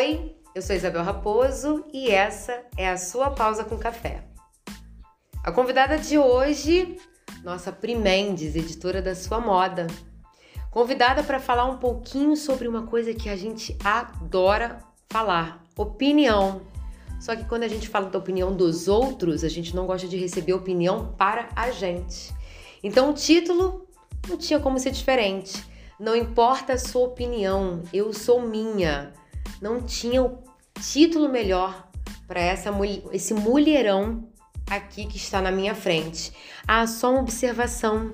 Oi, 0.00 0.32
eu 0.54 0.62
sou 0.62 0.76
Isabel 0.76 1.02
Raposo 1.02 1.84
e 1.92 2.08
essa 2.08 2.62
é 2.76 2.88
a 2.88 2.96
sua 2.96 3.30
pausa 3.30 3.64
com 3.64 3.76
café. 3.76 4.22
A 5.42 5.50
convidada 5.50 5.98
de 5.98 6.16
hoje, 6.16 6.96
nossa 7.42 7.72
Pri 7.72 7.96
Mendes, 7.96 8.54
editora 8.54 9.02
da 9.02 9.16
Sua 9.16 9.40
Moda. 9.40 9.88
Convidada 10.70 11.24
para 11.24 11.40
falar 11.40 11.64
um 11.64 11.78
pouquinho 11.78 12.36
sobre 12.36 12.68
uma 12.68 12.86
coisa 12.86 13.12
que 13.12 13.28
a 13.28 13.34
gente 13.34 13.76
adora 13.82 14.78
falar: 15.08 15.64
opinião. 15.76 16.62
Só 17.20 17.34
que 17.34 17.44
quando 17.46 17.64
a 17.64 17.68
gente 17.68 17.88
fala 17.88 18.08
da 18.08 18.20
opinião 18.20 18.54
dos 18.54 18.86
outros, 18.86 19.42
a 19.42 19.48
gente 19.48 19.74
não 19.74 19.84
gosta 19.84 20.06
de 20.06 20.16
receber 20.16 20.52
opinião 20.52 21.12
para 21.18 21.48
a 21.56 21.72
gente. 21.72 22.32
Então 22.84 23.10
o 23.10 23.14
título 23.14 23.84
não 24.28 24.36
tinha 24.36 24.60
como 24.60 24.78
ser 24.78 24.92
diferente. 24.92 25.60
Não 25.98 26.14
importa 26.14 26.74
a 26.74 26.78
sua 26.78 27.02
opinião, 27.02 27.82
eu 27.92 28.12
sou 28.12 28.40
minha 28.40 29.12
não 29.60 29.82
tinha 29.82 30.22
o 30.22 30.38
título 30.80 31.28
melhor 31.28 31.88
para 32.26 32.40
essa 32.40 32.70
esse 33.12 33.34
mulherão 33.34 34.28
aqui 34.68 35.06
que 35.06 35.16
está 35.16 35.40
na 35.40 35.50
minha 35.50 35.74
frente. 35.74 36.32
Ah, 36.66 36.86
só 36.86 37.10
uma 37.10 37.20
observação 37.20 38.12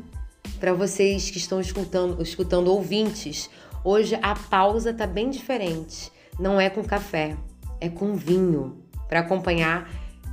para 0.61 0.73
vocês 0.73 1.31
que 1.31 1.39
estão 1.39 1.61
escutando, 1.61 2.23
escutando 2.23 2.69
ouvintes. 2.69 3.51
Hoje 3.83 4.19
a 4.23 4.35
pausa 4.35 4.95
tá 4.95 5.07
bem 5.07 5.31
diferente. 5.31 6.11
Não 6.39 6.61
é 6.61 6.71
com 6.71 6.83
café, 6.83 7.37
é 7.81 7.89
com 7.89 8.15
vinho 8.15 8.83
para 9.09 9.21
acompanhar 9.21 9.89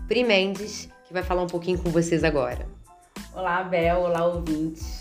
Pri 0.08 0.24
Mendes, 0.24 0.90
que 1.08 1.14
vai 1.14 1.24
falar 1.24 1.44
um 1.44 1.48
pouquinho 1.48 1.80
com 1.80 1.90
vocês 1.90 2.24
agora. 2.24 2.68
Olá, 3.34 3.64
Bel, 3.64 4.02
olá, 4.02 4.26
ouvintes. 4.26 5.01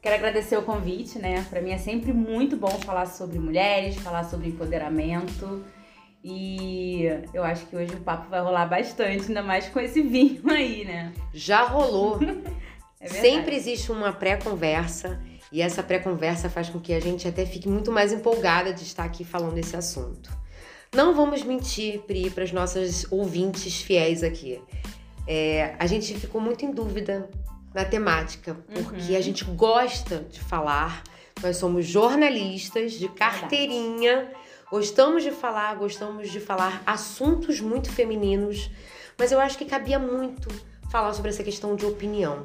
Quero 0.00 0.14
agradecer 0.14 0.56
o 0.56 0.62
convite, 0.62 1.18
né? 1.18 1.44
Para 1.50 1.60
mim 1.60 1.72
é 1.72 1.78
sempre 1.78 2.12
muito 2.12 2.56
bom 2.56 2.70
falar 2.70 3.04
sobre 3.06 3.38
mulheres, 3.38 3.96
falar 3.96 4.24
sobre 4.24 4.48
empoderamento. 4.48 5.62
E 6.24 7.04
eu 7.34 7.44
acho 7.44 7.66
que 7.66 7.76
hoje 7.76 7.92
o 7.94 8.00
papo 8.00 8.30
vai 8.30 8.40
rolar 8.40 8.66
bastante, 8.66 9.26
ainda 9.28 9.42
mais 9.42 9.68
com 9.68 9.78
esse 9.78 10.00
vinho 10.02 10.42
aí, 10.50 10.84
né? 10.86 11.12
Já 11.34 11.64
rolou. 11.64 12.18
é 12.98 13.08
sempre 13.08 13.54
existe 13.54 13.92
uma 13.92 14.10
pré-conversa 14.10 15.20
e 15.52 15.60
essa 15.60 15.82
pré-conversa 15.82 16.48
faz 16.48 16.70
com 16.70 16.80
que 16.80 16.94
a 16.94 17.00
gente 17.00 17.28
até 17.28 17.44
fique 17.44 17.68
muito 17.68 17.92
mais 17.92 18.10
empolgada 18.10 18.72
de 18.72 18.82
estar 18.82 19.04
aqui 19.04 19.22
falando 19.22 19.54
desse 19.54 19.76
assunto. 19.76 20.30
Não 20.94 21.14
vamos 21.14 21.42
mentir, 21.42 22.00
Pri, 22.00 22.30
para 22.30 22.44
as 22.44 22.52
nossas 22.52 23.06
ouvintes 23.12 23.82
fiéis 23.82 24.22
aqui. 24.22 24.60
É, 25.26 25.74
a 25.78 25.86
gente 25.86 26.14
ficou 26.14 26.40
muito 26.40 26.64
em 26.64 26.72
dúvida 26.72 27.28
na 27.74 27.84
temática, 27.84 28.56
porque 28.72 29.12
uhum. 29.12 29.18
a 29.18 29.20
gente 29.20 29.44
gosta 29.44 30.26
de 30.30 30.40
falar, 30.40 31.02
nós 31.42 31.56
somos 31.56 31.86
jornalistas 31.86 32.92
de 32.92 33.08
carteirinha, 33.08 34.30
gostamos 34.70 35.22
de 35.22 35.30
falar, 35.30 35.76
gostamos 35.76 36.30
de 36.30 36.40
falar 36.40 36.82
assuntos 36.84 37.60
muito 37.60 37.90
femininos, 37.90 38.70
mas 39.16 39.32
eu 39.32 39.40
acho 39.40 39.56
que 39.56 39.64
cabia 39.64 39.98
muito 39.98 40.48
falar 40.90 41.12
sobre 41.12 41.30
essa 41.30 41.44
questão 41.44 41.76
de 41.76 41.86
opinião. 41.86 42.44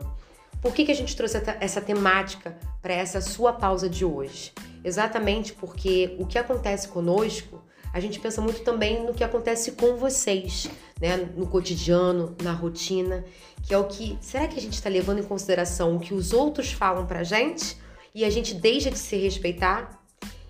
Por 0.61 0.73
que, 0.73 0.85
que 0.85 0.91
a 0.91 0.95
gente 0.95 1.15
trouxe 1.15 1.41
essa 1.59 1.81
temática 1.81 2.57
para 2.81 2.93
essa 2.93 3.21
sua 3.21 3.53
pausa 3.53 3.89
de 3.89 4.05
hoje? 4.05 4.51
Exatamente 4.83 5.53
porque 5.53 6.15
o 6.19 6.25
que 6.25 6.37
acontece 6.37 6.87
conosco 6.87 7.63
a 7.95 7.99
gente 8.01 8.19
pensa 8.19 8.41
muito 8.41 8.59
também 8.59 9.05
no 9.05 9.13
que 9.13 9.23
acontece 9.23 9.71
com 9.71 9.95
vocês, 9.95 10.69
né? 10.99 11.15
No 11.15 11.47
cotidiano, 11.47 12.35
na 12.43 12.51
rotina, 12.51 13.23
que 13.63 13.73
é 13.73 13.77
o 13.77 13.85
que. 13.85 14.17
Será 14.19 14.49
que 14.49 14.59
a 14.59 14.61
gente 14.61 14.73
está 14.73 14.89
levando 14.89 15.19
em 15.19 15.23
consideração 15.23 15.95
o 15.95 15.99
que 16.01 16.13
os 16.13 16.33
outros 16.33 16.73
falam 16.73 17.05
pra 17.05 17.23
gente 17.23 17.77
e 18.13 18.25
a 18.25 18.29
gente 18.29 18.53
deixa 18.53 18.91
de 18.91 18.97
se 18.97 19.15
respeitar? 19.15 20.03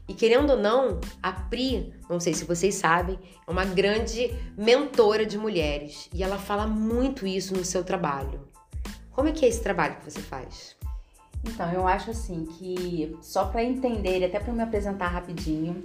E 0.07 0.13
querendo 0.15 0.53
ou 0.53 0.57
não, 0.57 0.99
a 1.21 1.31
Pri, 1.31 1.93
não 2.09 2.19
sei 2.19 2.33
se 2.33 2.45
vocês 2.45 2.73
sabem, 2.73 3.19
é 3.47 3.51
uma 3.51 3.63
grande 3.63 4.33
mentora 4.57 5.23
de 5.23 5.37
mulheres 5.37 6.09
e 6.11 6.23
ela 6.23 6.39
fala 6.39 6.65
muito 6.65 7.27
isso 7.27 7.53
no 7.53 7.63
seu 7.63 7.83
trabalho. 7.83 8.41
Como 9.11 9.29
é 9.29 9.31
que 9.31 9.45
é 9.45 9.49
esse 9.49 9.61
trabalho 9.61 9.97
que 9.97 10.11
você 10.11 10.19
faz? 10.19 10.75
Então, 11.43 11.71
eu 11.71 11.87
acho 11.87 12.09
assim 12.09 12.43
que 12.43 13.15
só 13.21 13.45
para 13.45 13.63
entender 13.63 14.25
até 14.25 14.39
para 14.39 14.51
me 14.51 14.63
apresentar 14.63 15.09
rapidinho, 15.09 15.83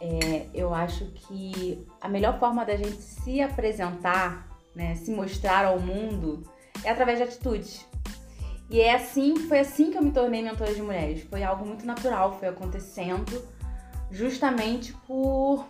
é, 0.00 0.46
eu 0.54 0.72
acho 0.74 1.04
que 1.06 1.86
a 2.00 2.08
melhor 2.08 2.38
forma 2.38 2.64
da 2.64 2.76
gente 2.76 3.02
se 3.02 3.40
apresentar, 3.40 4.48
né, 4.74 4.94
se 4.94 5.10
mostrar 5.10 5.66
ao 5.66 5.78
mundo, 5.78 6.42
é 6.82 6.90
através 6.90 7.18
de 7.18 7.24
atitudes. 7.24 7.86
E 8.70 8.80
é 8.80 8.94
assim, 8.94 9.36
foi 9.36 9.58
assim 9.58 9.90
que 9.90 9.98
eu 9.98 10.02
me 10.02 10.12
tornei 10.12 10.42
mentora 10.42 10.72
de 10.72 10.80
mulheres. 10.80 11.24
Foi 11.24 11.42
algo 11.42 11.66
muito 11.66 11.84
natural, 11.84 12.38
foi 12.38 12.48
acontecendo 12.48 13.44
justamente 14.10 14.92
por, 15.06 15.66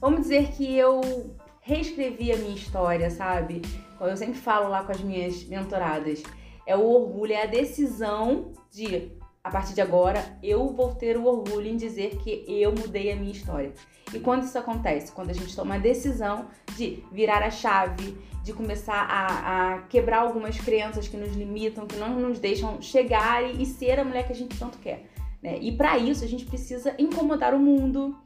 vamos 0.00 0.22
dizer 0.22 0.52
que 0.52 0.76
eu 0.76 1.34
reescrevi 1.60 2.32
a 2.32 2.36
minha 2.36 2.54
história, 2.54 3.10
sabe? 3.10 3.62
Eu 4.00 4.16
sempre 4.16 4.38
falo 4.38 4.68
lá 4.68 4.84
com 4.84 4.92
as 4.92 5.00
minhas 5.00 5.44
mentoradas, 5.44 6.22
é 6.66 6.76
o 6.76 6.82
orgulho, 6.82 7.32
é 7.32 7.42
a 7.42 7.46
decisão 7.46 8.52
de 8.70 9.12
a 9.44 9.50
partir 9.50 9.74
de 9.74 9.82
agora, 9.82 10.24
eu 10.42 10.70
vou 10.70 10.94
ter 10.94 11.18
o 11.18 11.26
orgulho 11.26 11.66
em 11.66 11.76
dizer 11.76 12.16
que 12.16 12.46
eu 12.48 12.72
mudei 12.72 13.12
a 13.12 13.16
minha 13.16 13.30
história. 13.30 13.74
E 14.14 14.18
quando 14.18 14.44
isso 14.44 14.58
acontece? 14.58 15.12
Quando 15.12 15.28
a 15.28 15.34
gente 15.34 15.54
toma 15.54 15.74
a 15.74 15.78
decisão 15.78 16.46
de 16.74 17.04
virar 17.12 17.42
a 17.42 17.50
chave, 17.50 18.16
de 18.42 18.54
começar 18.54 18.94
a, 18.94 19.74
a 19.74 19.82
quebrar 19.82 20.20
algumas 20.20 20.58
crenças 20.58 21.06
que 21.06 21.16
nos 21.18 21.36
limitam, 21.36 21.86
que 21.86 21.96
não 21.96 22.18
nos 22.18 22.38
deixam 22.38 22.80
chegar 22.80 23.44
e, 23.44 23.62
e 23.62 23.66
ser 23.66 24.00
a 24.00 24.04
mulher 24.04 24.26
que 24.26 24.32
a 24.32 24.36
gente 24.36 24.58
tanto 24.58 24.78
quer. 24.78 25.04
Né? 25.42 25.58
E 25.60 25.76
para 25.76 25.98
isso, 25.98 26.24
a 26.24 26.28
gente 26.28 26.46
precisa 26.46 26.94
incomodar 26.98 27.52
o 27.52 27.58
mundo, 27.58 28.18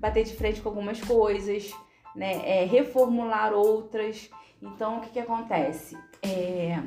bater 0.00 0.24
de 0.24 0.34
frente 0.34 0.60
com 0.60 0.70
algumas 0.70 1.00
coisas, 1.00 1.72
né? 2.16 2.42
É, 2.44 2.64
reformular 2.64 3.52
outras. 3.52 4.28
Então, 4.60 4.98
o 4.98 5.00
que, 5.02 5.10
que 5.10 5.20
acontece? 5.20 5.96
É 6.20 6.82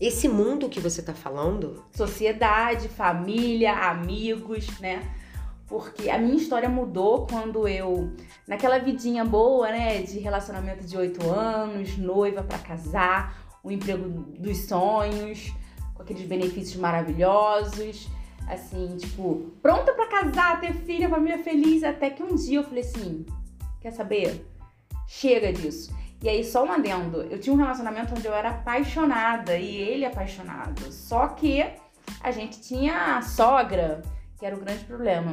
esse 0.00 0.28
mundo 0.28 0.68
que 0.68 0.80
você 0.80 1.02
tá 1.02 1.14
falando? 1.14 1.84
Sociedade, 1.92 2.88
família, 2.88 3.72
amigos, 3.72 4.78
né? 4.78 5.02
Porque 5.66 6.10
a 6.10 6.18
minha 6.18 6.36
história 6.36 6.68
mudou 6.68 7.26
quando 7.26 7.66
eu, 7.66 8.12
naquela 8.46 8.78
vidinha 8.78 9.24
boa, 9.24 9.68
né, 9.70 10.00
de 10.02 10.18
relacionamento 10.20 10.84
de 10.84 10.96
oito 10.96 11.28
anos, 11.28 11.96
noiva 11.98 12.42
para 12.42 12.58
casar, 12.58 13.58
o 13.64 13.70
emprego 13.70 14.08
dos 14.38 14.58
sonhos, 14.58 15.52
com 15.92 16.02
aqueles 16.02 16.24
benefícios 16.24 16.76
maravilhosos, 16.76 18.08
assim, 18.46 18.96
tipo, 18.96 19.50
pronta 19.60 19.92
para 19.92 20.06
casar, 20.06 20.60
ter 20.60 20.72
filha, 20.72 21.08
família 21.08 21.42
feliz, 21.42 21.82
até 21.82 22.10
que 22.10 22.22
um 22.22 22.36
dia 22.36 22.60
eu 22.60 22.64
falei 22.64 22.84
assim, 22.84 23.26
quer 23.80 23.90
saber? 23.90 24.46
Chega 25.08 25.52
disso. 25.52 25.92
E 26.22 26.28
aí, 26.28 26.42
só 26.42 26.64
um 26.64 26.72
adendo, 26.72 27.22
eu 27.22 27.38
tinha 27.38 27.54
um 27.54 27.58
relacionamento 27.58 28.14
onde 28.16 28.26
eu 28.26 28.34
era 28.34 28.50
apaixonada 28.50 29.56
e 29.56 29.76
ele 29.76 30.04
apaixonado. 30.04 30.90
Só 30.90 31.28
que 31.28 31.64
a 32.22 32.30
gente 32.30 32.60
tinha 32.60 33.16
a 33.16 33.22
sogra, 33.22 34.02
que 34.38 34.46
era 34.46 34.56
o 34.56 34.60
grande 34.60 34.84
problema. 34.84 35.32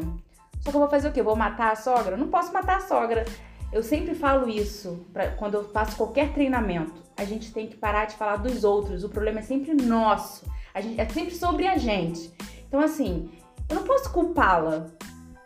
Só 0.62 0.72
que 0.72 0.76
eu 0.76 0.82
vou 0.82 0.90
fazer 0.90 1.10
o 1.10 1.12
quê? 1.12 1.22
Vou 1.22 1.36
matar 1.36 1.72
a 1.72 1.76
sogra? 1.76 2.18
Não 2.18 2.28
posso 2.28 2.52
matar 2.54 2.78
a 2.78 2.82
sogra. 2.82 3.26
Eu 3.72 3.82
sempre 3.82 4.14
falo 4.14 4.50
isso 4.50 5.06
pra, 5.12 5.32
quando 5.32 5.56
eu 5.56 5.70
faço 5.70 5.96
qualquer 5.96 6.34
treinamento. 6.34 7.02
A 7.18 7.26
gente 7.26 7.52
tem 7.52 7.68
que 7.68 7.76
parar 7.76 8.06
de 8.06 8.16
falar 8.16 8.38
dos 8.38 8.64
outros. 8.64 9.04
O 9.04 9.10
problema 9.10 9.40
é 9.40 9.44
sempre 9.44 9.74
nosso. 9.74 10.46
Gente, 10.76 11.00
é 11.00 11.08
sempre 11.08 11.36
sobre 11.36 11.68
a 11.68 11.78
gente. 11.78 12.32
Então, 12.68 12.80
assim, 12.80 13.30
eu 13.70 13.76
não 13.76 13.84
posso 13.84 14.12
culpá-la 14.12 14.88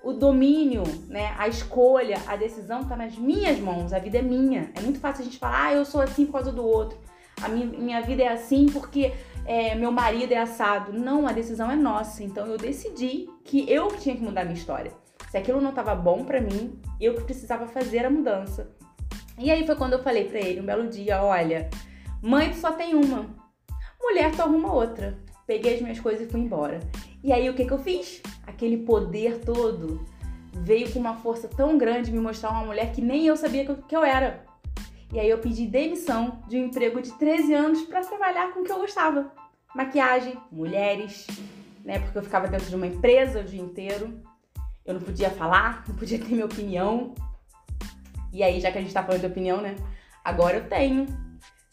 o 0.07 0.13
domínio, 0.13 0.84
né, 1.09 1.35
a 1.38 1.50
escolha, 1.50 2.18
a 2.28 2.38
decisão 2.38 2.79
está 2.79 2.95
nas 2.95 3.18
minhas 3.18 3.59
mãos, 3.59 3.91
a 3.91 4.00
vida 4.00 4.19
é 4.19 4.22
minha. 4.22 4.72
É 4.73 4.79
muito 4.79 5.01
fácil 5.01 5.22
a 5.22 5.25
gente 5.25 5.38
falar, 5.38 5.66
ah, 5.66 5.73
eu 5.73 5.84
sou 5.84 6.00
assim 6.00 6.25
por 6.25 6.31
causa 6.31 6.50
do 6.50 6.66
outro, 6.66 6.97
a 7.41 7.50
minha, 7.50 7.66
minha 7.66 8.01
vida 8.01 8.23
é 8.23 8.29
assim 8.29 8.67
porque 8.67 9.12
é, 9.46 9.75
meu 9.75 9.91
marido 9.91 10.31
é 10.31 10.38
assado. 10.38 10.94
Não, 10.94 11.28
a 11.28 11.34
decisão 11.34 11.70
é 11.70 11.76
nossa. 11.76 12.23
Então 12.23 12.47
eu 12.47 12.58
decidi 12.58 13.28
que 13.43 13.70
eu 13.70 13.90
tinha 13.97 14.16
que 14.16 14.23
mudar 14.23 14.41
a 14.41 14.46
minha 14.46 14.55
história. 14.55 14.93
Se 15.29 15.37
aquilo 15.37 15.59
não 15.59 15.72
estava 15.72 15.93
bom 15.93 16.23
para 16.23 16.40
mim, 16.40 16.79
eu 17.02 17.14
que 17.14 17.23
precisava 17.23 17.67
fazer 17.67 18.05
a 18.05 18.09
mudança. 18.09 18.73
E 19.37 19.52
aí 19.52 19.66
foi 19.66 19.76
quando 19.76 19.91
eu 19.93 20.03
falei 20.03 20.23
para 20.23 20.40
ele 20.40 20.61
um 20.61 20.66
belo 20.66 20.87
dia, 20.87 21.22
olha, 21.22 21.70
mãe 22.22 22.53
só 22.53 22.72
tem 22.72 22.96
uma, 22.96 23.26
mulher 24.02 24.34
tu 24.34 24.41
arruma 24.41 24.73
outra. 24.73 25.17
Peguei 25.46 25.76
as 25.76 25.82
minhas 25.82 25.99
coisas 25.99 26.26
e 26.26 26.32
fui 26.32 26.40
embora. 26.40 26.79
E 27.28 27.34
aí 27.34 27.50
o 27.50 27.53
que, 27.53 27.66
que 27.66 27.74
eu 27.74 27.78
fiz? 27.78 28.22
Aquele 28.47 28.78
poder 28.78 29.41
todo 29.41 30.06
veio 30.53 30.90
com 30.94 30.97
uma 30.97 31.18
força 31.18 31.46
tão 31.46 31.78
grande 31.78 32.09
me 32.09 32.22
mostrar 32.22 32.52
uma 32.52 32.64
mulher 32.64 32.94
que 32.94 33.02
nem 33.02 33.28
eu 33.28 33.35
sabia 33.35 33.66
que 33.66 33.94
eu 33.94 34.02
era. 34.02 34.46
E 35.12 35.20
aí 35.20 35.29
eu 35.29 35.38
pedi 35.40 35.68
demissão 35.68 36.41
de 36.47 36.58
um 36.58 36.68
emprego 36.68 37.02
de 37.02 37.12
13 37.12 37.53
anos 37.53 37.82
para 37.82 38.00
trabalhar 38.00 38.53
com 38.53 38.62
o 38.62 38.64
que 38.64 38.72
eu 38.72 38.79
gostava. 38.79 39.29
Maquiagem, 39.76 40.38
mulheres, 40.50 41.28
né? 41.84 42.00
Porque 42.00 42.18
eu 42.18 42.24
ficava 42.24 42.47
dentro 42.47 42.70
de 42.70 42.76
uma 42.78 42.88
empresa 42.88 43.41
o 43.41 43.44
dia 43.44 43.62
inteiro. 43.62 44.22
Eu 44.85 44.94
não 44.94 45.02
podia 45.02 45.30
falar, 45.30 45.84
não 45.85 45.97
podia 45.97 46.18
ter 46.18 46.32
minha 46.32 46.46
opinião. 46.46 47.14
E 48.32 48.41
aí, 48.41 48.62
já 48.62 48.72
que 48.72 48.78
a 48.78 48.82
gente 48.82 48.94
tá 48.94 49.03
falando 49.03 49.20
de 49.20 49.28
opinião, 49.28 49.59
né? 49.59 49.76
Agora 50.23 50.56
eu 50.56 50.70
tenho 50.70 51.06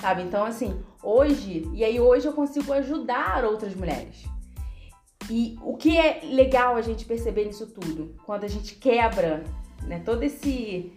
sabe? 0.00 0.22
Então, 0.22 0.44
assim, 0.44 0.84
hoje, 1.02 1.66
e 1.72 1.82
aí 1.82 1.98
hoje 1.98 2.26
eu 2.26 2.32
consigo 2.34 2.72
ajudar 2.74 3.42
outras 3.44 3.74
mulheres. 3.74 4.33
E 5.30 5.58
o 5.62 5.76
que 5.76 5.96
é 5.96 6.20
legal 6.24 6.76
a 6.76 6.82
gente 6.82 7.04
perceber 7.04 7.46
nisso 7.46 7.66
tudo? 7.66 8.14
Quando 8.24 8.44
a 8.44 8.48
gente 8.48 8.74
quebra 8.74 9.42
né? 9.86 10.02
Todo 10.04 10.22
esse 10.22 10.92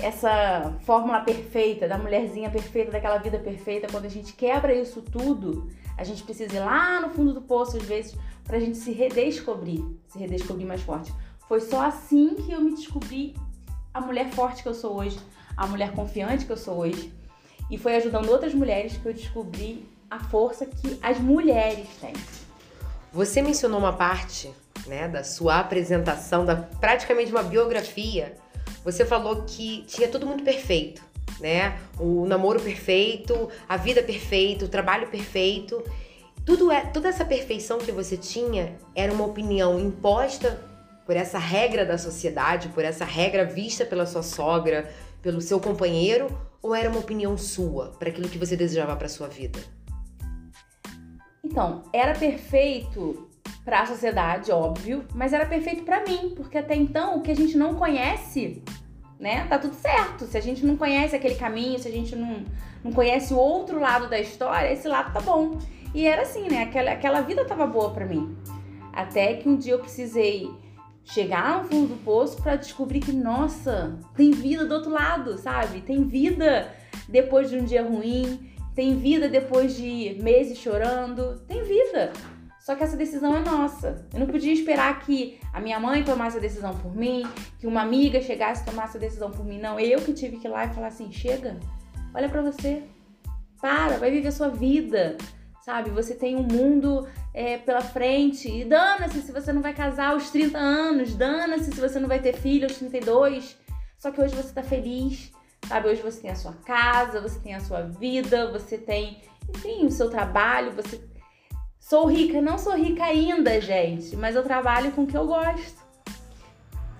essa 0.00 0.76
fórmula 0.82 1.20
perfeita, 1.22 1.88
da 1.88 1.98
mulherzinha 1.98 2.48
perfeita, 2.48 2.92
daquela 2.92 3.18
vida 3.18 3.36
perfeita, 3.36 3.88
quando 3.90 4.04
a 4.04 4.08
gente 4.08 4.32
quebra 4.32 4.72
isso 4.72 5.02
tudo, 5.02 5.68
a 5.96 6.04
gente 6.04 6.22
precisa 6.22 6.54
ir 6.54 6.60
lá 6.60 7.00
no 7.00 7.10
fundo 7.10 7.34
do 7.34 7.42
poço, 7.42 7.76
às 7.76 7.82
vezes, 7.82 8.16
pra 8.44 8.60
gente 8.60 8.78
se 8.78 8.92
redescobrir, 8.92 9.84
se 10.06 10.16
redescobrir 10.16 10.64
mais 10.64 10.82
forte. 10.82 11.12
Foi 11.48 11.60
só 11.60 11.84
assim 11.84 12.36
que 12.36 12.52
eu 12.52 12.60
me 12.60 12.76
descobri 12.76 13.34
a 13.92 14.00
mulher 14.00 14.30
forte 14.30 14.62
que 14.62 14.68
eu 14.68 14.74
sou 14.74 14.96
hoje, 14.98 15.18
a 15.56 15.66
mulher 15.66 15.90
confiante 15.92 16.46
que 16.46 16.52
eu 16.52 16.56
sou 16.56 16.76
hoje. 16.76 17.12
E 17.68 17.76
foi 17.76 17.96
ajudando 17.96 18.28
outras 18.28 18.54
mulheres 18.54 18.96
que 18.96 19.06
eu 19.06 19.12
descobri 19.12 19.84
a 20.08 20.20
força 20.20 20.64
que 20.64 20.96
as 21.02 21.18
mulheres 21.18 21.88
têm. 22.00 22.12
Você 23.12 23.40
mencionou 23.40 23.78
uma 23.78 23.92
parte, 23.92 24.52
né, 24.86 25.08
da 25.08 25.24
sua 25.24 25.60
apresentação, 25.60 26.44
da 26.44 26.56
praticamente 26.56 27.30
uma 27.30 27.42
biografia. 27.42 28.34
Você 28.84 29.04
falou 29.04 29.44
que 29.44 29.82
tinha 29.86 30.08
tudo 30.08 30.26
muito 30.26 30.44
perfeito, 30.44 31.02
né? 31.40 31.78
O 31.98 32.26
namoro 32.26 32.60
perfeito, 32.60 33.48
a 33.68 33.76
vida 33.76 34.02
perfeita, 34.02 34.66
o 34.66 34.68
trabalho 34.68 35.08
perfeito. 35.08 35.82
Tudo 36.44 36.70
é, 36.70 36.82
toda 36.82 37.08
essa 37.08 37.24
perfeição 37.24 37.78
que 37.78 37.90
você 37.90 38.16
tinha 38.16 38.76
era 38.94 39.12
uma 39.12 39.24
opinião 39.24 39.78
imposta 39.80 40.60
por 41.06 41.16
essa 41.16 41.38
regra 41.38 41.86
da 41.86 41.96
sociedade, 41.96 42.68
por 42.68 42.84
essa 42.84 43.04
regra 43.04 43.44
vista 43.44 43.86
pela 43.86 44.04
sua 44.04 44.22
sogra, 44.22 44.90
pelo 45.22 45.40
seu 45.40 45.58
companheiro, 45.58 46.28
ou 46.62 46.74
era 46.74 46.90
uma 46.90 47.00
opinião 47.00 47.36
sua 47.38 47.88
para 47.98 48.10
aquilo 48.10 48.28
que 48.28 48.38
você 48.38 48.54
desejava 48.54 48.94
para 48.96 49.08
sua 49.08 49.28
vida? 49.28 49.58
Então, 51.42 51.82
era 51.92 52.14
perfeito 52.14 53.28
para 53.64 53.80
a 53.82 53.86
sociedade, 53.86 54.50
óbvio, 54.50 55.04
mas 55.14 55.32
era 55.32 55.46
perfeito 55.46 55.82
para 55.82 56.02
mim, 56.04 56.32
porque 56.34 56.58
até 56.58 56.74
então 56.74 57.18
o 57.18 57.22
que 57.22 57.30
a 57.30 57.36
gente 57.36 57.56
não 57.56 57.74
conhece, 57.74 58.62
né, 59.18 59.46
tá 59.46 59.58
tudo 59.58 59.74
certo. 59.74 60.24
Se 60.24 60.36
a 60.36 60.40
gente 60.40 60.64
não 60.64 60.76
conhece 60.76 61.14
aquele 61.14 61.34
caminho, 61.34 61.78
se 61.78 61.88
a 61.88 61.90
gente 61.90 62.16
não, 62.16 62.44
não 62.82 62.92
conhece 62.92 63.32
o 63.34 63.36
outro 63.36 63.78
lado 63.78 64.08
da 64.08 64.18
história, 64.18 64.72
esse 64.72 64.88
lado 64.88 65.12
tá 65.12 65.20
bom. 65.20 65.58
E 65.94 66.06
era 66.06 66.22
assim, 66.22 66.48
né? 66.48 66.62
Aquela, 66.62 66.92
aquela 66.92 67.20
vida 67.22 67.44
tava 67.44 67.66
boa 67.66 67.90
para 67.90 68.06
mim. 68.06 68.36
Até 68.92 69.34
que 69.34 69.48
um 69.48 69.56
dia 69.56 69.74
eu 69.74 69.78
precisei 69.78 70.50
chegar 71.04 71.62
no 71.62 71.68
fundo 71.68 71.94
do 71.94 72.04
poço 72.04 72.40
para 72.42 72.56
descobrir 72.56 73.00
que, 73.00 73.12
nossa, 73.12 73.98
tem 74.14 74.30
vida 74.30 74.66
do 74.66 74.74
outro 74.74 74.90
lado, 74.90 75.38
sabe? 75.38 75.80
Tem 75.80 76.04
vida 76.04 76.70
depois 77.08 77.48
de 77.48 77.56
um 77.56 77.64
dia 77.64 77.82
ruim, 77.82 78.47
tem 78.78 78.96
vida 78.96 79.28
depois 79.28 79.76
de 79.76 80.16
meses 80.22 80.56
chorando, 80.56 81.40
tem 81.48 81.64
vida. 81.64 82.12
Só 82.60 82.76
que 82.76 82.84
essa 82.84 82.96
decisão 82.96 83.36
é 83.36 83.40
nossa. 83.40 84.06
Eu 84.14 84.20
não 84.20 84.26
podia 84.28 84.52
esperar 84.52 85.00
que 85.00 85.40
a 85.52 85.60
minha 85.60 85.80
mãe 85.80 86.04
tomasse 86.04 86.36
a 86.36 86.40
decisão 86.40 86.76
por 86.76 86.94
mim, 86.94 87.24
que 87.58 87.66
uma 87.66 87.82
amiga 87.82 88.20
chegasse 88.20 88.62
e 88.62 88.66
tomasse 88.66 88.96
a 88.96 89.00
decisão 89.00 89.32
por 89.32 89.44
mim. 89.44 89.58
Não, 89.58 89.80
eu 89.80 90.00
que 90.02 90.12
tive 90.12 90.36
que 90.36 90.46
ir 90.46 90.50
lá 90.50 90.66
e 90.66 90.72
falar 90.72 90.86
assim: 90.86 91.10
chega, 91.10 91.58
olha 92.14 92.28
para 92.28 92.40
você, 92.40 92.84
para, 93.60 93.96
vai 93.96 94.12
viver 94.12 94.28
a 94.28 94.32
sua 94.32 94.48
vida 94.48 95.16
sabe? 95.64 95.90
Você 95.90 96.14
tem 96.14 96.36
um 96.36 96.44
mundo 96.44 97.06
é, 97.34 97.58
pela 97.58 97.82
frente 97.82 98.48
e 98.48 98.64
dana-se 98.64 99.20
se 99.22 99.32
você 99.32 99.52
não 99.52 99.60
vai 99.60 99.74
casar 99.74 100.12
aos 100.12 100.30
30 100.30 100.56
anos, 100.56 101.14
dana-se 101.14 101.72
se 101.72 101.80
você 101.80 101.98
não 101.98 102.08
vai 102.08 102.20
ter 102.20 102.36
filho 102.36 102.64
aos 102.64 102.78
32. 102.78 103.58
Só 103.98 104.12
que 104.12 104.20
hoje 104.20 104.34
você 104.34 104.50
tá 104.50 104.62
feliz, 104.62 105.30
sabe? 105.68 105.88
Hoje 105.88 106.02
você 106.02 106.22
tem 106.22 106.30
a 106.30 106.36
sua 106.36 106.54
casa, 106.64 107.20
você 107.20 107.38
tem 107.38 107.54
a 107.54 107.60
sua 107.60 107.82
vida, 107.82 108.50
você 108.50 108.78
tem, 108.78 109.20
enfim, 109.54 109.84
o 109.86 109.90
seu 109.90 110.10
trabalho, 110.10 110.72
você... 110.72 111.00
Sou 111.78 112.06
rica, 112.06 112.40
não 112.40 112.58
sou 112.58 112.74
rica 112.74 113.04
ainda, 113.04 113.60
gente, 113.60 114.16
mas 114.16 114.34
eu 114.34 114.42
trabalho 114.42 114.92
com 114.92 115.04
o 115.04 115.06
que 115.06 115.16
eu 115.16 115.26
gosto. 115.26 115.86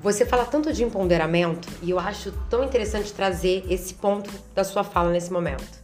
Você 0.01 0.25
fala 0.25 0.45
tanto 0.45 0.73
de 0.73 0.85
empoderamento 0.85 1.69
e 1.83 1.91
eu 1.91 1.99
acho 1.99 2.31
tão 2.49 2.63
interessante 2.63 3.13
trazer 3.13 3.65
esse 3.69 3.95
ponto 3.95 4.31
da 4.55 4.63
sua 4.63 4.85
fala 4.85 5.11
nesse 5.11 5.33
momento. 5.33 5.83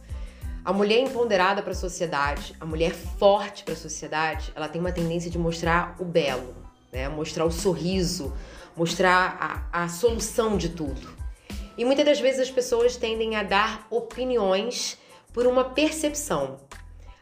A 0.63 0.71
mulher 0.71 1.01
empoderada 1.01 1.61
para 1.61 1.73
a 1.73 1.75
sociedade, 1.75 2.55
a 2.59 2.65
mulher 2.65 2.91
forte 2.91 3.63
para 3.63 3.73
a 3.73 3.77
sociedade, 3.77 4.51
ela 4.55 4.67
tem 4.67 4.79
uma 4.79 4.91
tendência 4.91 5.29
de 5.29 5.37
mostrar 5.37 5.95
o 5.99 6.05
belo, 6.05 6.55
né? 6.91 7.07
mostrar 7.09 7.45
o 7.45 7.51
sorriso, 7.51 8.33
mostrar 8.75 9.69
a, 9.71 9.83
a 9.83 9.87
solução 9.89 10.57
de 10.57 10.69
tudo. 10.69 11.14
E 11.77 11.83
muitas 11.83 12.05
das 12.05 12.19
vezes 12.19 12.41
as 12.41 12.51
pessoas 12.51 12.95
tendem 12.95 13.35
a 13.35 13.43
dar 13.43 13.87
opiniões 13.89 14.97
por 15.33 15.45
uma 15.45 15.65
percepção. 15.65 16.57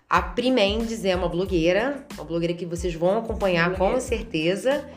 A 0.10 0.22
Pri 0.22 0.52
Mendes 0.52 1.04
é 1.04 1.16
uma 1.16 1.28
blogueira, 1.28 2.06
uma 2.14 2.24
blogueira 2.24 2.54
que 2.54 2.66
vocês 2.66 2.94
vão 2.94 3.18
acompanhar 3.18 3.76
com 3.76 4.00
certeza. 4.00 4.88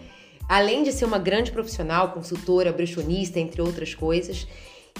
Além 0.48 0.82
de 0.82 0.92
ser 0.92 1.06
uma 1.06 1.18
grande 1.18 1.50
profissional, 1.50 2.12
consultora, 2.12 2.72
brechonista, 2.72 3.40
entre 3.40 3.62
outras 3.62 3.94
coisas, 3.94 4.46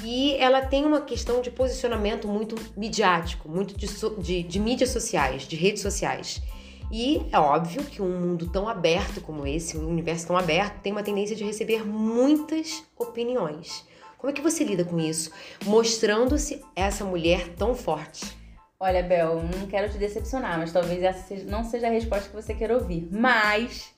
e 0.03 0.35
ela 0.35 0.63
tem 0.63 0.85
uma 0.85 1.01
questão 1.03 1.41
de 1.41 1.51
posicionamento 1.51 2.27
muito 2.27 2.57
midiático, 2.77 3.49
muito 3.49 3.77
de, 3.77 3.87
de, 4.19 4.43
de 4.43 4.61
mídias 4.61 4.91
sociais, 4.91 5.43
de 5.43 5.55
redes 5.55 5.83
sociais. 5.83 6.43
E 6.91 7.23
é 7.33 7.39
óbvio 7.39 7.85
que 7.85 8.01
um 8.01 8.21
mundo 8.21 8.49
tão 8.49 8.69
aberto 8.69 9.21
como 9.21 9.47
esse, 9.47 9.77
um 9.77 9.89
universo 9.89 10.27
tão 10.27 10.37
aberto, 10.37 10.81
tem 10.81 10.93
uma 10.93 11.03
tendência 11.03 11.35
de 11.35 11.45
receber 11.45 11.85
muitas 11.85 12.83
opiniões. 12.97 13.85
Como 14.19 14.31
é 14.31 14.33
que 14.33 14.43
você 14.43 14.65
lida 14.65 14.85
com 14.85 14.99
isso, 14.99 15.31
mostrando-se 15.65 16.63
essa 16.75 17.05
mulher 17.05 17.49
tão 17.55 17.75
forte? 17.75 18.37
Olha, 18.79 19.03
Bel, 19.03 19.43
não 19.43 19.67
quero 19.67 19.91
te 19.91 19.99
decepcionar, 19.99 20.59
mas 20.59 20.73
talvez 20.73 21.03
essa 21.03 21.35
não 21.47 21.65
seja 21.65 21.87
a 21.87 21.91
resposta 21.91 22.29
que 22.29 22.35
você 22.35 22.55
quer 22.55 22.71
ouvir. 22.71 23.09
Mas 23.11 23.95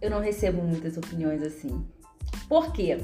eu 0.00 0.10
não 0.10 0.20
recebo 0.20 0.62
muitas 0.62 0.96
opiniões 0.96 1.42
assim. 1.42 1.84
Por 2.48 2.72
quê? 2.72 2.98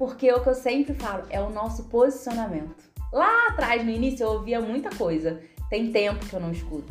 porque 0.00 0.32
o 0.32 0.42
que 0.42 0.48
eu 0.48 0.54
sempre 0.54 0.94
falo 0.94 1.26
é 1.28 1.38
o 1.42 1.50
nosso 1.50 1.84
posicionamento. 1.84 2.74
Lá 3.12 3.48
atrás, 3.48 3.84
no 3.84 3.90
início, 3.90 4.24
eu 4.24 4.30
ouvia 4.30 4.58
muita 4.58 4.88
coisa. 4.88 5.42
Tem 5.68 5.92
tempo 5.92 6.24
que 6.24 6.32
eu 6.32 6.40
não 6.40 6.50
escuto. 6.50 6.90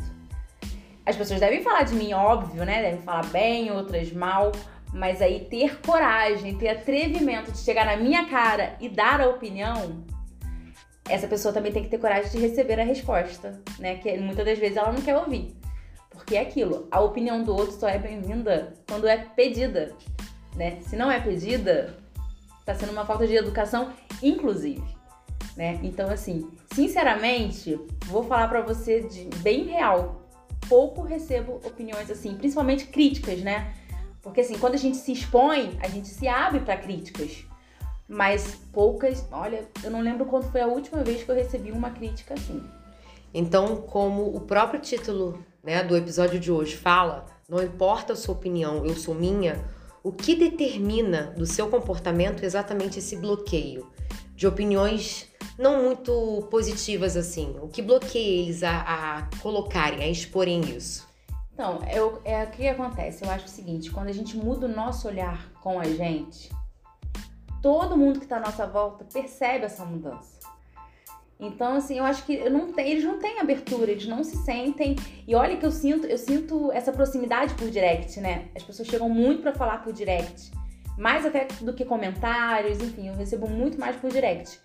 As 1.04 1.16
pessoas 1.16 1.40
devem 1.40 1.60
falar 1.60 1.82
de 1.82 1.96
mim, 1.96 2.12
óbvio, 2.12 2.64
né? 2.64 2.80
Devem 2.80 3.02
falar 3.02 3.26
bem, 3.26 3.72
outras 3.72 4.12
mal. 4.12 4.52
Mas 4.92 5.22
aí 5.22 5.46
ter 5.48 5.80
coragem, 5.80 6.56
ter 6.56 6.68
atrevimento 6.68 7.52
de 7.52 7.58
chegar 7.58 7.86
na 7.86 7.96
minha 7.96 8.28
cara 8.28 8.76
e 8.80 8.88
dar 8.88 9.20
a 9.20 9.28
opinião, 9.28 10.04
essa 11.08 11.28
pessoa 11.28 11.54
também 11.54 11.72
tem 11.72 11.84
que 11.84 11.88
ter 11.88 11.98
coragem 11.98 12.30
de 12.30 12.38
receber 12.38 12.80
a 12.80 12.84
resposta, 12.84 13.60
né? 13.78 13.96
Que 13.96 14.16
muitas 14.18 14.44
das 14.44 14.58
vezes 14.58 14.76
ela 14.76 14.92
não 14.92 15.00
quer 15.00 15.16
ouvir. 15.16 15.56
Porque 16.10 16.36
é 16.36 16.40
aquilo, 16.40 16.88
a 16.90 17.00
opinião 17.00 17.42
do 17.42 17.52
outro 17.52 17.78
só 17.78 17.88
é 17.88 17.98
bem-vinda 17.98 18.74
quando 18.88 19.06
é 19.06 19.16
pedida, 19.16 19.94
né? 20.56 20.78
Se 20.82 20.96
não 20.96 21.10
é 21.10 21.20
pedida, 21.20 21.96
Tá 22.70 22.74
sendo 22.76 22.92
uma 22.92 23.04
falta 23.04 23.26
de 23.26 23.34
educação, 23.34 23.92
inclusive. 24.22 24.84
Né? 25.56 25.80
Então, 25.82 26.08
assim, 26.08 26.48
sinceramente, 26.72 27.76
vou 28.06 28.22
falar 28.22 28.46
para 28.46 28.60
você 28.60 29.00
de 29.00 29.24
bem 29.38 29.64
real. 29.64 30.22
Pouco 30.68 31.02
recebo 31.02 31.54
opiniões 31.64 32.08
assim, 32.08 32.36
principalmente 32.36 32.86
críticas, 32.86 33.40
né? 33.40 33.74
Porque 34.22 34.40
assim, 34.40 34.58
quando 34.58 34.74
a 34.74 34.78
gente 34.78 34.96
se 34.96 35.12
expõe, 35.12 35.78
a 35.82 35.88
gente 35.88 36.08
se 36.08 36.28
abre 36.28 36.60
para 36.60 36.76
críticas. 36.76 37.44
Mas 38.08 38.56
poucas, 38.72 39.24
olha, 39.30 39.68
eu 39.82 39.90
não 39.90 40.00
lembro 40.00 40.26
quando 40.26 40.50
foi 40.50 40.60
a 40.60 40.66
última 40.66 41.02
vez 41.02 41.22
que 41.22 41.30
eu 41.30 41.34
recebi 41.34 41.70
uma 41.70 41.90
crítica 41.90 42.34
assim. 42.34 42.62
Então, 43.32 43.76
como 43.82 44.34
o 44.34 44.40
próprio 44.40 44.80
título 44.80 45.44
né, 45.62 45.84
do 45.84 45.96
episódio 45.96 46.40
de 46.40 46.50
hoje 46.50 46.76
fala, 46.76 47.26
não 47.48 47.62
importa 47.62 48.12
a 48.12 48.16
sua 48.16 48.34
opinião, 48.34 48.84
eu 48.84 48.96
sou 48.96 49.14
minha, 49.14 49.64
o 50.02 50.10
que 50.10 50.34
determina 50.34 51.32
do 51.36 51.46
seu 51.46 51.68
comportamento 51.68 52.42
exatamente 52.42 52.98
esse 52.98 53.16
bloqueio 53.16 53.86
de 54.34 54.46
opiniões 54.46 55.28
não 55.58 55.82
muito 55.82 56.48
positivas 56.50 57.16
assim? 57.16 57.54
O 57.60 57.68
que 57.68 57.82
bloqueia 57.82 58.42
eles 58.42 58.62
a, 58.62 58.80
a 58.80 59.22
colocarem, 59.40 60.02
a 60.02 60.08
exporem 60.08 60.60
isso? 60.62 61.09
Então, 61.60 61.78
eu, 61.92 62.22
é 62.24 62.44
o 62.44 62.46
que 62.46 62.66
acontece. 62.66 63.22
Eu 63.22 63.30
acho 63.30 63.44
o 63.44 63.48
seguinte: 63.48 63.90
quando 63.90 64.08
a 64.08 64.12
gente 64.12 64.34
muda 64.34 64.64
o 64.64 64.68
nosso 64.68 65.06
olhar 65.06 65.52
com 65.60 65.78
a 65.78 65.84
gente, 65.84 66.50
todo 67.60 67.98
mundo 67.98 68.18
que 68.18 68.24
está 68.24 68.38
à 68.38 68.40
nossa 68.40 68.66
volta 68.66 69.04
percebe 69.04 69.66
essa 69.66 69.84
mudança. 69.84 70.40
Então, 71.38 71.74
assim, 71.74 71.98
eu 71.98 72.04
acho 72.04 72.24
que 72.24 72.32
eu 72.32 72.50
não 72.50 72.72
tem, 72.72 72.90
eles 72.90 73.04
não 73.04 73.18
têm 73.18 73.40
abertura, 73.40 73.90
eles 73.90 74.06
não 74.06 74.24
se 74.24 74.38
sentem. 74.38 74.96
E 75.28 75.34
olha 75.34 75.58
que 75.58 75.66
eu 75.66 75.70
sinto, 75.70 76.06
eu 76.06 76.16
sinto 76.16 76.72
essa 76.72 76.92
proximidade 76.92 77.52
por 77.52 77.68
direct, 77.68 78.18
né? 78.20 78.48
As 78.56 78.62
pessoas 78.62 78.88
chegam 78.88 79.10
muito 79.10 79.42
para 79.42 79.52
falar 79.52 79.82
por 79.84 79.92
direct. 79.92 80.50
Mais 80.96 81.26
até 81.26 81.46
do 81.60 81.74
que 81.74 81.84
comentários, 81.84 82.80
enfim, 82.80 83.08
eu 83.08 83.14
recebo 83.14 83.46
muito 83.46 83.78
mais 83.78 83.96
por 83.96 84.08
direct. 84.08 84.58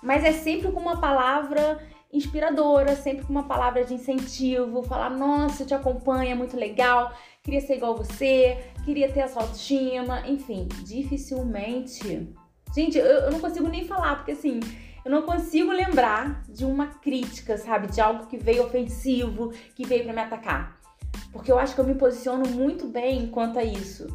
Mas 0.00 0.22
é 0.22 0.30
sempre 0.30 0.70
com 0.70 0.78
uma 0.78 1.00
palavra 1.00 1.80
inspiradora, 2.12 2.94
sempre 2.96 3.24
com 3.24 3.32
uma 3.32 3.44
palavra 3.44 3.84
de 3.84 3.94
incentivo, 3.94 4.82
falar, 4.82 5.10
nossa, 5.10 5.64
te 5.64 5.74
acompanho, 5.74 6.30
é 6.30 6.34
muito 6.34 6.56
legal, 6.56 7.12
queria 7.42 7.60
ser 7.60 7.76
igual 7.76 7.96
você, 7.96 8.70
queria 8.84 9.10
ter 9.10 9.20
essa 9.20 9.40
autoestima, 9.40 10.26
enfim, 10.26 10.68
dificilmente. 10.84 12.28
Gente, 12.74 12.98
eu, 12.98 13.04
eu 13.04 13.30
não 13.30 13.40
consigo 13.40 13.68
nem 13.68 13.86
falar, 13.86 14.16
porque 14.16 14.32
assim, 14.32 14.60
eu 15.04 15.10
não 15.10 15.22
consigo 15.22 15.70
lembrar 15.70 16.42
de 16.48 16.64
uma 16.64 16.86
crítica, 16.86 17.56
sabe? 17.56 17.86
De 17.86 18.00
algo 18.00 18.26
que 18.26 18.36
veio 18.36 18.64
ofensivo, 18.64 19.52
que 19.74 19.86
veio 19.86 20.02
para 20.02 20.12
me 20.12 20.20
atacar. 20.20 20.80
Porque 21.32 21.50
eu 21.50 21.58
acho 21.58 21.74
que 21.74 21.80
eu 21.80 21.86
me 21.86 21.94
posiciono 21.94 22.48
muito 22.48 22.86
bem 22.88 23.28
quanto 23.28 23.58
a 23.58 23.62
isso. 23.62 24.06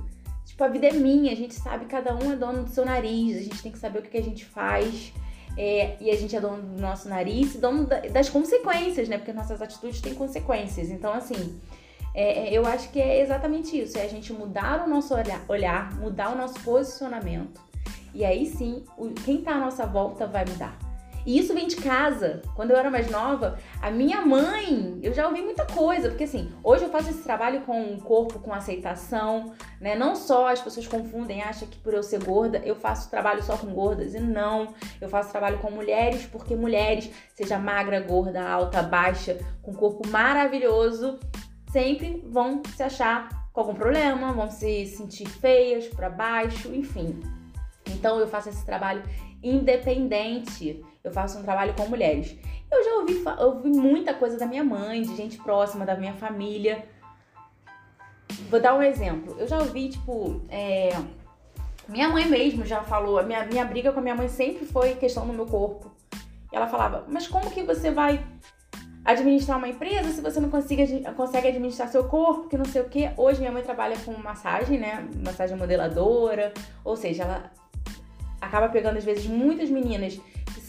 Tipo, 0.45 0.65
a 0.65 0.67
vida 0.67 0.87
é 0.87 0.91
minha, 0.91 1.31
a 1.31 1.35
gente 1.35 1.53
sabe, 1.53 1.85
cada 1.85 2.13
um 2.13 2.33
é 2.33 2.35
dono 2.35 2.63
do 2.63 2.69
seu 2.69 2.85
nariz, 2.85 3.37
a 3.37 3.41
gente 3.41 3.63
tem 3.63 3.71
que 3.71 3.79
saber 3.79 3.99
o 3.99 4.01
que, 4.01 4.09
que 4.09 4.17
a 4.17 4.23
gente 4.23 4.43
faz. 4.43 5.13
É, 5.57 5.97
e 5.99 6.09
a 6.09 6.15
gente 6.15 6.35
é 6.35 6.39
dono 6.39 6.61
do 6.61 6.81
nosso 6.81 7.09
nariz 7.09 7.55
dono 7.55 7.85
das 7.85 8.29
consequências, 8.29 9.09
né? 9.09 9.17
Porque 9.17 9.33
nossas 9.33 9.61
atitudes 9.61 9.99
têm 9.99 10.15
consequências. 10.15 10.89
Então, 10.89 11.11
assim, 11.11 11.59
é, 12.13 12.47
é, 12.49 12.53
eu 12.53 12.65
acho 12.65 12.89
que 12.89 13.01
é 13.01 13.21
exatamente 13.21 13.79
isso: 13.79 13.97
é 13.97 14.03
a 14.03 14.07
gente 14.07 14.31
mudar 14.33 14.85
o 14.85 14.89
nosso 14.89 15.13
olhar, 15.47 15.93
mudar 15.95 16.31
o 16.31 16.35
nosso 16.35 16.59
posicionamento. 16.61 17.59
E 18.13 18.25
aí 18.25 18.45
sim, 18.45 18.83
quem 19.23 19.41
tá 19.41 19.53
à 19.53 19.59
nossa 19.59 19.85
volta 19.85 20.27
vai 20.27 20.45
mudar. 20.45 20.77
E 21.25 21.37
isso 21.37 21.53
vem 21.53 21.67
de 21.67 21.75
casa. 21.75 22.41
Quando 22.55 22.71
eu 22.71 22.77
era 22.77 22.89
mais 22.89 23.09
nova, 23.09 23.57
a 23.81 23.91
minha 23.91 24.21
mãe, 24.25 24.99
eu 25.01 25.13
já 25.13 25.27
ouvi 25.27 25.41
muita 25.41 25.65
coisa, 25.65 26.09
porque 26.09 26.23
assim, 26.23 26.51
hoje 26.63 26.83
eu 26.83 26.89
faço 26.89 27.09
esse 27.09 27.21
trabalho 27.23 27.61
com 27.61 27.93
o 27.93 28.01
corpo, 28.01 28.39
com 28.39 28.53
aceitação, 28.53 29.53
né? 29.79 29.95
Não 29.95 30.15
só 30.15 30.47
as 30.47 30.61
pessoas 30.61 30.87
confundem, 30.87 31.41
acham 31.41 31.67
que 31.67 31.77
por 31.79 31.93
eu 31.93 32.03
ser 32.03 32.23
gorda, 32.23 32.59
eu 32.59 32.75
faço 32.75 33.09
trabalho 33.09 33.43
só 33.43 33.57
com 33.57 33.67
gordas, 33.73 34.13
e 34.13 34.19
não. 34.19 34.73
Eu 34.99 35.09
faço 35.09 35.31
trabalho 35.31 35.59
com 35.59 35.69
mulheres, 35.69 36.25
porque 36.25 36.55
mulheres, 36.55 37.11
seja 37.35 37.57
magra, 37.57 37.99
gorda, 37.99 38.41
alta, 38.47 38.81
baixa, 38.81 39.37
com 39.61 39.73
corpo 39.73 40.07
maravilhoso, 40.07 41.19
sempre 41.71 42.23
vão 42.27 42.61
se 42.75 42.83
achar 42.83 43.41
com 43.53 43.61
algum 43.61 43.73
problema, 43.73 44.31
vão 44.31 44.49
se 44.49 44.85
sentir 44.87 45.27
feias, 45.27 45.87
para 45.87 46.09
baixo, 46.09 46.73
enfim. 46.73 47.19
Então 47.87 48.19
eu 48.19 48.27
faço 48.27 48.49
esse 48.49 48.65
trabalho 48.65 49.03
independente. 49.43 50.81
Eu 51.03 51.11
faço 51.11 51.39
um 51.39 51.43
trabalho 51.43 51.73
com 51.73 51.87
mulheres. 51.87 52.37
Eu 52.71 52.83
já 52.83 52.91
ouvi, 52.95 53.23
ouvi 53.39 53.69
muita 53.69 54.13
coisa 54.13 54.37
da 54.37 54.45
minha 54.45 54.63
mãe, 54.63 55.01
de 55.01 55.15
gente 55.15 55.37
próxima 55.37 55.85
da 55.85 55.95
minha 55.95 56.13
família. 56.13 56.85
Vou 58.49 58.61
dar 58.61 58.75
um 58.75 58.83
exemplo. 58.83 59.35
Eu 59.39 59.47
já 59.47 59.59
ouvi, 59.59 59.89
tipo, 59.89 60.41
é... 60.49 60.91
minha 61.87 62.07
mãe 62.07 62.25
mesmo 62.27 62.65
já 62.65 62.83
falou. 62.83 63.17
A 63.17 63.23
minha, 63.23 63.45
minha 63.45 63.65
briga 63.65 63.91
com 63.91 63.99
a 63.99 64.03
minha 64.03 64.15
mãe 64.15 64.27
sempre 64.27 64.65
foi 64.65 64.95
questão 64.95 65.25
do 65.25 65.33
meu 65.33 65.45
corpo. 65.45 65.91
E 66.51 66.55
ela 66.55 66.67
falava, 66.67 67.05
mas 67.07 67.27
como 67.27 67.49
que 67.49 67.63
você 67.63 67.91
vai 67.91 68.23
administrar 69.03 69.57
uma 69.57 69.67
empresa 69.67 70.09
se 70.09 70.21
você 70.21 70.39
não 70.39 70.49
consegue, 70.49 71.01
consegue 71.15 71.47
administrar 71.47 71.87
seu 71.87 72.03
corpo, 72.03 72.47
que 72.47 72.57
não 72.57 72.65
sei 72.65 72.81
o 72.81 72.89
que. 72.89 73.09
Hoje 73.17 73.39
minha 73.39 73.51
mãe 73.51 73.63
trabalha 73.63 73.97
com 74.05 74.13
massagem, 74.13 74.79
né? 74.79 75.07
Massagem 75.23 75.57
modeladora. 75.57 76.53
Ou 76.83 76.95
seja, 76.95 77.23
ela 77.23 77.51
acaba 78.39 78.69
pegando 78.69 78.97
às 78.97 79.03
vezes 79.03 79.25
muitas 79.27 79.69
meninas 79.69 80.19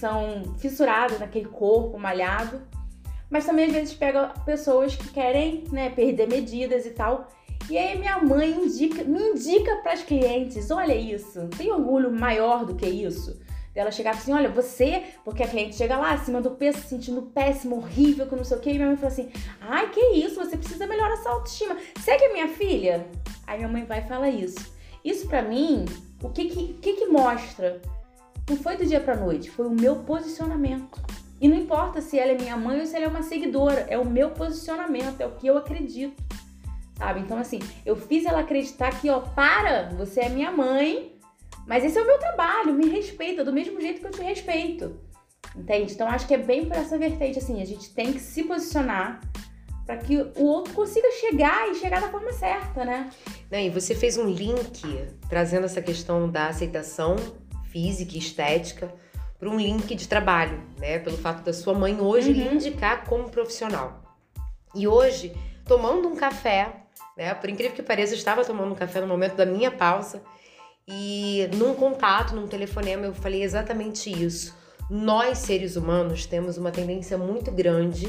são 0.02 0.42
fissuradas 0.58 1.20
naquele 1.20 1.46
corpo 1.46 1.96
malhado, 1.96 2.60
mas 3.30 3.46
também 3.46 3.66
às 3.66 3.72
vezes 3.72 3.94
pega 3.94 4.32
pessoas 4.44 4.96
que 4.96 5.08
querem, 5.10 5.62
né, 5.70 5.90
perder 5.90 6.26
medidas 6.28 6.84
e 6.84 6.90
tal. 6.90 7.28
E 7.70 7.78
aí 7.78 7.96
minha 7.96 8.18
mãe 8.18 8.50
indica, 8.50 9.04
me 9.04 9.20
indica 9.20 9.76
para 9.76 9.92
as 9.92 10.02
clientes, 10.02 10.72
olha 10.72 10.92
isso, 10.92 11.46
tem 11.56 11.70
orgulho 11.70 12.10
maior 12.10 12.66
do 12.66 12.74
que 12.74 12.84
isso? 12.84 13.40
Ela 13.76 13.92
chegava 13.92 14.18
assim, 14.18 14.32
olha, 14.32 14.50
você, 14.50 15.04
porque 15.24 15.44
a 15.44 15.46
cliente 15.46 15.76
chega 15.76 15.96
lá 15.96 16.12
acima 16.12 16.40
do 16.40 16.50
peso, 16.50 16.78
se 16.78 16.88
sentindo 16.88 17.22
péssimo, 17.22 17.76
horrível, 17.76 18.26
que 18.26 18.34
não 18.34 18.44
sei 18.44 18.56
o 18.56 18.60
que, 18.60 18.70
e 18.70 18.74
minha 18.74 18.88
mãe 18.88 18.96
fala 18.96 19.12
assim, 19.12 19.30
ai, 19.60 19.88
que 19.90 20.00
isso, 20.16 20.34
você 20.34 20.56
precisa 20.56 20.84
melhorar 20.84 21.16
sua 21.18 21.32
autoestima. 21.32 21.76
Segue 22.00 22.24
a 22.24 22.32
minha 22.32 22.48
filha? 22.48 23.06
Aí 23.46 23.58
minha 23.58 23.70
mãe 23.70 23.84
vai 23.84 24.00
e 24.00 24.08
fala 24.08 24.28
isso. 24.28 24.74
Isso 25.04 25.28
para 25.28 25.42
mim 25.42 25.84
o 26.22 26.28
que 26.28 26.46
que, 26.46 26.74
que 26.74 26.92
que 26.94 27.06
mostra? 27.06 27.80
Não 28.48 28.56
foi 28.56 28.76
do 28.76 28.84
dia 28.84 29.00
pra 29.00 29.16
noite, 29.16 29.50
foi 29.50 29.66
o 29.66 29.70
meu 29.70 29.96
posicionamento. 29.96 31.00
E 31.40 31.48
não 31.48 31.56
importa 31.56 32.00
se 32.00 32.18
ela 32.18 32.32
é 32.32 32.38
minha 32.38 32.56
mãe 32.56 32.80
ou 32.80 32.86
se 32.86 32.94
ela 32.94 33.06
é 33.06 33.08
uma 33.08 33.22
seguidora, 33.22 33.86
é 33.88 33.98
o 33.98 34.04
meu 34.04 34.30
posicionamento, 34.30 35.20
é 35.20 35.26
o 35.26 35.32
que 35.32 35.46
eu 35.46 35.58
acredito. 35.58 36.22
Sabe? 36.96 37.20
Então, 37.20 37.38
assim, 37.38 37.58
eu 37.84 37.96
fiz 37.96 38.24
ela 38.24 38.40
acreditar 38.40 39.00
que, 39.00 39.10
ó, 39.10 39.20
para, 39.20 39.90
você 39.90 40.20
é 40.20 40.28
minha 40.28 40.52
mãe, 40.52 41.16
mas 41.66 41.84
esse 41.84 41.98
é 41.98 42.02
o 42.02 42.06
meu 42.06 42.18
trabalho, 42.18 42.74
me 42.74 42.88
respeita 42.88 43.44
do 43.44 43.52
mesmo 43.52 43.80
jeito 43.80 44.00
que 44.00 44.06
eu 44.06 44.10
te 44.12 44.22
respeito. 44.22 45.00
Entende? 45.56 45.92
Então, 45.92 46.08
acho 46.08 46.26
que 46.26 46.34
é 46.34 46.38
bem 46.38 46.64
por 46.66 46.76
essa 46.76 46.96
vertente, 46.96 47.38
assim, 47.38 47.60
a 47.60 47.64
gente 47.64 47.90
tem 47.90 48.12
que 48.12 48.20
se 48.20 48.44
posicionar 48.44 49.20
para 49.84 49.96
que 49.96 50.16
o 50.16 50.44
outro 50.44 50.72
consiga 50.74 51.10
chegar 51.12 51.68
e 51.68 51.74
chegar 51.74 52.00
da 52.00 52.08
forma 52.08 52.32
certa, 52.32 52.84
né? 52.84 53.10
Né, 53.50 53.66
e 53.66 53.70
você 53.70 53.94
fez 53.94 54.16
um 54.16 54.26
link 54.26 54.80
trazendo 55.28 55.66
essa 55.66 55.82
questão 55.82 56.30
da 56.30 56.46
aceitação 56.46 57.16
física 57.72 58.14
e 58.14 58.18
estética 58.18 58.92
para 59.38 59.48
um 59.48 59.58
link 59.58 59.94
de 59.94 60.06
trabalho, 60.06 60.60
né? 60.78 60.98
Pelo 60.98 61.16
fato 61.16 61.42
da 61.42 61.52
sua 61.52 61.74
mãe 61.74 62.00
hoje 62.00 62.30
uhum. 62.30 62.34
lhe 62.36 62.54
indicar 62.54 63.04
como 63.04 63.28
profissional. 63.28 64.00
E 64.74 64.86
hoje, 64.86 65.32
tomando 65.66 66.06
um 66.06 66.14
café, 66.14 66.84
né? 67.16 67.34
Por 67.34 67.50
incrível 67.50 67.74
que 67.74 67.82
pareça, 67.82 68.12
eu 68.12 68.18
estava 68.18 68.44
tomando 68.44 68.72
um 68.72 68.76
café 68.76 69.00
no 69.00 69.08
momento 69.08 69.34
da 69.34 69.44
minha 69.44 69.70
pausa 69.70 70.22
e 70.86 71.48
num 71.56 71.74
contato, 71.74 72.34
num 72.34 72.46
telefonema, 72.46 73.06
eu 73.06 73.14
falei 73.14 73.42
exatamente 73.42 74.10
isso. 74.10 74.54
Nós, 74.90 75.38
seres 75.38 75.76
humanos, 75.76 76.26
temos 76.26 76.58
uma 76.58 76.70
tendência 76.70 77.16
muito 77.16 77.50
grande 77.50 78.08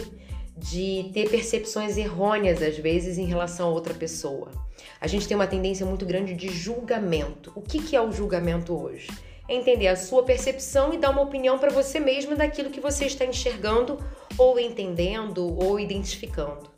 de 0.57 1.09
ter 1.13 1.29
percepções 1.29 1.97
errôneas, 1.97 2.61
às 2.61 2.77
vezes, 2.77 3.17
em 3.17 3.25
relação 3.25 3.69
a 3.69 3.71
outra 3.71 3.93
pessoa. 3.93 4.51
A 4.99 5.07
gente 5.07 5.27
tem 5.27 5.35
uma 5.35 5.47
tendência 5.47 5.85
muito 5.85 6.05
grande 6.05 6.33
de 6.33 6.49
julgamento. 6.49 7.51
O 7.55 7.61
que, 7.61 7.81
que 7.81 7.95
é 7.95 8.01
o 8.01 8.11
julgamento 8.11 8.79
hoje? 8.79 9.07
Entender 9.47 9.87
a 9.87 9.95
sua 9.95 10.23
percepção 10.23 10.93
e 10.93 10.97
dar 10.97 11.09
uma 11.09 11.21
opinião 11.21 11.59
para 11.59 11.69
você 11.69 11.99
mesmo 11.99 12.35
daquilo 12.35 12.69
que 12.69 12.79
você 12.79 13.05
está 13.05 13.25
enxergando, 13.25 13.97
ou 14.37 14.59
entendendo, 14.59 15.57
ou 15.61 15.79
identificando. 15.79 16.71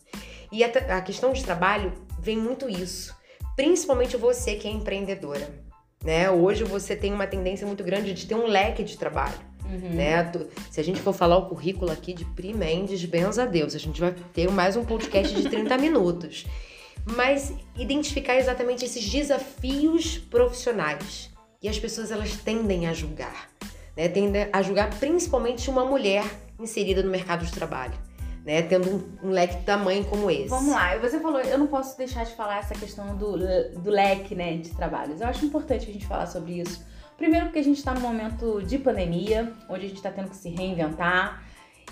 E 0.51 0.63
a, 0.63 0.67
a 0.97 1.01
questão 1.01 1.31
de 1.31 1.43
trabalho 1.43 1.93
vem 2.19 2.37
muito 2.37 2.69
isso, 2.69 3.15
principalmente 3.55 4.17
você 4.17 4.55
que 4.55 4.67
é 4.67 4.71
empreendedora. 4.71 5.63
Né? 6.03 6.29
Hoje 6.29 6.63
você 6.63 6.95
tem 6.95 7.13
uma 7.13 7.27
tendência 7.27 7.65
muito 7.65 7.83
grande 7.83 8.13
de 8.13 8.25
ter 8.25 8.35
um 8.35 8.47
leque 8.47 8.83
de 8.83 8.97
trabalho. 8.97 9.37
Uhum. 9.65 9.95
Né? 9.95 10.31
Se 10.69 10.79
a 10.79 10.83
gente 10.83 11.01
for 11.01 11.13
falar 11.13 11.37
o 11.37 11.47
currículo 11.47 11.91
aqui 11.91 12.13
de 12.13 12.25
Primendes, 12.25 13.03
benza 13.05 13.43
a 13.43 13.45
Deus, 13.45 13.75
a 13.75 13.79
gente 13.79 13.99
vai 13.99 14.13
ter 14.33 14.49
mais 14.51 14.75
um 14.75 14.85
podcast 14.85 15.35
de 15.35 15.49
30 15.49 15.77
minutos. 15.79 16.45
Mas 17.15 17.53
identificar 17.75 18.35
exatamente 18.35 18.85
esses 18.85 19.07
desafios 19.07 20.17
profissionais. 20.17 21.34
E 21.65 21.67
as 21.67 21.79
pessoas 21.79 22.11
elas 22.11 22.37
tendem 22.37 22.85
a 22.85 22.93
julgar, 22.93 23.49
né? 23.97 24.07
Tendem 24.07 24.47
a 24.53 24.61
julgar 24.61 24.87
principalmente 24.99 25.67
uma 25.67 25.83
mulher 25.83 26.23
inserida 26.59 27.01
no 27.01 27.09
mercado 27.09 27.43
de 27.43 27.51
trabalho. 27.51 27.95
Né, 28.45 28.61
tendo 28.61 28.87
um, 28.87 29.29
um, 29.29 29.31
leque 29.31 29.63
tamanho 29.63 30.05
como 30.05 30.29
esse. 30.29 30.49
Vamos 30.49 30.69
lá, 30.69 30.95
você 30.99 31.19
falou, 31.19 31.39
eu 31.39 31.57
não 31.57 31.65
posso 31.65 31.97
deixar 31.97 32.23
de 32.25 32.35
falar 32.35 32.59
essa 32.59 32.75
questão 32.75 33.17
do, 33.17 33.35
do 33.79 33.89
leque 33.89 34.35
né, 34.35 34.57
de 34.57 34.69
trabalhos. 34.69 35.19
Eu 35.19 35.27
acho 35.27 35.43
importante 35.43 35.89
a 35.89 35.91
gente 35.91 36.05
falar 36.05 36.27
sobre 36.27 36.59
isso, 36.59 36.85
Primeiro 37.17 37.45
porque 37.45 37.59
a 37.59 37.63
gente 37.63 37.77
está 37.77 37.93
num 37.93 38.01
momento 38.01 38.61
de 38.61 38.77
pandemia, 38.77 39.53
onde 39.69 39.85
a 39.85 39.87
gente 39.87 39.97
está 39.97 40.11
tendo 40.11 40.29
que 40.29 40.35
se 40.35 40.49
reinventar. 40.49 41.43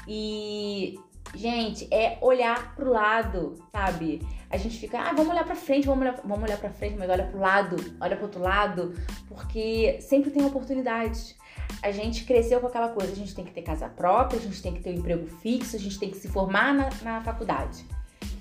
E, 0.08 1.00
gente, 1.36 1.88
é 1.92 2.18
olhar 2.22 2.76
pro 2.76 2.92
lado, 2.92 3.56
sabe? 3.72 4.22
A 4.50 4.58
gente 4.58 4.78
fica, 4.78 5.00
ah, 5.00 5.14
vamos 5.14 5.30
olhar 5.30 5.46
pra 5.46 5.56
frente, 5.56 5.88
vamos 5.88 6.02
olhar, 6.02 6.22
vamos 6.24 6.44
olhar 6.44 6.58
pra 6.58 6.70
frente, 6.70 6.96
mas 6.98 7.10
olha 7.10 7.26
pro 7.26 7.40
lado, 7.40 7.76
olha 8.00 8.16
pro 8.16 8.26
outro 8.26 8.42
lado, 8.42 8.94
porque 9.28 9.98
sempre 10.00 10.30
tem 10.30 10.46
oportunidades. 10.46 11.36
A 11.82 11.92
gente 11.92 12.24
cresceu 12.24 12.60
com 12.60 12.68
aquela 12.68 12.90
coisa, 12.90 13.12
a 13.12 13.16
gente 13.16 13.34
tem 13.34 13.44
que 13.44 13.52
ter 13.52 13.64
casa 13.64 13.90
própria, 13.90 14.40
a 14.40 14.42
gente 14.42 14.62
tem 14.62 14.74
que 14.74 14.82
ter 14.82 14.92
um 14.92 15.00
emprego 15.00 15.28
fixo, 15.28 15.76
a 15.76 15.80
gente 15.80 16.00
tem 16.00 16.10
que 16.10 16.18
se 16.18 16.28
formar 16.28 16.74
na, 16.74 16.90
na 17.02 17.22
faculdade. 17.22 17.84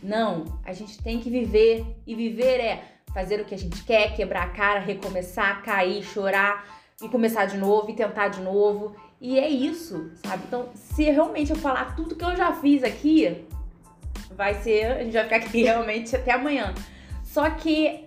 Não, 0.03 0.45
a 0.65 0.73
gente 0.73 1.03
tem 1.03 1.21
que 1.21 1.31
viver. 1.31 1.87
E 2.07 2.15
viver 2.15 2.61
é 2.61 2.85
fazer 3.15 3.41
o 3.41 3.45
que 3.45 3.55
a 3.55 3.59
gente 3.59 3.83
quer, 3.85 4.15
quebrar 4.15 4.45
a 4.45 4.51
cara, 4.51 4.81
recomeçar, 4.81 5.63
cair, 5.63 6.03
chorar 6.03 6.65
e 7.01 7.09
começar 7.09 7.47
de 7.47 7.57
novo 7.57 7.91
e 7.91 7.95
tentar 7.95 8.29
de 8.29 8.41
novo. 8.41 8.95
E 9.23 9.39
é 9.39 9.49
isso, 9.49 10.11
sabe? 10.27 10.43
Então, 10.49 10.71
se 10.75 11.05
realmente 11.05 11.53
eu 11.53 11.57
falar 11.57 11.95
tudo 11.95 12.17
que 12.17 12.25
eu 12.25 12.35
já 12.35 12.53
fiz 12.55 12.83
aqui, 12.83 13.47
vai 14.33 14.53
ser. 14.55 14.87
A 14.87 15.05
gente 15.05 15.13
vai 15.13 15.23
ficar 15.23 15.37
aqui 15.37 15.63
realmente 15.63 16.17
até 16.17 16.33
amanhã. 16.33 16.75
Só 17.23 17.49
que. 17.51 18.05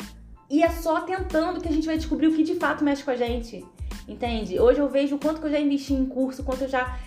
E 0.49 0.61
é 0.61 0.69
só 0.69 1.01
tentando 1.01 1.61
que 1.61 1.69
a 1.69 1.71
gente 1.71 1.87
vai 1.87 1.95
descobrir 1.95 2.27
o 2.27 2.35
que 2.35 2.43
de 2.43 2.55
fato 2.55 2.83
mexe 2.83 3.01
com 3.01 3.11
a 3.11 3.15
gente. 3.15 3.65
Entende? 4.05 4.59
Hoje 4.59 4.79
eu 4.79 4.89
vejo 4.89 5.15
o 5.15 5.19
quanto 5.19 5.39
que 5.39 5.47
eu 5.47 5.51
já 5.51 5.59
investi 5.59 5.93
em 5.93 6.05
curso, 6.05 6.43
quanto 6.43 6.65
eu 6.65 6.67
já. 6.67 6.99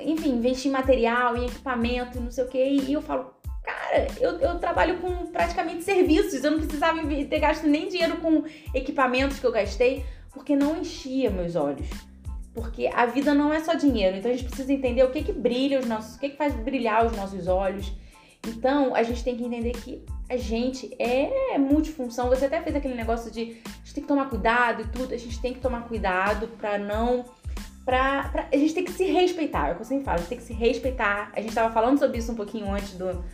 Enfim, 0.00 0.30
investi 0.30 0.68
em 0.68 0.70
material, 0.70 1.36
em 1.36 1.46
equipamento, 1.46 2.20
não 2.20 2.30
sei 2.30 2.44
o 2.44 2.48
quê. 2.48 2.64
E 2.64 2.92
eu 2.92 3.02
falo, 3.02 3.34
cara, 3.64 4.06
eu, 4.20 4.38
eu 4.38 4.60
trabalho 4.60 4.98
com 4.98 5.26
praticamente 5.26 5.82
serviços, 5.82 6.44
eu 6.44 6.52
não 6.52 6.60
precisava 6.60 7.04
ter 7.04 7.40
gasto 7.40 7.66
nem 7.66 7.88
dinheiro 7.88 8.18
com 8.18 8.44
equipamentos 8.72 9.40
que 9.40 9.44
eu 9.44 9.50
gastei, 9.50 10.06
porque 10.32 10.54
não 10.54 10.76
enchia 10.76 11.30
meus 11.30 11.56
olhos. 11.56 12.09
Porque 12.54 12.90
a 12.92 13.06
vida 13.06 13.32
não 13.32 13.52
é 13.54 13.60
só 13.60 13.74
dinheiro, 13.74 14.16
então 14.16 14.30
a 14.30 14.34
gente 14.34 14.46
precisa 14.46 14.72
entender 14.72 15.04
o 15.04 15.10
que 15.10 15.22
que 15.22 15.32
brilha 15.32 15.78
os 15.78 15.86
nossos, 15.86 16.16
o 16.16 16.18
que 16.18 16.30
que 16.30 16.36
faz 16.36 16.52
brilhar 16.54 17.06
os 17.06 17.16
nossos 17.16 17.46
olhos. 17.46 17.92
Então 18.46 18.94
a 18.94 19.02
gente 19.02 19.22
tem 19.22 19.36
que 19.36 19.44
entender 19.44 19.72
que 19.72 20.04
a 20.28 20.36
gente 20.36 20.94
é 20.98 21.58
multifunção. 21.58 22.28
Você 22.28 22.46
até 22.46 22.60
fez 22.60 22.74
aquele 22.74 22.94
negócio 22.94 23.30
de 23.30 23.60
a 23.64 23.78
gente 23.84 23.94
tem 23.94 24.02
que 24.02 24.08
tomar 24.08 24.28
cuidado 24.28 24.82
e 24.82 24.86
tudo, 24.86 25.14
a 25.14 25.16
gente 25.16 25.40
tem 25.40 25.54
que 25.54 25.60
tomar 25.60 25.82
cuidado 25.86 26.48
para 26.58 26.78
não 26.78 27.24
Pra, 27.84 28.28
pra, 28.28 28.46
a 28.52 28.56
gente 28.56 28.74
tem 28.74 28.84
que 28.84 28.92
se 28.92 29.04
respeitar, 29.04 29.68
é 29.68 29.72
o 29.72 29.74
que 29.74 29.80
eu 29.80 29.86
sempre 29.86 30.04
falo, 30.04 30.16
a 30.16 30.20
gente 30.20 30.28
tem 30.28 30.38
que 30.38 30.44
se 30.44 30.52
respeitar. 30.52 31.32
A 31.34 31.40
gente 31.40 31.54
tava 31.54 31.72
falando 31.72 31.98
sobre 31.98 32.18
isso 32.18 32.30
um 32.30 32.36
pouquinho 32.36 32.70
antes 32.70 32.92
do, 32.92 33.24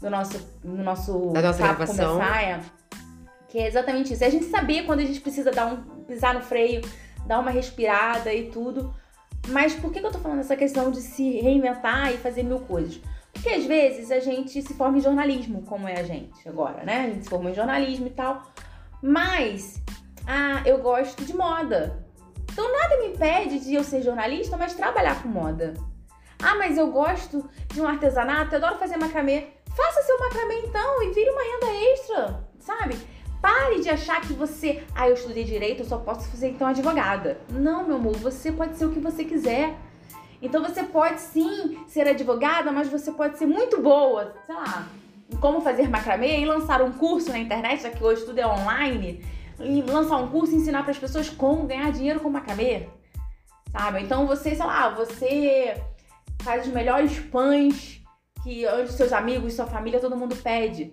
do 0.00 0.10
nosso, 0.10 0.38
do 0.62 0.82
nosso 0.82 1.30
da 1.30 1.40
nossa 1.40 1.62
gravação. 1.62 2.14
Começar, 2.14 2.42
é, 2.42 2.60
Que 3.48 3.58
é 3.60 3.68
exatamente 3.68 4.12
isso. 4.12 4.24
É 4.24 4.26
a 4.26 4.30
gente 4.30 4.46
saber 4.46 4.84
quando 4.84 5.00
a 5.00 5.04
gente 5.04 5.20
precisa 5.20 5.50
dar 5.50 5.66
um 5.66 6.04
pisar 6.04 6.34
no 6.34 6.42
freio, 6.42 6.82
dar 7.26 7.38
uma 7.38 7.50
respirada 7.50 8.32
e 8.32 8.50
tudo. 8.50 8.94
Mas 9.48 9.74
por 9.74 9.92
que, 9.92 9.98
eu 9.98 10.10
tô 10.10 10.18
falando 10.18 10.40
essa 10.40 10.56
questão 10.56 10.90
de 10.90 11.00
se 11.00 11.40
reinventar 11.40 12.12
e 12.12 12.16
fazer 12.16 12.42
mil 12.42 12.60
coisas? 12.60 13.00
Porque 13.32 13.48
às 13.48 13.64
vezes 13.64 14.10
a 14.10 14.20
gente 14.20 14.62
se 14.62 14.74
forma 14.74 14.98
em 14.98 15.00
jornalismo, 15.00 15.62
como 15.62 15.88
é 15.88 15.98
a 15.98 16.02
gente 16.02 16.48
agora, 16.48 16.84
né? 16.84 17.00
A 17.00 17.08
gente 17.08 17.24
se 17.24 17.30
formou 17.30 17.50
em 17.50 17.54
jornalismo 17.54 18.06
e 18.06 18.10
tal. 18.10 18.42
Mas, 19.00 19.82
ah, 20.26 20.62
eu 20.64 20.78
gosto 20.78 21.24
de 21.24 21.34
moda. 21.34 22.04
Então 22.52 22.70
nada 22.70 22.98
me 22.98 23.08
impede 23.08 23.58
de 23.60 23.74
eu 23.74 23.82
ser 23.82 24.02
jornalista, 24.02 24.56
mas 24.56 24.74
trabalhar 24.74 25.22
com 25.22 25.28
moda. 25.28 25.74
Ah, 26.40 26.54
mas 26.56 26.76
eu 26.76 26.90
gosto 26.90 27.48
de 27.72 27.80
um 27.80 27.88
artesanato, 27.88 28.54
eu 28.54 28.58
adoro 28.58 28.78
fazer 28.78 28.96
macramê. 28.96 29.48
Faça 29.74 30.02
seu 30.02 30.18
macramê 30.18 30.62
então 30.66 31.02
e 31.02 31.12
vire 31.12 31.30
uma 31.30 31.42
renda 31.42 31.92
extra, 31.92 32.44
sabe? 32.60 32.96
Pare 33.42 33.80
de 33.80 33.90
achar 33.90 34.20
que 34.20 34.32
você, 34.32 34.84
ah, 34.94 35.08
eu 35.08 35.14
estudei 35.14 35.42
direito, 35.42 35.80
eu 35.80 35.86
só 35.86 35.98
posso 35.98 36.28
fazer 36.28 36.50
então 36.50 36.68
advogada. 36.68 37.40
Não, 37.50 37.84
meu 37.84 37.96
amor, 37.96 38.16
você 38.16 38.52
pode 38.52 38.76
ser 38.76 38.86
o 38.86 38.92
que 38.92 39.00
você 39.00 39.24
quiser. 39.24 39.74
Então 40.40 40.62
você 40.62 40.84
pode 40.84 41.20
sim 41.20 41.84
ser 41.88 42.06
advogada, 42.06 42.70
mas 42.70 42.88
você 42.88 43.10
pode 43.10 43.38
ser 43.38 43.46
muito 43.46 43.82
boa, 43.82 44.32
sei 44.46 44.54
lá, 44.54 44.88
em 45.28 45.36
como 45.36 45.60
fazer 45.60 45.88
macramê 45.88 46.40
e 46.40 46.46
lançar 46.46 46.80
um 46.82 46.92
curso 46.92 47.30
na 47.30 47.38
internet, 47.38 47.82
já 47.82 47.90
que 47.90 48.02
hoje 48.02 48.24
tudo 48.24 48.38
é 48.38 48.46
online, 48.46 49.24
e 49.58 49.82
lançar 49.82 50.18
um 50.18 50.28
curso 50.28 50.52
e 50.52 50.56
ensinar 50.56 50.82
para 50.82 50.92
as 50.92 50.98
pessoas 50.98 51.28
como 51.28 51.66
ganhar 51.66 51.90
dinheiro 51.90 52.20
com 52.20 52.30
macramê. 52.30 52.88
Sabe? 53.72 54.02
Então 54.02 54.26
você, 54.26 54.54
sei 54.54 54.66
lá, 54.66 54.88
você 54.88 55.82
faz 56.42 56.66
os 56.66 56.72
melhores 56.72 57.18
pães 57.18 58.00
que 58.42 58.66
onde 58.68 58.92
seus 58.92 59.12
amigos, 59.12 59.54
sua 59.54 59.66
família, 59.66 60.00
todo 60.00 60.16
mundo 60.16 60.36
pede. 60.36 60.92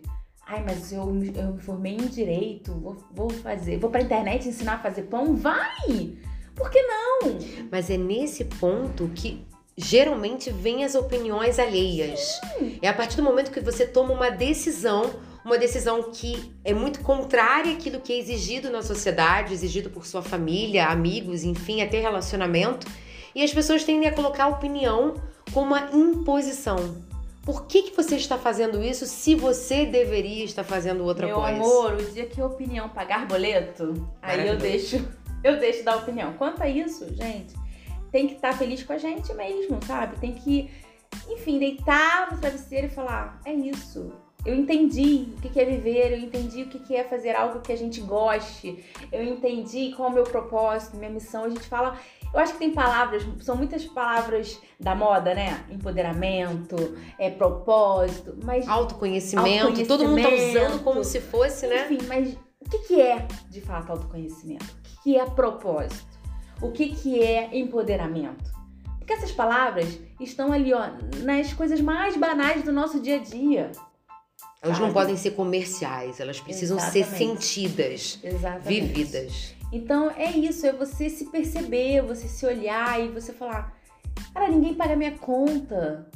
Ai, 0.51 0.63
mas 0.65 0.91
eu, 0.91 1.01
eu 1.35 1.53
me 1.53 1.61
formei 1.61 1.93
em 1.93 2.07
direito, 2.07 2.73
vou, 2.73 2.97
vou 3.11 3.29
fazer, 3.29 3.77
vou 3.77 3.91
pra 3.91 4.01
internet 4.01 4.47
ensinar 4.47 4.73
a 4.73 4.79
fazer 4.79 5.03
pão? 5.03 5.35
Vai! 5.35 6.17
Por 6.55 6.71
que 6.71 6.81
não? 6.81 7.37
Mas 7.71 7.87
é 7.91 7.97
nesse 7.97 8.45
ponto 8.45 9.11
que 9.13 9.45
geralmente 9.77 10.49
vem 10.49 10.83
as 10.83 10.95
opiniões 10.95 11.59
alheias. 11.59 12.41
Sim. 12.57 12.79
É 12.81 12.87
a 12.87 12.93
partir 12.95 13.17
do 13.17 13.21
momento 13.21 13.51
que 13.51 13.59
você 13.59 13.85
toma 13.85 14.11
uma 14.11 14.31
decisão, 14.31 15.13
uma 15.45 15.55
decisão 15.55 16.09
que 16.11 16.51
é 16.65 16.73
muito 16.73 17.01
contrária 17.01 17.71
àquilo 17.71 17.99
que 17.99 18.11
é 18.11 18.17
exigido 18.17 18.71
na 18.71 18.81
sociedade, 18.81 19.53
exigido 19.53 19.91
por 19.91 20.07
sua 20.07 20.23
família, 20.23 20.87
amigos, 20.87 21.43
enfim, 21.43 21.83
até 21.83 21.99
relacionamento, 21.99 22.87
e 23.35 23.43
as 23.43 23.53
pessoas 23.53 23.83
tendem 23.83 24.09
a 24.09 24.11
colocar 24.11 24.45
a 24.45 24.49
opinião 24.49 25.13
como 25.53 25.67
uma 25.67 25.91
imposição. 25.93 27.07
Por 27.49 27.65
que, 27.65 27.81
que 27.81 27.95
você 27.97 28.15
está 28.15 28.37
fazendo 28.37 28.79
isso 28.83 29.07
se 29.07 29.33
você 29.33 29.83
deveria 29.83 30.45
estar 30.45 30.63
fazendo 30.63 31.03
outra 31.03 31.25
Meu 31.25 31.37
coisa? 31.37 31.57
Meu 31.57 31.65
amor, 31.65 31.93
o 31.95 32.11
dia 32.11 32.27
que 32.27 32.39
a 32.39 32.45
opinião 32.45 32.87
pagar 32.89 33.27
boleto, 33.27 34.07
aí 34.21 34.47
eu 34.47 34.55
deixo, 34.55 34.97
eu 35.43 35.57
deixo 35.57 35.83
dar 35.83 35.97
opinião. 35.97 36.33
Quanto 36.33 36.61
a 36.61 36.69
isso, 36.69 37.11
gente, 37.15 37.55
tem 38.11 38.27
que 38.27 38.35
estar 38.35 38.55
feliz 38.55 38.83
com 38.83 38.93
a 38.93 38.99
gente 38.99 39.33
mesmo, 39.33 39.79
sabe? 39.83 40.19
Tem 40.19 40.35
que, 40.35 40.69
enfim, 41.27 41.57
deitar 41.57 42.31
no 42.31 42.37
travesseiro 42.37 42.85
e 42.85 42.91
falar: 42.91 43.41
é 43.43 43.51
isso. 43.51 44.13
Eu 44.45 44.53
entendi 44.53 45.33
o 45.35 45.41
que 45.41 45.59
é 45.59 45.65
viver, 45.65 46.11
eu 46.11 46.19
entendi 46.19 46.61
o 46.61 46.67
que 46.67 46.95
é 46.95 47.03
fazer 47.03 47.35
algo 47.35 47.61
que 47.61 47.71
a 47.71 47.75
gente 47.75 47.99
goste, 47.99 48.85
eu 49.11 49.23
entendi 49.23 49.91
qual 49.97 50.09
é 50.09 50.11
o 50.11 50.13
meu 50.13 50.23
propósito, 50.23 50.97
minha 50.97 51.09
missão. 51.09 51.45
A 51.45 51.49
gente 51.49 51.67
fala 51.67 51.99
eu 52.33 52.39
acho 52.39 52.53
que 52.53 52.59
tem 52.59 52.71
palavras, 52.71 53.25
são 53.41 53.55
muitas 53.55 53.85
palavras 53.85 54.59
da 54.79 54.93
moda, 54.93 55.33
né? 55.33 55.63
Empoderamento, 55.69 56.75
é, 57.17 57.29
propósito, 57.29 58.37
mas. 58.43 58.67
Autoconhecimento, 58.67 59.67
autoconhecimento 59.67 59.87
todo 59.87 60.07
mundo 60.07 60.21
tá 60.21 60.29
usando 60.29 60.83
como 60.83 61.03
se 61.03 61.19
fosse, 61.19 61.67
né? 61.67 61.85
Enfim, 61.85 62.05
mas 62.07 62.37
o 62.59 62.69
que, 62.69 62.79
que 62.79 63.01
é 63.01 63.27
de 63.49 63.61
fato 63.61 63.91
autoconhecimento? 63.91 64.65
O 64.65 64.81
que, 64.83 65.03
que 65.03 65.17
é 65.17 65.25
propósito? 65.25 66.19
O 66.61 66.71
que, 66.71 66.89
que 66.89 67.21
é 67.23 67.57
empoderamento? 67.57 68.51
Porque 68.99 69.13
essas 69.13 69.31
palavras 69.31 69.99
estão 70.19 70.51
ali, 70.51 70.71
ó, 70.73 70.87
nas 71.23 71.51
coisas 71.53 71.81
mais 71.81 72.15
banais 72.15 72.63
do 72.63 72.71
nosso 72.71 72.99
dia 72.99 73.15
a 73.15 73.19
dia. 73.19 73.71
Elas 74.61 74.77
sabe? 74.77 74.87
não 74.87 74.93
podem 74.93 75.15
ser 75.15 75.31
comerciais, 75.31 76.19
elas 76.19 76.39
precisam 76.39 76.77
Exatamente. 76.77 77.07
ser 77.07 77.17
sentidas, 77.17 78.19
Exatamente. 78.21 78.67
vividas. 78.67 79.55
Então 79.71 80.09
é 80.11 80.31
isso, 80.31 80.65
é 80.65 80.73
você 80.73 81.09
se 81.09 81.25
perceber, 81.25 82.01
você 82.01 82.27
se 82.27 82.45
olhar 82.45 82.99
e 82.99 83.09
você 83.09 83.31
falar: 83.31 83.75
cara, 84.33 84.49
ninguém 84.49 84.73
paga 84.73 84.95
minha 84.95 85.17
conta. 85.17 86.09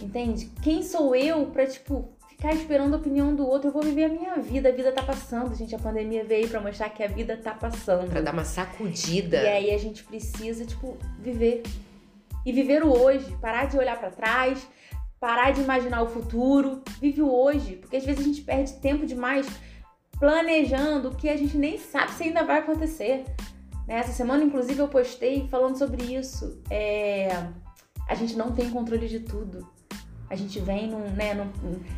Entende? 0.00 0.50
Quem 0.62 0.82
sou 0.82 1.14
eu 1.14 1.46
pra, 1.46 1.64
tipo, 1.64 2.08
ficar 2.28 2.52
esperando 2.54 2.94
a 2.94 2.96
opinião 2.96 3.34
do 3.34 3.46
outro? 3.46 3.68
Eu 3.68 3.72
vou 3.72 3.82
viver 3.82 4.04
a 4.04 4.08
minha 4.08 4.36
vida, 4.36 4.68
a 4.68 4.72
vida 4.72 4.90
tá 4.90 5.02
passando, 5.02 5.54
gente. 5.54 5.74
A 5.76 5.78
pandemia 5.78 6.24
veio 6.24 6.48
para 6.48 6.60
mostrar 6.60 6.88
que 6.90 7.04
a 7.04 7.06
vida 7.06 7.36
tá 7.36 7.54
passando. 7.54 8.10
Pra 8.10 8.20
dar 8.20 8.32
uma 8.32 8.44
sacudida. 8.44 9.42
E 9.42 9.46
aí 9.46 9.70
a 9.70 9.78
gente 9.78 10.02
precisa, 10.02 10.64
tipo, 10.64 10.96
viver. 11.20 11.62
E 12.44 12.52
viver 12.52 12.82
o 12.82 12.90
hoje, 12.90 13.24
parar 13.40 13.66
de 13.66 13.78
olhar 13.78 13.96
para 13.96 14.10
trás, 14.10 14.66
parar 15.20 15.52
de 15.52 15.60
imaginar 15.60 16.02
o 16.02 16.08
futuro. 16.08 16.82
Vive 17.00 17.22
o 17.22 17.32
hoje, 17.32 17.76
porque 17.76 17.96
às 17.96 18.04
vezes 18.04 18.20
a 18.20 18.28
gente 18.28 18.42
perde 18.42 18.72
tempo 18.80 19.06
demais 19.06 19.46
planejando 20.22 21.08
o 21.08 21.14
que 21.16 21.28
a 21.28 21.36
gente 21.36 21.58
nem 21.58 21.76
sabe 21.76 22.12
se 22.12 22.22
ainda 22.22 22.44
vai 22.44 22.60
acontecer. 22.60 23.24
Né? 23.88 23.96
Essa 23.96 24.12
semana, 24.12 24.44
inclusive, 24.44 24.78
eu 24.78 24.86
postei 24.86 25.48
falando 25.48 25.76
sobre 25.76 26.14
isso. 26.14 26.62
É... 26.70 27.28
A 28.08 28.14
gente 28.14 28.36
não 28.36 28.52
tem 28.52 28.70
controle 28.70 29.08
de 29.08 29.18
tudo. 29.18 29.68
A 30.30 30.36
gente 30.36 30.60
vem 30.60 30.86
num, 30.86 31.10
né, 31.10 31.34
num, 31.34 31.50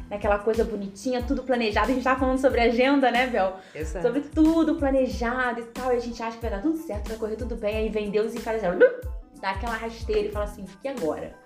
naquela 0.09 0.39
coisa 0.39 0.65
bonitinha, 0.65 1.23
tudo 1.23 1.43
planejado. 1.43 1.91
A 1.91 1.95
gente 1.95 2.03
tava 2.03 2.19
falando 2.19 2.39
sobre 2.39 2.63
agenda, 2.63 3.11
né, 3.11 3.27
Bel? 3.27 3.59
Exato. 3.75 4.07
Sobre 4.07 4.23
tudo 4.23 4.77
planejado 4.77 5.61
e 5.61 5.65
tal. 5.65 5.93
E 5.93 5.97
a 5.97 6.01
gente 6.01 6.23
acha 6.23 6.37
que 6.39 6.43
vai 6.43 6.51
dar 6.51 6.63
tudo 6.63 6.79
certo, 6.79 7.09
vai 7.09 7.19
correr 7.19 7.37
tudo 7.37 7.57
bem. 7.57 7.77
Aí 7.77 7.89
vem 7.91 8.11
Deus 8.11 8.35
e 8.35 8.39
faz 8.39 8.65
assim, 8.65 8.79
dá 9.39 9.51
aquela 9.51 9.77
rasteira 9.77 10.29
e 10.29 10.33
fala 10.33 10.47
assim, 10.47 10.65
e 10.83 10.89
agora? 10.89 11.44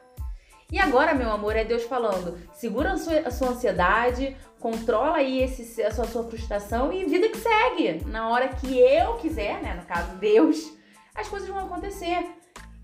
E 0.70 0.78
agora, 0.78 1.14
meu 1.14 1.30
amor, 1.30 1.56
é 1.56 1.64
Deus 1.64 1.84
falando: 1.84 2.38
segura 2.52 2.92
a 2.92 2.98
sua, 2.98 3.20
a 3.20 3.30
sua 3.30 3.48
ansiedade, 3.48 4.36
controla 4.60 5.16
aí 5.16 5.42
esse, 5.42 5.82
a 5.82 5.90
sua, 5.90 6.04
sua 6.04 6.24
frustração 6.24 6.92
e 6.92 7.06
vida 7.06 7.30
que 7.30 7.38
segue. 7.38 8.04
Na 8.04 8.28
hora 8.28 8.48
que 8.48 8.78
eu 8.78 9.14
quiser, 9.14 9.62
né? 9.62 9.74
No 9.74 9.86
caso, 9.86 10.16
Deus, 10.16 10.70
as 11.14 11.26
coisas 11.26 11.48
vão 11.48 11.64
acontecer. 11.64 12.26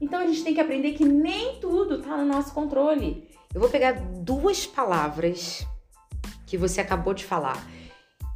Então 0.00 0.20
a 0.20 0.26
gente 0.26 0.42
tem 0.42 0.54
que 0.54 0.60
aprender 0.60 0.92
que 0.92 1.04
nem 1.04 1.60
tudo 1.60 2.00
tá 2.00 2.16
no 2.16 2.24
nosso 2.24 2.54
controle. 2.54 3.28
Eu 3.54 3.60
vou 3.60 3.68
pegar 3.68 3.92
duas 3.92 4.66
palavras 4.66 5.66
que 6.46 6.56
você 6.56 6.80
acabou 6.80 7.12
de 7.12 7.24
falar. 7.24 7.62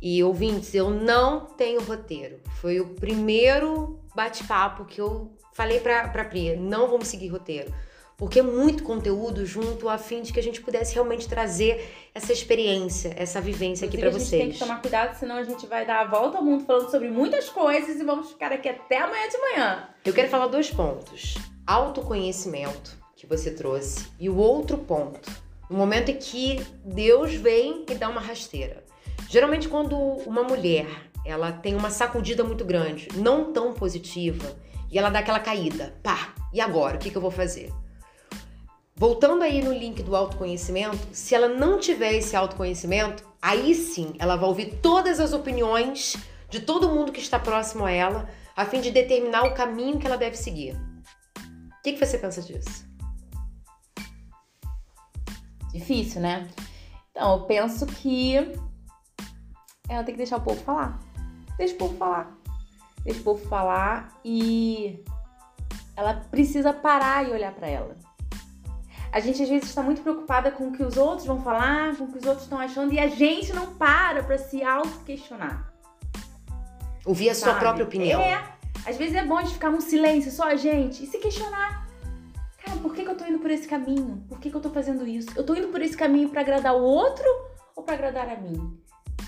E 0.01 0.23
ouvintes, 0.23 0.75
eu 0.75 0.91
não 0.91 1.47
tenho 1.47 1.83
roteiro. 1.83 2.39
Foi 2.61 2.81
o 2.81 2.95
primeiro 2.95 3.99
bate-papo 4.15 4.85
que 4.85 5.01
eu 5.01 5.37
falei 5.55 5.81
pra, 5.81 6.07
pra 6.09 6.25
Pri. 6.25 6.55
Não 6.55 6.89
vamos 6.89 7.09
seguir 7.09 7.29
roteiro 7.29 7.73
porque 8.19 8.41
é 8.41 8.43
muito 8.43 8.83
conteúdo 8.83 9.47
junto 9.47 9.89
a 9.89 9.97
fim 9.97 10.23
de 10.23 10.33
que 10.33 10.41
a 10.41 10.43
gente 10.43 10.61
pudesse 10.61 10.93
realmente 10.93 11.29
trazer 11.29 11.89
essa 12.13 12.33
experiência, 12.33 13.15
essa 13.17 13.41
vivência 13.41 13.87
aqui 13.87 13.97
para 13.97 14.11
vocês. 14.11 14.33
A 14.33 14.37
gente 14.37 14.41
tem 14.41 14.53
que 14.53 14.59
tomar 14.59 14.83
cuidado, 14.83 15.17
senão 15.17 15.37
a 15.37 15.45
gente 15.45 15.65
vai 15.69 15.87
dar 15.87 16.01
a 16.01 16.05
volta 16.05 16.37
ao 16.37 16.45
mundo 16.45 16.65
falando 16.65 16.91
sobre 16.91 17.09
muitas 17.09 17.49
coisas 17.49 18.01
e 18.01 18.05
vamos 18.05 18.31
ficar 18.31 18.53
aqui 18.53 18.69
até 18.69 18.99
amanhã 18.99 19.29
de 19.29 19.39
manhã. 19.39 19.89
Eu 20.05 20.13
quero 20.13 20.29
falar 20.29 20.49
dois 20.49 20.69
pontos: 20.69 21.37
autoconhecimento 21.65 22.99
que 23.15 23.25
você 23.25 23.53
trouxe 23.53 24.09
e 24.19 24.29
o 24.29 24.37
outro 24.37 24.79
ponto, 24.79 25.31
o 25.71 25.75
momento 25.75 26.11
em 26.11 26.17
que 26.17 26.61
Deus 26.85 27.35
vem 27.35 27.85
e 27.89 27.95
dá 27.95 28.09
uma 28.09 28.21
rasteira. 28.21 28.85
Geralmente 29.29 29.69
quando 29.69 29.97
uma 29.97 30.43
mulher 30.43 30.89
ela 31.25 31.53
tem 31.53 31.77
uma 31.77 31.91
sacudida 31.91 32.43
muito 32.43 32.65
grande, 32.65 33.09
não 33.15 33.53
tão 33.53 33.75
positiva, 33.75 34.57
e 34.91 34.99
ela 34.99 35.09
dá 35.09 35.21
aquela 35.21 35.39
caída, 35.39 35.95
pá, 36.03 36.35
e 36.53 36.61
agora? 36.61 36.97
O 36.97 36.99
que, 36.99 37.11
que 37.11 37.17
eu 37.17 37.23
vou 37.23 37.31
fazer? 37.31 37.71
Voltando 38.99 39.45
aí 39.45 39.63
no 39.63 39.73
link 39.73 40.03
do 40.03 40.17
autoconhecimento, 40.17 40.99
se 41.13 41.33
ela 41.33 41.47
não 41.47 41.79
tiver 41.79 42.15
esse 42.15 42.35
autoconhecimento, 42.35 43.25
aí 43.41 43.73
sim 43.73 44.13
ela 44.19 44.35
vai 44.35 44.49
ouvir 44.49 44.81
todas 44.83 45.21
as 45.21 45.33
opiniões 45.33 46.17
de 46.51 46.59
todo 46.59 46.89
mundo 46.89 47.13
que 47.13 47.21
está 47.21 47.39
próximo 47.39 47.85
a 47.85 47.93
ela, 47.93 48.29
a 48.57 48.65
fim 48.65 48.81
de 48.81 48.91
determinar 48.91 49.45
o 49.45 49.55
caminho 49.55 50.01
que 50.01 50.07
ela 50.07 50.19
deve 50.19 50.37
seguir. 50.37 50.75
O 50.75 51.83
que, 51.85 51.93
que 51.93 52.05
você 52.05 52.19
pensa 52.19 52.43
disso? 52.43 52.85
Difícil, 55.73 56.21
né? 56.21 56.49
Então, 57.13 57.35
eu 57.35 57.45
penso 57.45 57.87
que 57.87 58.35
ela 59.89 60.03
tem 60.03 60.13
que 60.13 60.19
deixar 60.19 60.39
o 60.39 60.43
povo 60.43 60.61
falar. 60.65 60.99
Deixa 61.57 61.75
o 61.75 61.79
povo 61.79 61.97
falar. 61.97 62.37
Deixa 63.05 63.21
o 63.21 63.23
povo 63.23 63.47
falar 63.47 64.19
e 64.25 65.05
ela 65.95 66.15
precisa 66.15 66.73
parar 66.73 67.29
e 67.29 67.31
olhar 67.31 67.55
para 67.55 67.69
ela 67.69 68.08
a 69.13 69.21
gente 69.21 69.43
às 69.43 69.49
vezes 69.49 69.69
está 69.69 69.83
muito 69.83 70.03
preocupada 70.03 70.51
com 70.51 70.69
o 70.69 70.73
que 70.73 70.83
os 70.83 70.97
outros 70.97 71.27
vão 71.27 71.43
falar, 71.43 71.97
com 71.97 72.05
o 72.05 72.13
que 72.13 72.19
os 72.19 72.25
outros 72.25 72.45
estão 72.45 72.59
achando 72.59 72.93
e 72.93 72.99
a 72.99 73.09
gente 73.09 73.53
não 73.53 73.75
para 73.75 74.23
para 74.23 74.39
se 74.39 74.63
auto-questionar. 74.63 75.73
Ouvir 77.05 77.31
a 77.31 77.35
sua 77.35 77.55
própria 77.55 77.85
opinião. 77.85 78.21
É. 78.21 78.43
Às 78.87 78.97
vezes 78.97 79.15
é 79.15 79.25
bom 79.25 79.43
de 79.43 79.53
ficar 79.53 79.71
num 79.71 79.81
silêncio 79.81 80.31
só 80.31 80.45
a 80.45 80.57
gente 80.57 81.05
e 81.05 81.07
se 81.07 81.19
questionar. 81.19 81.87
Cara, 82.65 82.79
por 82.79 82.95
que, 82.95 83.03
que 83.03 83.11
eu 83.11 83.17
tô 83.17 83.25
indo 83.25 83.39
por 83.39 83.51
esse 83.51 83.67
caminho? 83.67 84.25
Por 84.29 84.39
que, 84.39 84.51
que 84.51 84.57
eu 84.57 84.61
tô 84.61 84.71
fazendo 84.71 85.07
isso? 85.07 85.29
Eu 85.37 85.45
tô 85.45 85.55
indo 85.55 85.69
por 85.69 85.81
esse 85.81 85.97
caminho 85.97 86.29
para 86.29 86.41
agradar 86.41 86.75
o 86.75 86.83
outro 86.83 87.25
ou 87.75 87.83
para 87.83 87.95
agradar 87.95 88.29
a 88.29 88.37
mim? 88.37 88.79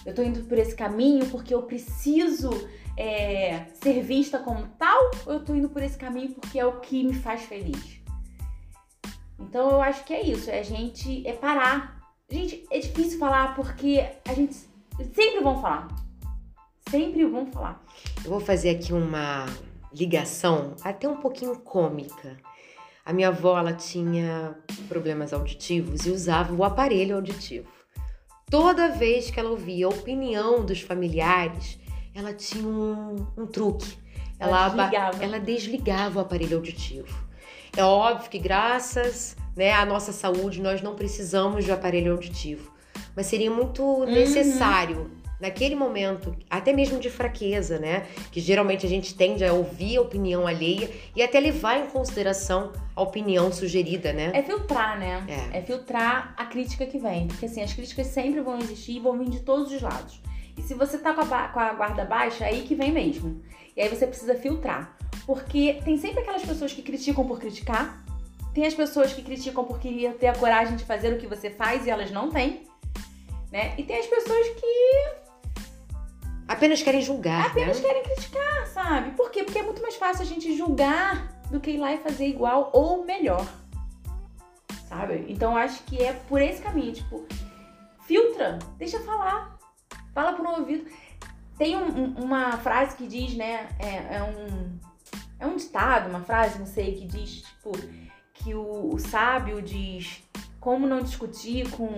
eu 0.04 0.14
tô 0.14 0.22
indo 0.22 0.42
por 0.44 0.58
esse 0.58 0.74
caminho 0.74 1.26
porque 1.26 1.54
eu 1.54 1.62
preciso 1.62 2.50
é, 2.96 3.66
ser 3.82 4.02
vista 4.02 4.38
como 4.38 4.66
tal, 4.78 5.10
ou 5.26 5.34
eu 5.34 5.44
tô 5.44 5.54
indo 5.54 5.68
por 5.68 5.82
esse 5.82 5.96
caminho 5.96 6.32
porque 6.32 6.58
é 6.58 6.66
o 6.66 6.80
que 6.80 7.04
me 7.04 7.14
faz 7.14 7.42
feliz? 7.42 7.99
Então 9.40 9.70
eu 9.70 9.80
acho 9.80 10.04
que 10.04 10.12
é 10.12 10.22
isso, 10.22 10.50
é 10.50 10.60
a 10.60 10.62
gente 10.62 11.26
é 11.26 11.32
parar. 11.32 12.00
Gente, 12.30 12.64
é 12.70 12.78
difícil 12.78 13.18
falar 13.18 13.54
porque 13.54 14.06
a 14.24 14.34
gente 14.34 14.54
sempre 15.12 15.40
vão 15.42 15.60
falar. 15.60 15.88
Sempre 16.88 17.24
vão 17.24 17.46
falar. 17.46 17.82
Eu 18.24 18.30
vou 18.30 18.40
fazer 18.40 18.70
aqui 18.70 18.92
uma 18.92 19.46
ligação 19.92 20.74
até 20.82 21.08
um 21.08 21.16
pouquinho 21.16 21.58
cômica. 21.58 22.36
A 23.04 23.12
minha 23.12 23.28
avó, 23.28 23.58
ela 23.58 23.72
tinha 23.72 24.56
problemas 24.88 25.32
auditivos 25.32 26.06
e 26.06 26.10
usava 26.10 26.54
o 26.54 26.62
aparelho 26.62 27.16
auditivo. 27.16 27.68
Toda 28.48 28.88
vez 28.88 29.30
que 29.30 29.40
ela 29.40 29.50
ouvia 29.50 29.86
a 29.86 29.88
opinião 29.88 30.64
dos 30.64 30.80
familiares, 30.80 31.78
ela 32.14 32.34
tinha 32.34 32.66
um, 32.66 33.26
um 33.36 33.46
truque. 33.46 33.96
Ela, 34.38 34.50
ela, 34.50 34.68
desligava. 34.68 35.24
ela 35.24 35.40
desligava 35.40 36.18
o 36.18 36.22
aparelho 36.22 36.56
auditivo. 36.56 37.29
É 37.76 37.84
óbvio 37.84 38.30
que 38.30 38.38
graças 38.38 39.36
né, 39.56 39.72
à 39.72 39.84
nossa 39.84 40.12
saúde 40.12 40.60
nós 40.60 40.82
não 40.82 40.94
precisamos 40.94 41.64
de 41.64 41.72
aparelho 41.72 42.12
auditivo, 42.12 42.72
mas 43.16 43.26
seria 43.26 43.50
muito 43.50 43.82
uhum. 43.82 44.06
necessário 44.06 45.10
naquele 45.40 45.74
momento, 45.74 46.36
até 46.48 46.72
mesmo 46.72 47.00
de 47.00 47.08
fraqueza, 47.08 47.78
né? 47.78 48.06
Que 48.30 48.40
geralmente 48.40 48.84
a 48.84 48.88
gente 48.88 49.14
tende 49.14 49.44
a 49.44 49.52
ouvir 49.52 49.96
a 49.96 50.02
opinião 50.02 50.46
alheia 50.46 50.90
e 51.16 51.22
até 51.22 51.40
levar 51.40 51.78
em 51.78 51.86
consideração 51.86 52.72
a 52.94 53.00
opinião 53.00 53.50
sugerida, 53.50 54.12
né? 54.12 54.30
É 54.34 54.42
filtrar, 54.42 54.98
né? 54.98 55.24
É, 55.52 55.58
é 55.58 55.62
filtrar 55.62 56.34
a 56.36 56.44
crítica 56.44 56.84
que 56.84 56.98
vem. 56.98 57.26
Porque 57.26 57.46
assim, 57.46 57.62
as 57.62 57.72
críticas 57.72 58.08
sempre 58.08 58.40
vão 58.42 58.58
existir 58.58 58.96
e 58.96 59.00
vão 59.00 59.18
vir 59.18 59.30
de 59.30 59.40
todos 59.40 59.72
os 59.72 59.80
lados. 59.80 60.20
E 60.56 60.62
se 60.62 60.74
você 60.74 60.98
tá 60.98 61.14
com 61.14 61.22
a, 61.22 61.48
com 61.48 61.58
a 61.58 61.72
guarda 61.72 62.04
baixa, 62.04 62.44
é 62.44 62.48
aí 62.48 62.62
que 62.62 62.74
vem 62.74 62.92
mesmo. 62.92 63.40
E 63.74 63.80
aí 63.80 63.88
você 63.88 64.06
precisa 64.06 64.34
filtrar. 64.34 64.94
Porque 65.26 65.80
tem 65.84 65.96
sempre 65.96 66.20
aquelas 66.20 66.42
pessoas 66.42 66.72
que 66.72 66.82
criticam 66.82 67.26
por 67.26 67.38
criticar, 67.38 68.04
tem 68.54 68.66
as 68.66 68.74
pessoas 68.74 69.12
que 69.12 69.22
criticam 69.22 69.64
por 69.64 69.78
querer 69.78 70.14
ter 70.14 70.26
a 70.26 70.34
coragem 70.34 70.76
de 70.76 70.84
fazer 70.84 71.12
o 71.12 71.18
que 71.18 71.26
você 71.26 71.50
faz 71.50 71.86
e 71.86 71.90
elas 71.90 72.10
não 72.10 72.30
têm, 72.30 72.66
né? 73.52 73.74
E 73.78 73.82
tem 73.84 73.98
as 73.98 74.06
pessoas 74.06 74.48
que 74.48 75.20
apenas 76.48 76.82
querem 76.82 77.00
julgar, 77.00 77.46
apenas 77.46 77.80
né? 77.80 77.88
querem 77.88 78.02
criticar, 78.02 78.66
sabe? 78.66 79.12
Por 79.12 79.30
quê? 79.30 79.44
Porque 79.44 79.58
é 79.58 79.62
muito 79.62 79.80
mais 79.82 79.96
fácil 79.96 80.22
a 80.22 80.26
gente 80.26 80.56
julgar 80.56 81.40
do 81.50 81.60
que 81.60 81.72
ir 81.72 81.78
lá 81.78 81.92
e 81.92 81.98
fazer 81.98 82.26
igual 82.26 82.70
ou 82.72 83.04
melhor. 83.04 83.46
Sabe? 84.88 85.26
Então 85.28 85.56
acho 85.56 85.82
que 85.84 86.02
é 86.02 86.12
por 86.12 86.42
esse 86.42 86.60
caminho, 86.60 86.92
tipo, 86.92 87.24
filtra, 88.04 88.58
deixa 88.76 88.98
falar. 89.00 89.56
Fala 90.12 90.32
por 90.32 90.44
um 90.44 90.58
ouvido. 90.58 90.90
Tem 91.56 91.76
um, 91.76 91.86
um, 91.86 92.24
uma 92.24 92.56
frase 92.58 92.96
que 92.96 93.06
diz, 93.06 93.36
né? 93.36 93.68
É, 93.78 94.16
é, 94.16 94.22
um. 94.22 94.78
É 95.40 95.46
um 95.46 95.56
ditado, 95.56 96.10
uma 96.10 96.20
frase, 96.20 96.58
não 96.58 96.66
sei, 96.66 96.94
que 96.94 97.06
diz, 97.06 97.42
tipo, 97.42 97.72
que 98.34 98.54
o, 98.54 98.94
o 98.94 98.98
sábio 98.98 99.62
diz 99.62 100.22
como 100.60 100.86
não 100.86 101.00
discutir 101.00 101.68
com. 101.70 101.88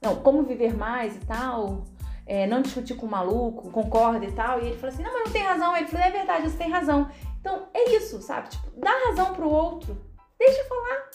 Não, 0.00 0.16
como 0.16 0.42
viver 0.42 0.76
mais 0.76 1.16
e 1.16 1.20
tal. 1.20 1.84
É, 2.26 2.46
não 2.46 2.60
discutir 2.60 2.94
com 2.94 3.06
o 3.06 3.10
maluco, 3.10 3.70
concorda 3.70 4.24
e 4.24 4.32
tal. 4.32 4.60
E 4.60 4.68
ele 4.68 4.76
fala 4.78 4.92
assim: 4.92 5.02
não, 5.02 5.12
mas 5.12 5.24
não 5.26 5.32
tem 5.32 5.42
razão. 5.42 5.76
Ele 5.76 5.86
falou: 5.86 6.06
é 6.06 6.10
verdade, 6.10 6.50
você 6.50 6.56
tem 6.56 6.70
razão. 6.70 7.10
Então 7.40 7.68
é 7.72 7.96
isso, 7.96 8.20
sabe? 8.22 8.48
Tipo, 8.48 8.68
dá 8.76 8.90
razão 9.06 9.34
pro 9.34 9.48
outro, 9.48 9.96
deixa 10.38 10.64
falar. 10.64 11.10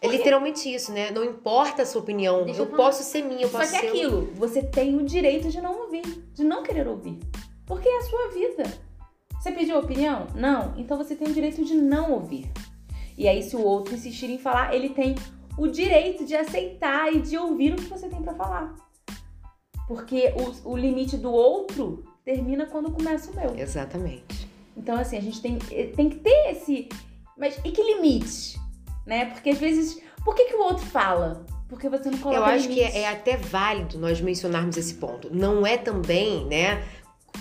É 0.00 0.08
literalmente 0.08 0.72
isso, 0.72 0.92
né? 0.92 1.12
Não 1.12 1.22
importa 1.22 1.82
a 1.82 1.86
sua 1.86 2.02
opinião. 2.02 2.44
Deixa 2.44 2.62
eu, 2.62 2.66
eu 2.66 2.76
posso 2.76 3.04
ser 3.04 3.22
minha, 3.22 3.42
eu 3.42 3.48
posso 3.48 3.70
Só 3.70 3.78
que 3.78 3.86
é 3.86 3.88
aquilo, 3.88 4.32
você 4.34 4.60
tem 4.60 4.96
o 4.96 5.04
direito 5.04 5.48
de 5.48 5.60
não 5.60 5.82
ouvir, 5.82 6.02
de 6.02 6.42
não 6.42 6.64
querer 6.64 6.88
ouvir. 6.88 7.20
Porque 7.64 7.88
é 7.88 7.98
a 7.98 8.02
sua 8.02 8.28
vida. 8.30 8.64
Pediu 9.72 9.78
opinião? 9.78 10.26
Não. 10.34 10.74
Então 10.76 10.98
você 10.98 11.14
tem 11.14 11.28
o 11.28 11.32
direito 11.32 11.64
de 11.64 11.74
não 11.74 12.12
ouvir. 12.12 12.50
E 13.16 13.26
aí, 13.26 13.42
se 13.42 13.56
o 13.56 13.62
outro 13.62 13.94
insistir 13.94 14.28
em 14.28 14.38
falar, 14.38 14.74
ele 14.74 14.90
tem 14.90 15.14
o 15.56 15.66
direito 15.66 16.24
de 16.26 16.34
aceitar 16.34 17.12
e 17.12 17.20
de 17.20 17.38
ouvir 17.38 17.72
o 17.72 17.76
que 17.76 17.88
você 17.88 18.08
tem 18.08 18.22
para 18.22 18.34
falar. 18.34 18.74
Porque 19.88 20.34
o, 20.64 20.72
o 20.72 20.76
limite 20.76 21.16
do 21.16 21.32
outro 21.32 22.04
termina 22.24 22.66
quando 22.66 22.90
começa 22.90 23.30
o 23.30 23.34
meu. 23.34 23.56
Exatamente. 23.56 24.48
Então, 24.76 24.96
assim, 24.96 25.16
a 25.16 25.20
gente 25.20 25.40
tem, 25.40 25.58
tem 25.58 26.10
que 26.10 26.16
ter 26.16 26.50
esse. 26.50 26.88
Mas 27.36 27.58
e 27.64 27.70
que 27.70 27.82
limite? 27.82 28.58
Né? 29.06 29.26
Porque 29.26 29.50
às 29.50 29.58
vezes. 29.58 30.02
Por 30.24 30.34
que, 30.34 30.44
que 30.44 30.54
o 30.54 30.62
outro 30.62 30.84
fala? 30.86 31.44
Porque 31.68 31.88
você 31.88 32.10
não 32.10 32.18
coloca 32.18 32.38
Eu 32.38 32.44
acho 32.44 32.68
limite. 32.68 32.90
que 32.92 32.98
é, 32.98 33.02
é 33.02 33.08
até 33.08 33.36
válido 33.36 33.98
nós 33.98 34.20
mencionarmos 34.20 34.76
esse 34.76 34.94
ponto. 34.94 35.34
Não 35.34 35.66
é 35.66 35.76
também, 35.76 36.44
né? 36.46 36.84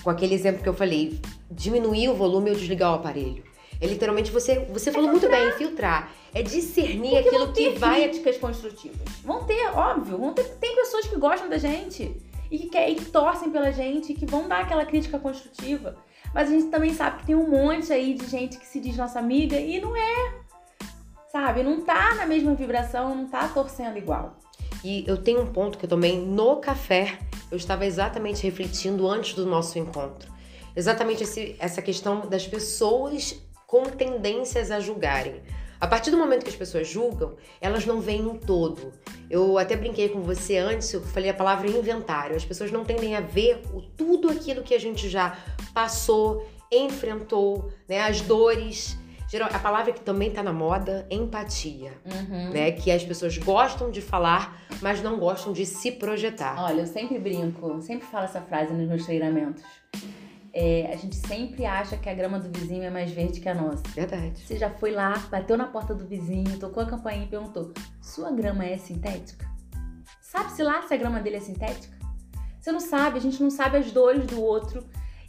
Com 0.04 0.10
aquele 0.10 0.34
exemplo 0.34 0.63
que 0.63 0.69
eu 0.69 0.73
falei, 0.73 1.19
diminuir 1.49 2.10
o 2.10 2.15
volume 2.15 2.49
ou 2.49 2.56
desligar 2.56 2.91
o 2.91 2.95
aparelho. 2.95 3.43
É 3.80 3.88
literalmente 3.88 4.32
você, 4.32 4.60
você 4.71 4.89
é 4.89 4.93
falou 4.93 5.10
filtrar. 5.10 5.32
muito 5.32 5.49
bem, 5.58 5.58
filtrar. 5.58 6.12
É 6.34 6.43
discernir 6.43 7.12
Porque 7.12 7.30
aquilo 7.30 7.51
que 7.51 7.69
vai. 7.71 8.04
críticas 8.04 8.38
construtivas. 8.38 8.99
Vão 9.23 9.43
ter, 9.43 9.67
óbvio. 9.75 10.17
Vão 10.17 10.34
ter, 10.34 10.43
tem 10.60 10.75
pessoas 10.75 11.08
que 11.08 11.17
gostam 11.17 11.49
da 11.49 11.58
gente 11.58 12.15
e 12.49 12.60
que, 12.60 12.69
quer, 12.69 12.89
e 12.89 12.95
que 12.95 13.06
torcem 13.06 13.49
pela 13.49 13.71
gente 13.71 14.12
e 14.12 14.15
que 14.15 14.25
vão 14.25 14.47
dar 14.47 14.62
aquela 14.62 14.86
crítica 14.86 15.17
construtiva. 15.17 15.97
Mas 16.34 16.49
a 16.49 16.51
gente 16.51 16.67
também 16.67 16.93
sabe 16.93 17.19
que 17.19 17.25
tem 17.25 17.36
um 17.36 17.49
monte 17.49 17.91
aí 17.91 18.13
de 18.13 18.27
gente 18.27 18.58
que 18.58 18.67
se 18.67 18.80
diz 18.80 18.95
nossa 18.95 19.19
amiga 19.19 19.60
e 19.60 19.82
não 19.82 19.95
é. 19.97 20.41
Sabe? 21.32 21.63
Não 21.63 21.82
tá 21.82 22.15
na 22.15 22.25
mesma 22.25 22.54
vibração, 22.54 23.15
não 23.15 23.27
tá 23.27 23.47
torcendo 23.47 23.97
igual. 23.97 24.38
E 24.84 25.04
eu 25.08 25.17
tenho 25.17 25.41
um 25.41 25.48
ponto 25.48 25.78
que 25.78 25.86
eu 25.86 25.89
também 25.89 26.20
no 26.20 26.58
café 26.58 27.20
eu 27.52 27.58
estava 27.58 27.86
exatamente 27.86 28.44
refletindo 28.44 29.08
antes 29.08 29.34
do 29.36 29.46
nosso 29.46 29.78
encontro. 29.78 30.32
Exatamente 30.76 31.24
esse, 31.24 31.56
essa 31.60 31.82
questão 31.82 32.22
das 32.22 32.48
pessoas 32.48 33.41
com 33.67 33.84
tendências 33.84 34.72
a 34.72 34.80
julgarem. 34.80 35.41
A 35.80 35.88
partir 35.88 36.12
do 36.12 36.17
momento 36.17 36.44
que 36.44 36.50
as 36.50 36.56
pessoas 36.56 36.88
julgam, 36.88 37.36
elas 37.60 37.86
não 37.86 38.00
veem 38.00 38.26
um 38.26 38.38
todo. 38.38 38.94
Eu 39.30 39.58
até 39.58 39.76
brinquei 39.76 40.08
com 40.10 40.22
você 40.22 40.58
antes, 40.58 40.94
eu 40.94 41.02
falei 41.02 41.30
a 41.30 41.34
palavra 41.34 41.67
inventário. 41.67 42.36
As 42.36 42.46
pessoas 42.46 42.72
não 42.72 42.86
tendem 42.86 43.15
a 43.15 43.22
ver 43.22 43.62
o, 43.74 43.82
tudo 43.82 44.30
aquilo 44.30 44.62
que 44.62 44.76
a 44.76 44.80
gente 44.80 45.10
já 45.10 45.38
passou, 45.74 46.48
enfrentou, 46.72 47.72
né? 47.89 48.02
As 48.02 48.22
dores. 48.22 48.96
A 49.39 49.60
palavra 49.60 49.94
que 49.94 50.02
também 50.02 50.28
está 50.28 50.44
na 50.44 50.52
moda, 50.52 51.08
empatia, 51.10 51.94
uhum. 52.06 52.50
né? 52.50 52.72
Que 52.74 52.91
as 52.91 53.04
pessoas 53.04 53.38
gostam 53.38 53.89
de 53.89 54.02
falar, 54.02 54.62
mas 54.82 55.02
não 55.02 55.17
gostam 55.17 55.54
de 55.54 55.65
se 55.65 55.91
projetar. 55.94 56.62
Olha, 56.62 56.82
eu 56.82 56.88
sempre 56.88 57.17
brinco, 57.17 57.82
sempre 57.82 58.06
falo 58.08 58.26
essa 58.26 58.41
frase 58.41 58.74
nos 58.74 58.88
meus 58.88 59.06
treinamentos. 59.06 59.63
É, 60.54 60.91
a 60.91 60.98
gente 60.98 61.15
sempre 61.15 61.65
acha 61.65 61.96
que 61.96 62.10
a 62.10 62.13
grama 62.13 62.38
do 62.38 62.60
vizinho 62.60 62.84
é 62.84 62.89
mais 62.89 63.10
verde 63.12 63.39
que 63.39 63.48
a 63.48 63.56
nossa. 63.56 63.84
Verdade. 63.96 64.38
Você 64.38 64.58
já 64.58 64.70
foi 64.70 64.91
lá, 64.91 65.13
bateu 65.32 65.58
na 65.58 65.65
porta 65.65 65.96
do 65.96 66.06
vizinho, 66.06 66.60
tocou 66.60 66.84
a 66.84 66.86
campainha 66.86 67.24
e 67.24 67.28
perguntou: 67.28 67.72
sua 68.02 68.32
grama 68.32 68.65
é 68.65 68.78
sintética? 68.78 69.50
Sabe-se 70.20 70.62
lá 70.62 70.82
se 70.82 70.94
a 70.94 70.98
grama 70.98 71.22
dele 71.22 71.38
é 71.38 71.39
sintética? 71.39 71.98
Você 72.60 72.72
não 72.72 72.82
sabe, 72.82 73.17
a 73.17 73.22
gente 73.22 73.41
não 73.41 73.50
sabe 73.50 73.78
as 73.78 73.91
dores 73.91 74.26
do 74.28 74.41
outro. 74.41 74.86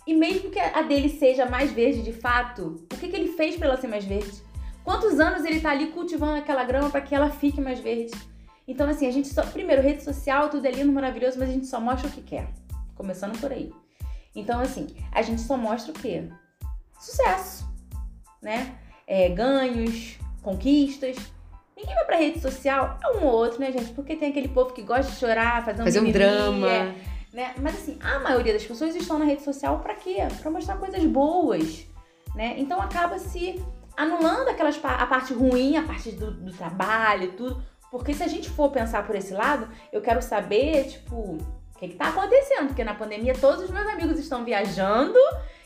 E 0.06 0.14
mesmo 0.14 0.50
que 0.50 0.58
a 0.58 0.82
dele 0.82 1.08
seja 1.08 1.46
mais 1.46 1.70
verde 1.70 2.02
de 2.02 2.12
fato, 2.12 2.84
o 2.92 2.96
que, 2.96 3.08
que 3.08 3.16
ele 3.16 3.32
fez 3.32 3.56
para 3.56 3.68
ela 3.68 3.76
ser 3.76 3.86
mais 3.86 4.04
verde? 4.04 4.42
Quantos 4.84 5.20
anos 5.20 5.44
ele 5.44 5.60
tá 5.60 5.70
ali 5.70 5.88
cultivando 5.88 6.38
aquela 6.38 6.64
grama 6.64 6.90
para 6.90 7.00
que 7.00 7.14
ela 7.14 7.30
fique 7.30 7.60
mais 7.60 7.78
verde? 7.78 8.12
Então, 8.66 8.88
assim, 8.88 9.06
a 9.06 9.10
gente 9.10 9.28
só. 9.28 9.42
Primeiro, 9.42 9.82
rede 9.82 10.02
social, 10.02 10.48
tudo 10.48 10.66
é 10.66 10.70
lindo, 10.70 10.92
maravilhoso, 10.92 11.38
mas 11.38 11.48
a 11.48 11.52
gente 11.52 11.66
só 11.66 11.80
mostra 11.80 12.08
o 12.08 12.12
que 12.12 12.20
quer. 12.20 12.48
Começando 12.94 13.38
por 13.40 13.52
aí. 13.52 13.72
Então, 14.34 14.60
assim, 14.60 14.88
a 15.12 15.22
gente 15.22 15.40
só 15.40 15.56
mostra 15.56 15.92
o 15.92 15.94
quê? 15.94 16.24
Sucesso, 16.98 17.68
né? 18.40 18.74
É, 19.06 19.28
ganhos, 19.28 20.16
conquistas. 20.42 21.16
Ninguém 21.76 21.94
vai 21.94 22.04
pra 22.04 22.16
rede 22.16 22.40
social, 22.40 22.98
é 23.02 23.16
um 23.16 23.24
ou 23.24 23.32
outro, 23.32 23.60
né, 23.60 23.72
gente? 23.72 23.92
Porque 23.92 24.14
tem 24.14 24.30
aquele 24.30 24.48
povo 24.48 24.72
que 24.72 24.82
gosta 24.82 25.10
de 25.10 25.18
chorar, 25.18 25.64
fazer 25.64 25.82
um, 25.82 25.84
fazer 25.84 26.00
um 26.00 26.12
drama. 26.12 26.94
Né? 27.32 27.54
Mas 27.60 27.76
assim, 27.76 27.98
a 28.02 28.18
maioria 28.18 28.52
das 28.52 28.64
pessoas 28.64 28.94
estão 28.94 29.18
na 29.18 29.24
rede 29.24 29.42
social 29.42 29.80
para 29.80 29.94
quê? 29.94 30.18
Para 30.40 30.50
mostrar 30.50 30.76
coisas 30.76 31.02
boas, 31.04 31.86
né? 32.34 32.54
Então 32.58 32.80
acaba 32.80 33.18
se 33.18 33.62
anulando 33.96 34.48
aquelas 34.48 34.78
a 34.82 35.06
parte 35.06 35.32
ruim, 35.32 35.76
a 35.76 35.82
parte 35.82 36.12
do, 36.12 36.30
do 36.30 36.52
trabalho 36.52 37.24
e 37.24 37.32
tudo. 37.32 37.62
Porque 37.90 38.14
se 38.14 38.22
a 38.22 38.28
gente 38.28 38.48
for 38.48 38.70
pensar 38.70 39.06
por 39.06 39.14
esse 39.14 39.34
lado, 39.34 39.68
eu 39.92 40.00
quero 40.00 40.22
saber, 40.22 40.84
tipo, 40.84 41.36
que 41.78 41.94
está 41.94 42.08
acontecendo, 42.08 42.68
porque 42.68 42.84
na 42.84 42.94
pandemia 42.94 43.34
todos 43.34 43.64
os 43.64 43.70
meus 43.70 43.86
amigos 43.86 44.18
estão 44.18 44.44
viajando, 44.44 45.18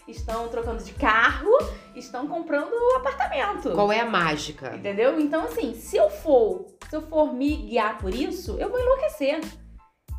estão 0.09 0.49
trocando 0.49 0.83
de 0.83 0.93
carro, 0.93 1.51
estão 1.95 2.27
comprando 2.27 2.73
apartamento. 2.97 3.73
Qual 3.73 3.93
é 3.93 4.01
a 4.01 4.07
mágica? 4.07 4.75
Entendeu? 4.75 5.21
Então, 5.21 5.45
assim, 5.45 5.75
se 5.75 5.97
eu 5.97 6.09
for, 6.09 6.67
se 6.89 6.97
eu 6.97 7.03
for 7.03 7.33
me 7.33 7.57
guiar 7.57 7.99
por 7.99 8.15
isso, 8.15 8.57
eu 8.59 8.71
vou 8.71 8.81
enlouquecer. 8.81 9.41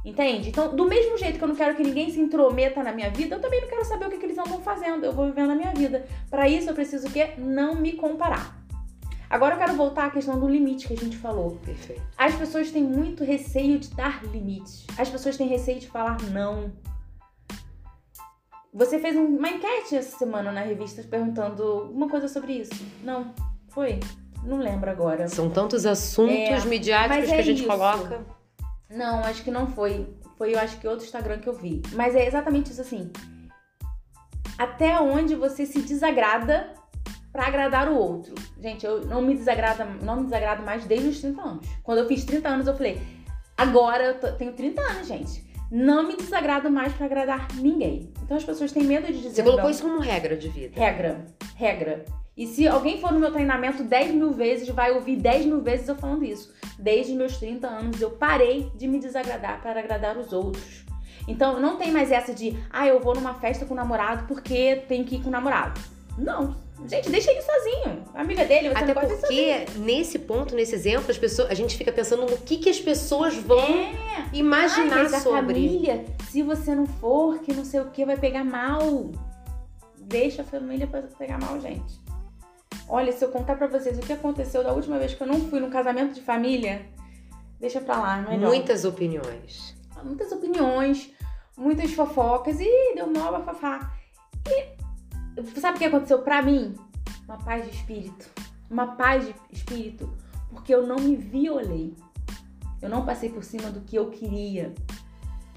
Entende? 0.05 0.49
Então, 0.49 0.73
do 0.73 0.85
mesmo 0.85 1.17
jeito 1.17 1.37
que 1.37 1.43
eu 1.43 1.47
não 1.47 1.55
quero 1.55 1.75
que 1.75 1.83
ninguém 1.83 2.09
se 2.09 2.19
intrometa 2.19 2.81
na 2.81 2.93
minha 2.93 3.09
vida, 3.09 3.35
eu 3.35 3.41
também 3.41 3.61
não 3.61 3.67
quero 3.67 3.83
saber 3.83 4.05
o 4.05 4.09
que, 4.09 4.17
que 4.17 4.25
eles 4.25 4.37
andam 4.37 4.61
fazendo. 4.61 5.05
Eu 5.05 5.11
vou 5.11 5.25
vivendo 5.25 5.51
a 5.51 5.55
minha 5.55 5.73
vida. 5.73 6.05
Para 6.29 6.47
isso, 6.47 6.69
eu 6.69 6.73
preciso 6.73 7.07
o 7.07 7.11
quê? 7.11 7.31
Não 7.37 7.75
me 7.75 7.93
comparar. 7.93 8.57
Agora 9.29 9.55
eu 9.55 9.59
quero 9.59 9.73
voltar 9.73 10.05
à 10.05 10.09
questão 10.09 10.39
do 10.39 10.47
limite 10.47 10.87
que 10.87 10.93
a 10.93 10.97
gente 10.97 11.17
falou. 11.17 11.57
Perfeito. 11.65 12.01
As 12.17 12.33
pessoas 12.35 12.71
têm 12.71 12.83
muito 12.83 13.23
receio 13.23 13.77
de 13.77 13.89
dar 13.89 14.23
limites. 14.23 14.85
As 14.97 15.09
pessoas 15.09 15.35
têm 15.35 15.47
receio 15.47 15.79
de 15.79 15.87
falar 15.87 16.17
não. 16.31 16.71
Você 18.73 18.99
fez 18.99 19.15
uma 19.15 19.49
enquete 19.49 19.95
essa 19.95 20.17
semana 20.17 20.51
na 20.51 20.61
revista 20.61 21.03
perguntando 21.03 21.63
alguma 21.63 22.07
coisa 22.07 22.27
sobre 22.27 22.53
isso? 22.53 22.85
Não? 23.03 23.33
Foi? 23.69 23.99
Não 24.43 24.59
lembro 24.59 24.89
agora. 24.89 25.27
São 25.27 25.49
tantos 25.49 25.85
assuntos 25.85 26.63
é, 26.63 26.65
midiáticos 26.65 27.27
que 27.27 27.35
a 27.35 27.41
gente 27.41 27.59
isso. 27.59 27.67
coloca. 27.67 28.36
Não, 28.89 29.19
acho 29.23 29.43
que 29.43 29.51
não 29.51 29.67
foi. 29.67 30.07
Foi, 30.37 30.53
eu 30.53 30.59
acho 30.59 30.77
que 30.77 30.87
outro 30.87 31.05
Instagram 31.05 31.39
que 31.39 31.47
eu 31.47 31.53
vi. 31.53 31.81
Mas 31.93 32.15
é 32.15 32.25
exatamente 32.25 32.71
isso 32.71 32.81
assim. 32.81 33.11
Até 34.57 34.99
onde 34.99 35.35
você 35.35 35.65
se 35.65 35.81
desagrada 35.81 36.73
para 37.31 37.45
agradar 37.47 37.89
o 37.89 37.95
outro. 37.95 38.33
Gente, 38.59 38.85
eu 38.85 39.05
não 39.05 39.21
me 39.21 39.35
desagrada, 39.35 39.85
não 39.85 40.17
me 40.17 40.23
desagrado 40.23 40.63
mais 40.63 40.85
desde 40.85 41.09
os 41.09 41.21
30 41.21 41.41
anos. 41.41 41.67
Quando 41.83 41.99
eu 41.99 42.07
fiz 42.07 42.25
30 42.25 42.49
anos, 42.49 42.67
eu 42.67 42.75
falei: 42.75 42.99
"Agora 43.55 44.03
eu 44.03 44.37
tenho 44.37 44.53
30 44.53 44.81
anos, 44.81 45.07
gente. 45.07 45.45
Não 45.69 46.07
me 46.07 46.15
desagrado 46.15 46.71
mais 46.71 46.93
para 46.93 47.05
agradar 47.05 47.47
ninguém". 47.55 48.11
Então 48.23 48.37
as 48.37 48.43
pessoas 48.43 48.71
têm 48.71 48.83
medo 48.83 49.07
de 49.07 49.21
dizer 49.21 49.35
Você 49.35 49.43
colocou 49.43 49.65
não. 49.65 49.71
isso 49.71 49.83
como 49.83 49.99
regra 49.99 50.35
de 50.35 50.49
vida. 50.49 50.79
Regra, 50.79 51.25
regra. 51.55 52.05
E 52.37 52.45
se 52.45 52.67
alguém 52.67 53.01
for 53.01 53.11
no 53.11 53.19
meu 53.19 53.31
treinamento 53.31 53.83
10 53.83 54.13
mil 54.13 54.31
vezes, 54.31 54.69
vai 54.69 54.91
ouvir 54.91 55.15
10 55.15 55.47
mil 55.47 55.61
vezes 55.61 55.87
eu 55.87 55.95
falando 55.95 56.23
isso. 56.23 56.53
Desde 56.77 57.13
meus 57.13 57.37
30 57.37 57.67
anos, 57.67 57.99
eu 57.99 58.11
parei 58.11 58.71
de 58.75 58.87
me 58.87 58.99
desagradar 58.99 59.59
para 59.59 59.79
agradar 59.79 60.15
os 60.17 60.31
outros. 60.31 60.85
Então, 61.27 61.59
não 61.59 61.77
tem 61.77 61.91
mais 61.91 62.11
essa 62.11 62.33
de, 62.33 62.55
ah, 62.69 62.87
eu 62.87 62.99
vou 62.99 63.15
numa 63.15 63.33
festa 63.33 63.65
com 63.65 63.73
o 63.73 63.77
namorado 63.77 64.27
porque 64.27 64.83
tem 64.87 65.03
que 65.03 65.15
ir 65.15 65.21
com 65.21 65.29
o 65.29 65.31
namorado. 65.31 65.81
Não. 66.15 66.55
Gente, 66.85 67.09
deixa 67.09 67.31
ele 67.31 67.41
sozinho. 67.41 68.03
A 68.13 68.21
amiga 68.21 68.45
dele, 68.45 68.69
você 68.69 68.83
Até 68.83 68.93
não 68.93 69.17
porque, 69.17 69.65
nesse 69.77 70.19
ponto, 70.19 70.53
nesse 70.53 70.75
exemplo, 70.75 71.09
as 71.09 71.17
pessoas, 71.17 71.49
a 71.49 71.55
gente 71.55 71.75
fica 71.75 71.91
pensando 71.91 72.21
no 72.29 72.37
que, 72.37 72.57
que 72.57 72.69
as 72.69 72.79
pessoas 72.79 73.35
vão 73.35 73.59
é. 73.59 74.29
imaginar 74.31 74.97
Ai, 74.97 75.09
mas 75.09 75.23
sobre. 75.23 75.39
A 75.39 75.43
família, 75.43 76.05
se 76.29 76.43
você 76.43 76.75
não 76.75 76.85
for, 76.85 77.39
que 77.39 77.51
não 77.51 77.65
sei 77.65 77.79
o 77.79 77.85
que, 77.85 78.05
vai 78.05 78.15
pegar 78.15 78.43
mal. 78.43 79.11
Deixa 79.97 80.43
a 80.43 80.45
família 80.45 80.87
pegar 81.17 81.39
mal, 81.39 81.59
gente. 81.59 82.06
Olha, 82.89 83.11
se 83.11 83.23
eu 83.23 83.29
contar 83.29 83.57
para 83.57 83.67
vocês 83.67 83.97
o 83.97 84.01
que 84.01 84.13
aconteceu 84.13 84.63
da 84.63 84.71
última 84.71 84.97
vez 84.97 85.13
que 85.13 85.21
eu 85.21 85.27
não 85.27 85.41
fui 85.41 85.59
no 85.59 85.69
casamento 85.69 86.13
de 86.13 86.21
família, 86.21 86.85
deixa 87.59 87.81
pra 87.81 87.99
lá, 87.99 88.21
não 88.21 88.31
é 88.31 88.37
Muitas 88.37 88.85
opiniões. 88.85 89.75
Muitas 90.03 90.31
opiniões, 90.31 91.11
muitas 91.57 91.91
fofocas 91.91 92.59
e 92.61 92.95
deu 92.95 93.07
mal 93.07 93.31
bafafá. 93.31 93.91
E 94.47 95.59
sabe 95.59 95.75
o 95.75 95.79
que 95.79 95.85
aconteceu 95.85 96.19
pra 96.19 96.41
mim? 96.41 96.75
Uma 97.25 97.37
paz 97.37 97.65
de 97.65 97.75
espírito. 97.75 98.29
Uma 98.69 98.95
paz 98.95 99.25
de 99.25 99.35
espírito, 99.51 100.09
porque 100.49 100.73
eu 100.73 100.87
não 100.87 100.97
me 100.97 101.15
violei. 101.15 101.93
Eu 102.81 102.89
não 102.89 103.05
passei 103.05 103.29
por 103.29 103.43
cima 103.43 103.69
do 103.69 103.81
que 103.81 103.97
eu 103.97 104.09
queria. 104.09 104.73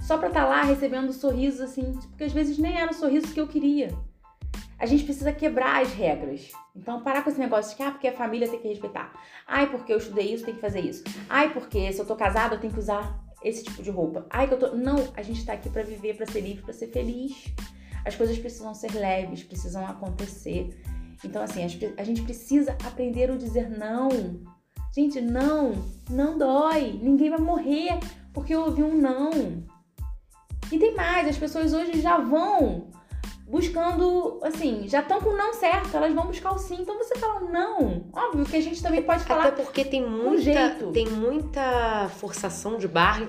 Só 0.01 0.18
pra 0.18 0.29
estar 0.29 0.42
tá 0.42 0.49
lá 0.49 0.62
recebendo 0.62 1.12
sorrisos 1.12 1.61
assim, 1.61 1.92
porque 1.92 2.25
às 2.25 2.33
vezes 2.33 2.59
nem 2.59 2.81
era 2.81 2.90
o 2.90 2.94
sorriso 2.94 3.33
que 3.33 3.40
eu 3.40 3.46
queria 3.46 3.96
a 4.81 4.87
gente 4.87 5.05
precisa 5.05 5.31
quebrar 5.31 5.83
as 5.83 5.93
regras. 5.93 6.51
Então, 6.75 7.03
parar 7.03 7.23
com 7.23 7.29
esse 7.29 7.38
negócio 7.38 7.71
de 7.71 7.77
que, 7.77 7.83
ah, 7.83 7.90
porque 7.90 8.09
a 8.09 8.16
família 8.16 8.49
tem 8.49 8.59
que 8.59 8.66
respeitar. 8.66 9.12
Ai, 9.47 9.71
porque 9.71 9.93
eu 9.93 9.99
estudei 9.99 10.33
isso, 10.33 10.45
tem 10.45 10.55
que 10.55 10.61
fazer 10.61 10.81
isso. 10.81 11.05
Ai, 11.29 11.53
porque 11.53 11.93
se 11.93 12.01
eu 12.01 12.07
tô 12.07 12.16
casada, 12.16 12.55
eu 12.55 12.61
tenho 12.61 12.73
que 12.73 12.79
usar 12.79 13.23
esse 13.45 13.62
tipo 13.62 13.83
de 13.83 13.90
roupa. 13.90 14.27
Ai, 14.31 14.49
que 14.49 14.55
eu 14.55 14.59
tô. 14.59 14.75
Não, 14.75 14.97
a 15.14 15.21
gente 15.21 15.45
tá 15.45 15.53
aqui 15.53 15.69
para 15.69 15.83
viver, 15.83 16.16
para 16.16 16.25
ser 16.25 16.40
livre, 16.40 16.62
para 16.62 16.73
ser 16.73 16.87
feliz. 16.87 17.53
As 18.07 18.16
coisas 18.16 18.38
precisam 18.38 18.73
ser 18.75 18.93
leves, 18.95 19.43
precisam 19.43 19.87
acontecer. 19.87 20.75
Então, 21.23 21.43
assim, 21.43 21.62
a 21.62 22.03
gente 22.03 22.23
precisa 22.23 22.73
aprender 22.87 23.31
a 23.31 23.37
dizer 23.37 23.69
não. 23.69 24.09
Gente, 24.95 25.21
não, 25.21 25.75
não 26.09 26.38
dói. 26.38 26.99
Ninguém 27.03 27.29
vai 27.29 27.38
morrer 27.38 27.99
porque 28.33 28.55
eu 28.55 28.62
ouvi 28.62 28.83
um 28.83 28.97
não. 28.97 29.62
E 30.73 30.79
tem 30.79 30.95
mais, 30.95 31.29
as 31.29 31.37
pessoas 31.37 31.75
hoje 31.75 32.01
já 32.01 32.16
vão 32.16 32.90
buscando, 33.50 34.38
assim, 34.44 34.86
já 34.86 35.00
estão 35.00 35.20
com 35.20 35.30
o 35.30 35.36
não 35.36 35.52
certo, 35.52 35.96
elas 35.96 36.14
vão 36.14 36.26
buscar 36.26 36.52
o 36.52 36.58
sim. 36.58 36.76
Então 36.80 36.96
você 36.96 37.16
fala 37.16 37.40
não. 37.40 38.04
Óbvio 38.12 38.44
que 38.46 38.56
a 38.56 38.60
gente 38.60 38.80
também 38.80 39.02
pode 39.02 39.24
falar. 39.24 39.48
Até 39.48 39.62
porque 39.62 39.84
tem 39.84 40.08
muita, 40.08 40.70
tem 40.92 41.08
muita 41.08 42.08
forçação 42.16 42.78
de 42.78 42.86
barra 42.86 43.28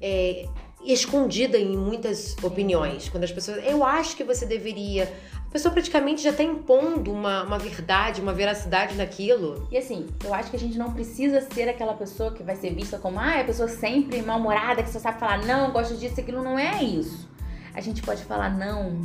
é, 0.00 0.48
escondida 0.82 1.58
em 1.58 1.76
muitas 1.76 2.34
opiniões. 2.42 3.10
Quando 3.10 3.24
as 3.24 3.32
pessoas. 3.32 3.62
Eu 3.66 3.84
acho 3.84 4.16
que 4.16 4.24
você 4.24 4.46
deveria. 4.46 5.12
A 5.46 5.52
pessoa 5.52 5.74
praticamente 5.74 6.22
já 6.22 6.30
está 6.30 6.44
impondo 6.44 7.12
uma, 7.12 7.42
uma 7.42 7.58
verdade, 7.58 8.20
uma 8.22 8.32
veracidade 8.32 8.94
naquilo. 8.94 9.68
E 9.70 9.76
assim, 9.76 10.06
eu 10.24 10.32
acho 10.32 10.48
que 10.48 10.56
a 10.56 10.58
gente 10.58 10.78
não 10.78 10.92
precisa 10.92 11.40
ser 11.52 11.68
aquela 11.68 11.92
pessoa 11.94 12.32
que 12.32 12.42
vai 12.42 12.54
ser 12.54 12.72
vista 12.72 12.98
como, 12.98 13.18
ah, 13.18 13.34
é 13.34 13.40
a 13.40 13.44
pessoa 13.44 13.68
sempre 13.68 14.22
mal-humorada, 14.22 14.82
que 14.82 14.88
só 14.88 15.00
sabe 15.00 15.18
falar 15.18 15.44
não, 15.44 15.72
gosto 15.72 15.96
disso, 15.96 16.18
aquilo. 16.18 16.42
Não 16.42 16.56
é 16.56 16.82
isso. 16.82 17.28
A 17.74 17.80
gente 17.80 18.00
pode 18.00 18.22
falar 18.22 18.56
não 18.56 19.02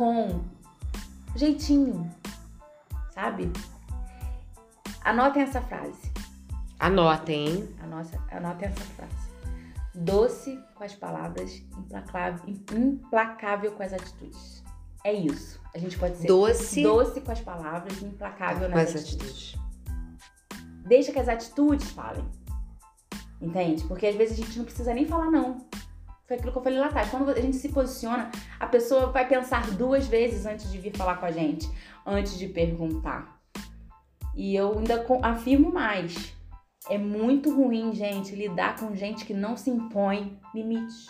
com 0.00 0.40
jeitinho, 1.36 2.10
sabe? 3.10 3.52
Anotem 5.04 5.42
essa 5.42 5.60
frase. 5.60 6.10
Anotem, 6.78 7.48
hein? 7.48 7.76
Anotem, 7.82 8.18
anotem 8.30 8.68
essa 8.68 8.80
frase. 8.80 9.30
Doce 9.94 10.58
com 10.74 10.84
as 10.84 10.94
palavras, 10.94 11.62
implacável, 11.76 12.48
implacável 12.72 13.72
com 13.72 13.82
as 13.82 13.92
atitudes. 13.92 14.64
É 15.04 15.12
isso. 15.12 15.60
A 15.74 15.78
gente 15.78 15.98
pode 15.98 16.16
ser 16.16 16.28
doce, 16.28 16.82
doce 16.82 17.20
com 17.20 17.32
as 17.32 17.40
palavras, 17.42 18.02
implacável 18.02 18.70
com 18.70 18.74
nas 18.74 18.96
atitudes. 18.96 19.54
atitudes. 19.54 19.54
Deixa 20.86 21.12
que 21.12 21.18
as 21.18 21.28
atitudes 21.28 21.90
falem. 21.90 22.26
Entende? 23.38 23.84
Porque 23.84 24.06
às 24.06 24.16
vezes 24.16 24.38
a 24.38 24.42
gente 24.42 24.56
não 24.56 24.64
precisa 24.64 24.94
nem 24.94 25.04
falar 25.04 25.30
não. 25.30 25.58
Foi 26.30 26.36
aquilo 26.36 26.52
que 26.52 26.58
eu 26.58 26.62
falei 26.62 26.78
lá 26.78 26.86
atrás. 26.86 27.10
Quando 27.10 27.28
a 27.30 27.40
gente 27.40 27.56
se 27.56 27.70
posiciona, 27.70 28.30
a 28.60 28.66
pessoa 28.68 29.06
vai 29.06 29.26
pensar 29.26 29.68
duas 29.72 30.06
vezes 30.06 30.46
antes 30.46 30.70
de 30.70 30.78
vir 30.78 30.96
falar 30.96 31.16
com 31.16 31.26
a 31.26 31.32
gente, 31.32 31.68
antes 32.06 32.38
de 32.38 32.46
perguntar. 32.46 33.42
E 34.36 34.54
eu 34.54 34.78
ainda 34.78 35.04
afirmo 35.24 35.72
mais. 35.72 36.32
É 36.88 36.96
muito 36.96 37.52
ruim, 37.52 37.92
gente, 37.92 38.36
lidar 38.36 38.78
com 38.78 38.94
gente 38.94 39.24
que 39.24 39.34
não 39.34 39.56
se 39.56 39.70
impõe 39.70 40.38
limites. 40.54 41.08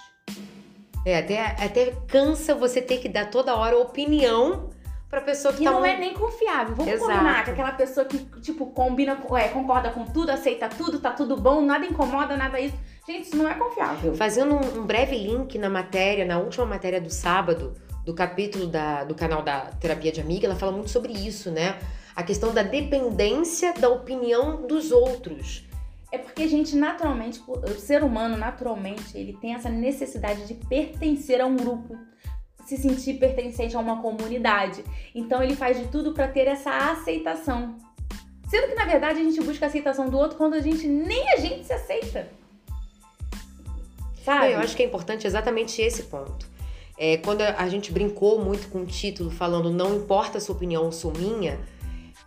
É, 1.04 1.18
até, 1.18 1.44
até 1.66 1.90
cansa 2.08 2.54
você 2.54 2.80
ter 2.80 2.96
que 2.96 3.08
dar 3.10 3.28
toda 3.28 3.54
hora 3.54 3.76
opinião 3.76 4.70
pra 5.10 5.20
pessoa 5.20 5.52
que 5.52 5.62
e 5.62 5.64
tá... 5.64 5.72
não 5.72 5.84
é 5.84 5.98
nem 5.98 6.14
confiável. 6.14 6.74
Vamos 6.74 6.92
Exato. 6.92 7.10
combinar 7.10 7.44
que 7.44 7.50
aquela 7.50 7.72
pessoa 7.72 8.06
que, 8.06 8.18
tipo, 8.40 8.66
combina, 8.66 9.18
é, 9.36 9.48
concorda 9.48 9.90
com 9.90 10.04
tudo, 10.04 10.30
aceita 10.30 10.68
tudo, 10.68 11.00
tá 11.00 11.10
tudo 11.10 11.36
bom, 11.36 11.60
nada 11.60 11.84
incomoda, 11.84 12.36
nada 12.36 12.58
isso 12.60 12.76
Gente, 13.10 13.24
isso 13.24 13.36
não 13.36 13.48
é 13.48 13.54
confiável. 13.54 14.14
Fazendo 14.14 14.54
um, 14.54 14.80
um 14.80 14.86
breve 14.86 15.16
link 15.16 15.58
na 15.58 15.68
matéria, 15.68 16.24
na 16.24 16.38
última 16.38 16.64
matéria 16.64 17.00
do 17.00 17.10
sábado, 17.10 17.74
do 18.04 18.14
capítulo 18.14 18.68
da, 18.68 19.02
do 19.02 19.16
canal 19.16 19.42
da 19.42 19.62
Terapia 19.80 20.12
de 20.12 20.20
Amiga, 20.20 20.46
ela 20.46 20.54
fala 20.54 20.70
muito 20.70 20.90
sobre 20.90 21.12
isso, 21.12 21.50
né? 21.50 21.78
A 22.14 22.22
questão 22.22 22.52
da 22.52 22.62
dependência 22.62 23.74
da 23.74 23.88
opinião 23.88 24.64
dos 24.64 24.92
outros. 24.92 25.64
É 26.12 26.18
porque 26.18 26.42
a 26.42 26.46
gente 26.46 26.76
naturalmente, 26.76 27.42
o 27.48 27.68
ser 27.80 28.04
humano 28.04 28.36
naturalmente, 28.36 29.16
ele 29.16 29.36
tem 29.40 29.54
essa 29.54 29.68
necessidade 29.68 30.46
de 30.46 30.54
pertencer 30.54 31.40
a 31.40 31.46
um 31.46 31.56
grupo, 31.56 31.96
se 32.70 32.76
sentir 32.76 33.14
pertencente 33.14 33.74
a 33.74 33.80
uma 33.80 34.00
comunidade. 34.00 34.84
Então 35.12 35.42
ele 35.42 35.56
faz 35.56 35.76
de 35.76 35.88
tudo 35.88 36.12
para 36.12 36.28
ter 36.28 36.46
essa 36.46 36.70
aceitação. 36.92 37.76
Sendo 38.48 38.68
que 38.68 38.74
na 38.74 38.84
verdade 38.84 39.20
a 39.20 39.24
gente 39.24 39.40
busca 39.40 39.66
a 39.66 39.68
aceitação 39.68 40.08
do 40.08 40.16
outro 40.16 40.36
quando 40.36 40.54
a 40.54 40.60
gente 40.60 40.86
nem 40.86 41.32
a 41.32 41.36
gente 41.36 41.66
se 41.66 41.72
aceita. 41.72 42.28
Sabe? 44.24 44.52
Eu 44.52 44.60
acho 44.60 44.76
que 44.76 44.84
é 44.84 44.86
importante 44.86 45.26
exatamente 45.26 45.82
esse 45.82 46.04
ponto. 46.04 46.46
É, 46.96 47.16
quando 47.16 47.40
a 47.40 47.68
gente 47.68 47.90
brincou 47.90 48.44
muito 48.44 48.68
com 48.68 48.82
o 48.82 48.86
título 48.86 49.30
falando 49.30 49.70
não 49.70 49.96
importa 49.96 50.38
a 50.38 50.40
sua 50.40 50.54
opinião, 50.54 50.92
sou 50.92 51.12
minha, 51.16 51.58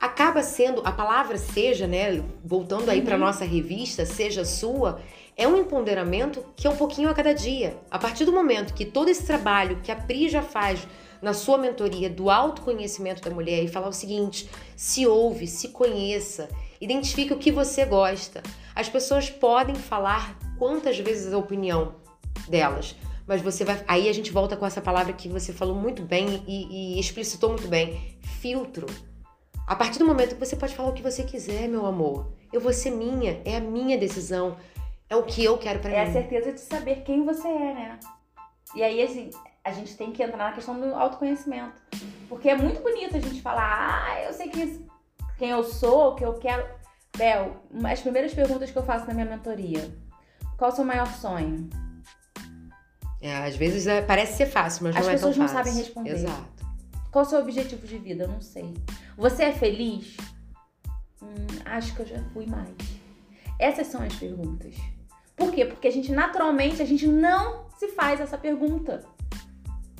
acaba 0.01 0.43
sendo 0.43 0.81
a 0.83 0.91
palavra 0.91 1.37
seja, 1.37 1.87
né, 1.87 2.21
voltando 2.43 2.89
aí 2.89 2.99
uhum. 2.99 3.05
para 3.05 3.17
nossa 3.17 3.45
revista, 3.45 4.05
seja 4.05 4.43
sua, 4.43 4.99
é 5.35 5.47
um 5.47 5.57
empoderamento 5.57 6.43
que 6.55 6.67
é 6.67 6.69
um 6.69 6.75
pouquinho 6.75 7.09
a 7.09 7.13
cada 7.13 7.33
dia. 7.33 7.77
A 7.89 7.97
partir 7.97 8.25
do 8.25 8.31
momento 8.31 8.73
que 8.73 8.85
todo 8.85 9.09
esse 9.09 9.25
trabalho 9.25 9.79
que 9.81 9.91
a 9.91 9.95
Pri 9.95 10.29
já 10.29 10.41
faz 10.41 10.87
na 11.21 11.33
sua 11.33 11.57
mentoria 11.57 12.09
do 12.09 12.29
autoconhecimento 12.29 13.21
da 13.21 13.33
mulher 13.33 13.63
e 13.63 13.67
falar 13.67 13.87
o 13.87 13.93
seguinte: 13.93 14.49
se 14.75 15.07
ouve, 15.07 15.47
se 15.47 15.69
conheça, 15.69 16.49
identifique 16.79 17.33
o 17.33 17.37
que 17.37 17.51
você 17.51 17.85
gosta. 17.85 18.43
As 18.75 18.89
pessoas 18.89 19.29
podem 19.29 19.75
falar 19.75 20.37
quantas 20.57 20.97
vezes 20.99 21.33
a 21.33 21.37
opinião 21.37 21.95
delas. 22.47 22.95
Mas 23.25 23.41
você 23.41 23.63
vai. 23.63 23.81
Aí 23.87 24.09
a 24.09 24.13
gente 24.13 24.31
volta 24.31 24.57
com 24.57 24.65
essa 24.65 24.81
palavra 24.81 25.13
que 25.13 25.29
você 25.29 25.53
falou 25.53 25.75
muito 25.75 26.01
bem 26.01 26.43
e, 26.45 26.97
e 26.97 26.99
explicitou 26.99 27.49
muito 27.49 27.67
bem: 27.67 28.17
filtro. 28.41 28.85
A 29.65 29.77
partir 29.77 29.97
do 29.97 30.05
momento 30.05 30.35
que 30.35 30.45
você 30.45 30.57
pode 30.57 30.75
falar 30.75 30.89
o 30.89 30.93
que 30.93 31.01
você 31.01 31.23
quiser, 31.23 31.69
meu 31.69 31.85
amor, 31.85 32.33
eu 32.51 32.59
vou 32.59 32.73
ser 32.73 32.91
minha, 32.91 33.41
é 33.45 33.55
a 33.55 33.61
minha 33.61 33.97
decisão, 33.97 34.57
é 35.09 35.15
o 35.15 35.23
que 35.23 35.43
eu 35.43 35.57
quero 35.57 35.79
para 35.79 35.91
é 35.91 35.93
mim. 35.93 35.99
É 35.99 36.09
a 36.09 36.13
certeza 36.13 36.51
de 36.51 36.59
saber 36.59 37.03
quem 37.03 37.25
você 37.25 37.47
é, 37.47 37.73
né? 37.73 37.99
E 38.75 38.83
aí, 38.83 39.01
assim, 39.03 39.29
a 39.63 39.71
gente 39.71 39.95
tem 39.95 40.11
que 40.11 40.21
entrar 40.21 40.37
na 40.37 40.51
questão 40.51 40.79
do 40.79 40.93
autoconhecimento. 40.93 41.81
Porque 42.27 42.49
é 42.49 42.55
muito 42.55 42.81
bonito 42.81 43.15
a 43.15 43.19
gente 43.19 43.41
falar, 43.41 44.05
ah, 44.07 44.21
eu 44.23 44.33
sei 44.33 44.49
que 44.49 44.85
quem 45.37 45.49
eu 45.49 45.63
sou, 45.63 46.11
o 46.11 46.15
que 46.15 46.25
eu 46.25 46.33
quero. 46.33 46.65
Bel, 47.15 47.57
as 47.85 48.01
primeiras 48.01 48.33
perguntas 48.33 48.71
que 48.71 48.77
eu 48.77 48.83
faço 48.83 49.05
na 49.05 49.13
minha 49.13 49.25
mentoria. 49.25 49.93
Qual 50.57 50.71
o 50.71 50.75
seu 50.75 50.83
maior 50.83 51.07
sonho? 51.07 51.69
É, 53.21 53.35
às 53.37 53.55
vezes 53.55 53.87
é, 53.87 54.01
parece 54.01 54.37
ser 54.37 54.47
fácil, 54.47 54.83
mas 54.83 54.95
As 54.95 55.05
não 55.05 55.11
é 55.11 55.17
tão 55.17 55.29
pessoas 55.29 55.37
fácil. 55.37 55.55
não 55.55 55.63
sabem 55.63 55.79
responder. 55.79 56.09
Exato. 56.09 56.65
Qual 57.11 57.23
o 57.23 57.27
seu 57.27 57.39
objetivo 57.39 57.85
de 57.85 57.97
vida? 57.97 58.23
Eu 58.23 58.27
não 58.27 58.41
sei. 58.41 58.73
Você 59.15 59.43
é 59.43 59.51
feliz? 59.53 60.17
Hum, 61.21 61.45
acho 61.65 61.95
que 61.95 62.01
eu 62.01 62.05
já 62.07 62.23
fui 62.33 62.47
mais. 62.47 62.75
Essas 63.63 63.87
são 63.87 64.03
as 64.03 64.13
perguntas. 64.15 64.75
Por 65.37 65.49
quê? 65.49 65.63
Porque 65.63 65.87
a 65.87 65.91
gente 65.91 66.11
naturalmente 66.11 66.81
a 66.81 66.85
gente 66.85 67.07
não 67.07 67.63
se 67.79 67.87
faz 67.87 68.19
essa 68.19 68.37
pergunta. 68.37 69.05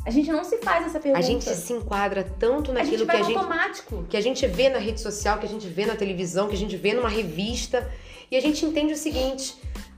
A 0.06 0.12
gente 0.12 0.30
não 0.30 0.43
se 0.43 0.58
faz 0.58 0.86
essa 0.86 0.99
pergunta. 0.99 1.26
A 1.26 1.30
gente 1.30 1.45
se 1.45 1.71
enquadra 1.71 2.26
tanto 2.38 2.73
a 2.73 2.84
gente 2.84 2.84
naquilo 2.84 3.06
vai 3.06 3.15
que 3.15 3.21
a 3.21 3.26
gente 3.26 3.38
automático. 3.38 4.04
que 4.10 4.17
a 4.17 4.21
gente 4.21 4.45
vê 4.47 4.67
na 4.67 4.80
rede 4.80 4.99
social, 4.99 5.39
que 5.39 5.45
a 5.45 5.49
gente 5.49 5.65
vê 5.65 5.86
na 5.86 5.95
televisão, 5.95 6.49
que 6.49 6.56
a 6.56 6.58
gente 6.58 6.76
vê 6.76 6.93
numa 6.93 7.08
revista, 7.08 7.89
e 8.30 8.36
a 8.36 8.41
gente 8.41 8.65
entende 8.65 8.91
o 8.91 8.97
seguinte: 8.97 9.56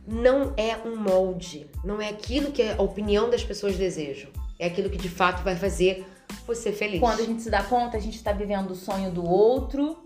não 0.08 0.54
é 0.56 0.78
um 0.88 0.96
molde, 0.96 1.68
não 1.84 2.00
é 2.00 2.10
aquilo 2.10 2.52
que 2.52 2.62
a 2.62 2.80
opinião 2.80 3.32
das 3.32 3.44
pessoas 3.44 3.76
desejam, 3.76 4.30
é 4.60 4.68
aquilo 4.68 4.92
que 4.92 4.98
de 5.00 5.10
fato 5.10 5.44
vai 5.44 5.56
fazer 5.56 6.06
você 6.46 6.72
feliz. 6.72 7.00
Quando 7.00 7.22
a 7.22 7.26
gente 7.26 7.42
se 7.42 7.50
dá 7.50 7.64
conta, 7.64 7.98
a 7.98 8.00
gente 8.00 8.18
está 8.18 8.32
vivendo 8.32 8.70
o 8.70 8.76
sonho 8.76 9.10
do 9.10 9.28
outro, 9.28 10.06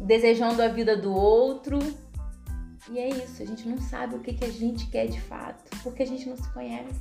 desejando 0.00 0.62
a 0.62 0.68
vida 0.68 0.96
do 0.96 1.14
outro. 1.14 1.78
E 2.90 2.98
é 2.98 3.08
isso, 3.08 3.42
a 3.42 3.46
gente 3.46 3.66
não 3.66 3.80
sabe 3.80 4.16
o 4.16 4.20
que, 4.20 4.34
que 4.34 4.44
a 4.44 4.50
gente 4.50 4.86
quer 4.88 5.06
de 5.06 5.20
fato, 5.20 5.64
porque 5.82 6.02
a 6.02 6.06
gente 6.06 6.28
não 6.28 6.36
se 6.36 6.52
conhece. 6.52 7.00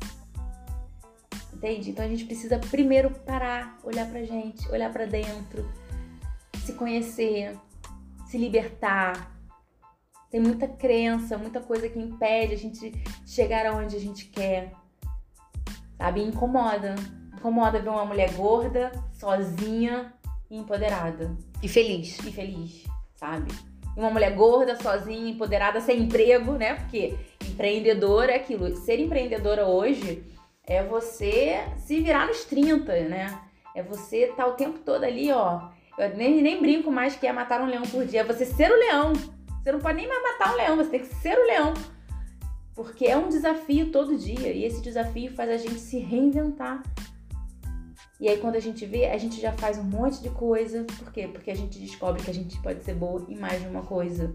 Entende? 1.53 1.91
Então 1.91 2.05
a 2.05 2.07
gente 2.07 2.25
precisa 2.25 2.57
primeiro 2.57 3.11
parar, 3.11 3.77
olhar 3.83 4.09
pra 4.09 4.23
gente, 4.23 4.67
olhar 4.69 4.91
pra 4.91 5.05
dentro, 5.05 5.69
se 6.65 6.73
conhecer, 6.73 7.57
se 8.27 8.37
libertar. 8.37 9.31
Tem 10.31 10.41
muita 10.41 10.67
crença, 10.67 11.37
muita 11.37 11.61
coisa 11.61 11.87
que 11.87 11.99
impede 11.99 12.53
a 12.53 12.57
gente 12.57 12.91
chegar 13.25 13.65
aonde 13.65 13.95
a 13.95 13.99
gente 13.99 14.25
quer. 14.25 14.73
Sabe? 15.97 16.21
E 16.21 16.27
incomoda. 16.27 16.95
Incomoda 17.33 17.79
ver 17.79 17.89
uma 17.89 18.05
mulher 18.05 18.33
gorda, 18.33 18.91
sozinha 19.11 20.13
e 20.49 20.57
empoderada 20.57 21.37
E 21.61 21.67
feliz. 21.67 22.17
e 22.19 22.31
feliz, 22.31 22.83
sabe? 23.15 23.72
Uma 23.95 24.09
mulher 24.09 24.35
gorda, 24.35 24.75
sozinha, 24.75 25.31
empoderada, 25.31 25.79
sem 25.79 26.01
emprego, 26.01 26.53
né? 26.53 26.75
Porque 26.75 27.15
empreendedora 27.47 28.31
é 28.31 28.35
aquilo. 28.37 28.75
Ser 28.75 28.99
empreendedora 28.99 29.65
hoje 29.65 30.23
é 30.65 30.83
você 30.83 31.59
se 31.77 31.99
virar 32.01 32.27
nos 32.27 32.45
30, 32.45 33.01
né? 33.03 33.39
É 33.75 33.83
você 33.83 34.25
estar 34.25 34.47
o 34.47 34.53
tempo 34.53 34.79
todo 34.79 35.03
ali, 35.03 35.31
ó. 35.31 35.69
Eu 35.97 36.15
nem, 36.15 36.41
nem 36.41 36.59
brinco 36.59 36.91
mais 36.91 37.15
que 37.15 37.27
é 37.27 37.31
matar 37.31 37.61
um 37.61 37.67
leão 37.67 37.83
por 37.83 38.05
dia. 38.05 38.21
É 38.21 38.23
você 38.23 38.45
ser 38.45 38.71
o 38.71 38.75
leão. 38.75 39.13
Você 39.61 39.71
não 39.71 39.79
pode 39.79 39.97
nem 39.97 40.07
mais 40.07 40.21
matar 40.21 40.53
um 40.53 40.57
leão, 40.57 40.75
você 40.75 40.89
tem 40.89 40.99
que 40.99 41.15
ser 41.15 41.37
o 41.37 41.45
leão. 41.45 41.73
Porque 42.75 43.05
é 43.05 43.15
um 43.15 43.29
desafio 43.29 43.91
todo 43.91 44.17
dia. 44.17 44.51
E 44.51 44.65
esse 44.65 44.81
desafio 44.81 45.33
faz 45.35 45.49
a 45.49 45.57
gente 45.57 45.79
se 45.79 45.99
reinventar. 45.99 46.81
E 48.19 48.29
aí, 48.29 48.37
quando 48.37 48.55
a 48.55 48.59
gente 48.59 48.85
vê, 48.85 49.07
a 49.07 49.17
gente 49.17 49.41
já 49.41 49.51
faz 49.53 49.77
um 49.77 49.83
monte 49.83 50.21
de 50.21 50.29
coisa. 50.29 50.83
Por 50.83 51.11
quê? 51.11 51.27
Porque 51.27 51.51
a 51.51 51.55
gente 51.55 51.79
descobre 51.79 52.23
que 52.23 52.31
a 52.31 52.33
gente 52.33 52.59
pode 52.61 52.83
ser 52.83 52.95
boa 52.95 53.25
em 53.27 53.37
mais 53.37 53.61
de 53.61 53.67
uma 53.67 53.81
coisa. 53.81 54.33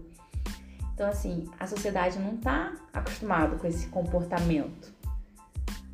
Então, 0.93 1.07
assim, 1.07 1.45
a 1.59 1.65
sociedade 1.65 2.19
não 2.19 2.37
tá 2.37 2.75
acostumada 2.93 3.55
com 3.55 3.65
esse 3.65 3.87
comportamento. 3.87 4.93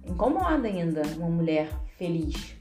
Incomoda 0.04 0.68
ainda 0.68 1.04
uma 1.16 1.30
mulher 1.30 1.70
feliz. 1.98 2.56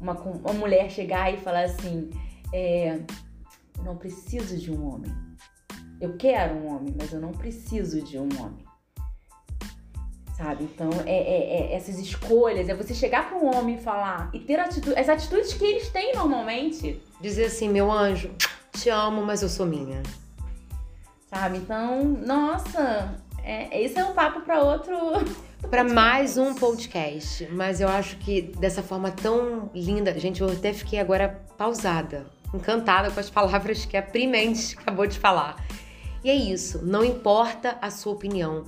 Uma, 0.00 0.12
uma 0.12 0.52
mulher 0.52 0.90
chegar 0.90 1.32
e 1.32 1.38
falar 1.38 1.64
assim: 1.64 2.10
é, 2.52 3.00
não 3.82 3.96
preciso 3.96 4.56
de 4.58 4.70
um 4.70 4.86
homem. 4.86 5.12
Eu 6.00 6.16
quero 6.16 6.54
um 6.54 6.74
homem, 6.74 6.94
mas 6.96 7.12
eu 7.12 7.20
não 7.20 7.32
preciso 7.32 8.02
de 8.02 8.18
um 8.18 8.28
homem. 8.38 8.67
Sabe? 10.38 10.62
Então, 10.72 10.88
é, 11.04 11.16
é- 11.16 11.72
é 11.72 11.74
essas 11.74 11.98
escolhas, 11.98 12.68
é 12.68 12.74
você 12.74 12.94
chegar 12.94 13.28
para 13.28 13.36
um 13.36 13.52
homem 13.56 13.74
e 13.74 13.80
falar 13.80 14.30
e 14.32 14.38
ter 14.38 14.60
atitude, 14.60 14.96
as 14.96 15.08
atitudes 15.08 15.52
que 15.52 15.64
eles 15.64 15.88
têm 15.88 16.14
normalmente, 16.14 17.02
Dizer 17.20 17.46
assim, 17.46 17.68
meu 17.68 17.90
anjo, 17.90 18.30
te 18.72 18.88
amo, 18.88 19.20
mas 19.26 19.42
eu 19.42 19.48
sou 19.48 19.66
minha. 19.66 20.00
sabe? 21.28 21.58
Então, 21.58 22.04
nossa, 22.04 23.16
é, 23.42 23.82
esse 23.82 23.98
é 23.98 24.04
um 24.04 24.14
papo 24.14 24.40
para 24.42 24.62
outro. 24.62 24.96
Para 25.68 25.82
mais 25.82 26.38
um 26.38 26.54
podcast, 26.54 27.48
mas 27.50 27.80
eu 27.80 27.88
acho 27.88 28.16
que 28.18 28.42
dessa 28.42 28.80
forma 28.80 29.10
tão 29.10 29.68
linda, 29.74 30.16
gente, 30.16 30.40
eu 30.40 30.48
até 30.48 30.72
fiquei 30.72 31.00
agora 31.00 31.42
pausada, 31.58 32.26
encantada 32.54 33.10
com 33.10 33.18
as 33.18 33.28
palavras 33.28 33.84
que 33.84 33.96
a 33.96 34.02
Pri 34.02 34.28
Mendes 34.28 34.76
acabou 34.78 35.04
de 35.04 35.18
falar. 35.18 35.56
E 36.22 36.30
é 36.30 36.34
isso, 36.34 36.86
não 36.86 37.04
importa 37.04 37.76
a 37.82 37.90
sua 37.90 38.12
opinião, 38.12 38.64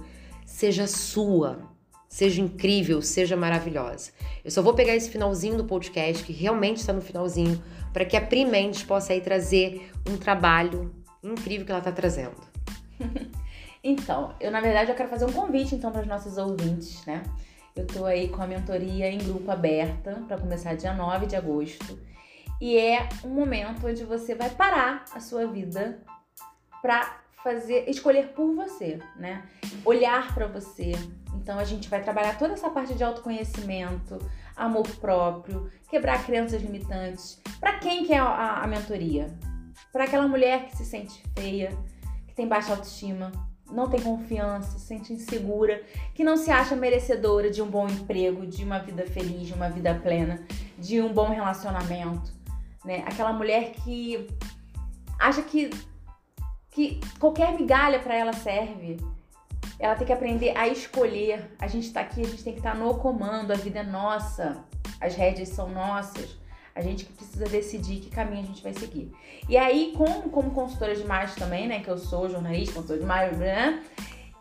seja 0.50 0.86
sua, 0.86 1.60
seja 2.08 2.42
incrível, 2.42 3.00
seja 3.00 3.36
maravilhosa. 3.36 4.10
Eu 4.44 4.50
só 4.50 4.60
vou 4.60 4.74
pegar 4.74 4.96
esse 4.96 5.08
finalzinho 5.08 5.56
do 5.56 5.64
podcast, 5.64 6.24
que 6.24 6.32
realmente 6.32 6.78
está 6.78 6.92
no 6.92 7.00
finalzinho, 7.00 7.62
para 7.92 8.04
que 8.04 8.16
a 8.16 8.20
Pri 8.20 8.44
Mendes 8.44 8.82
possa 8.82 9.12
aí 9.12 9.20
trazer 9.20 9.90
um 10.08 10.16
trabalho 10.16 10.92
incrível 11.22 11.64
que 11.64 11.70
ela 11.72 11.78
está 11.78 11.92
trazendo. 11.92 12.36
Então, 13.82 14.34
eu 14.38 14.50
na 14.50 14.60
verdade 14.60 14.90
eu 14.90 14.94
quero 14.94 15.08
fazer 15.08 15.24
um 15.24 15.32
convite 15.32 15.74
então 15.74 15.90
para 15.90 16.02
os 16.02 16.06
nossos 16.06 16.36
ouvintes, 16.36 17.02
né? 17.06 17.22
Eu 17.74 17.86
tô 17.86 18.04
aí 18.04 18.28
com 18.28 18.42
a 18.42 18.46
mentoria 18.46 19.10
em 19.10 19.16
grupo 19.16 19.50
aberta 19.50 20.22
para 20.28 20.36
começar 20.36 20.74
dia 20.74 20.92
9 20.92 21.24
de 21.24 21.34
agosto. 21.34 21.98
E 22.60 22.76
é 22.76 23.08
um 23.24 23.30
momento 23.30 23.86
onde 23.86 24.04
você 24.04 24.34
vai 24.34 24.50
parar 24.50 25.06
a 25.14 25.18
sua 25.18 25.46
vida 25.46 25.98
para 26.82 27.19
fazer 27.42 27.88
escolher 27.88 28.28
por 28.28 28.54
você, 28.54 28.98
né? 29.16 29.42
Olhar 29.84 30.34
para 30.34 30.46
você. 30.46 30.92
Então 31.34 31.58
a 31.58 31.64
gente 31.64 31.88
vai 31.88 32.02
trabalhar 32.02 32.38
toda 32.38 32.54
essa 32.54 32.70
parte 32.70 32.94
de 32.94 33.02
autoconhecimento, 33.02 34.18
amor 34.56 34.86
próprio, 34.96 35.70
quebrar 35.88 36.24
crenças 36.24 36.62
limitantes. 36.62 37.40
Para 37.58 37.78
quem 37.78 38.04
que 38.04 38.12
é 38.12 38.18
a, 38.18 38.62
a 38.62 38.66
mentoria? 38.66 39.26
Para 39.92 40.04
aquela 40.04 40.28
mulher 40.28 40.66
que 40.66 40.76
se 40.76 40.84
sente 40.84 41.22
feia, 41.36 41.76
que 42.28 42.34
tem 42.34 42.46
baixa 42.46 42.72
autoestima, 42.72 43.32
não 43.70 43.88
tem 43.88 44.00
confiança, 44.00 44.78
se 44.78 44.86
sente 44.86 45.12
insegura, 45.12 45.82
que 46.14 46.24
não 46.24 46.36
se 46.36 46.50
acha 46.50 46.76
merecedora 46.76 47.50
de 47.50 47.62
um 47.62 47.68
bom 47.68 47.88
emprego, 47.88 48.46
de 48.46 48.64
uma 48.64 48.78
vida 48.78 49.06
feliz, 49.06 49.46
de 49.46 49.54
uma 49.54 49.68
vida 49.68 49.94
plena, 49.94 50.44
de 50.78 51.00
um 51.00 51.12
bom 51.12 51.30
relacionamento, 51.30 52.32
né? 52.84 53.04
Aquela 53.06 53.32
mulher 53.32 53.72
que 53.72 54.28
acha 55.18 55.42
que 55.42 55.70
que 56.70 57.00
qualquer 57.18 57.52
migalha 57.54 57.98
para 57.98 58.14
ela 58.14 58.32
serve. 58.32 58.98
Ela 59.78 59.94
tem 59.94 60.06
que 60.06 60.12
aprender 60.12 60.56
a 60.56 60.68
escolher. 60.68 61.54
A 61.58 61.66
gente 61.66 61.92
tá 61.92 62.00
aqui, 62.00 62.20
a 62.20 62.26
gente 62.28 62.44
tem 62.44 62.52
que 62.52 62.60
estar 62.60 62.74
no 62.74 62.94
comando, 62.94 63.50
a 63.52 63.56
vida 63.56 63.80
é 63.80 63.82
nossa, 63.82 64.62
as 65.00 65.14
rédeas 65.14 65.48
são 65.50 65.68
nossas. 65.70 66.38
A 66.74 66.82
gente 66.82 67.04
que 67.04 67.12
precisa 67.12 67.46
decidir 67.46 68.00
que 68.00 68.10
caminho 68.10 68.42
a 68.42 68.46
gente 68.46 68.62
vai 68.62 68.72
seguir. 68.72 69.10
E 69.48 69.56
aí, 69.56 69.92
como, 69.96 70.30
como 70.30 70.50
consultora 70.52 70.94
de 70.94 71.00
imagem 71.02 71.34
também, 71.36 71.66
né? 71.66 71.80
Que 71.80 71.88
eu 71.88 71.98
sou 71.98 72.28
jornalista, 72.28 72.74
consultora 72.74 72.98
de 72.98 73.04
imagem, 73.04 73.38
né? 73.38 73.82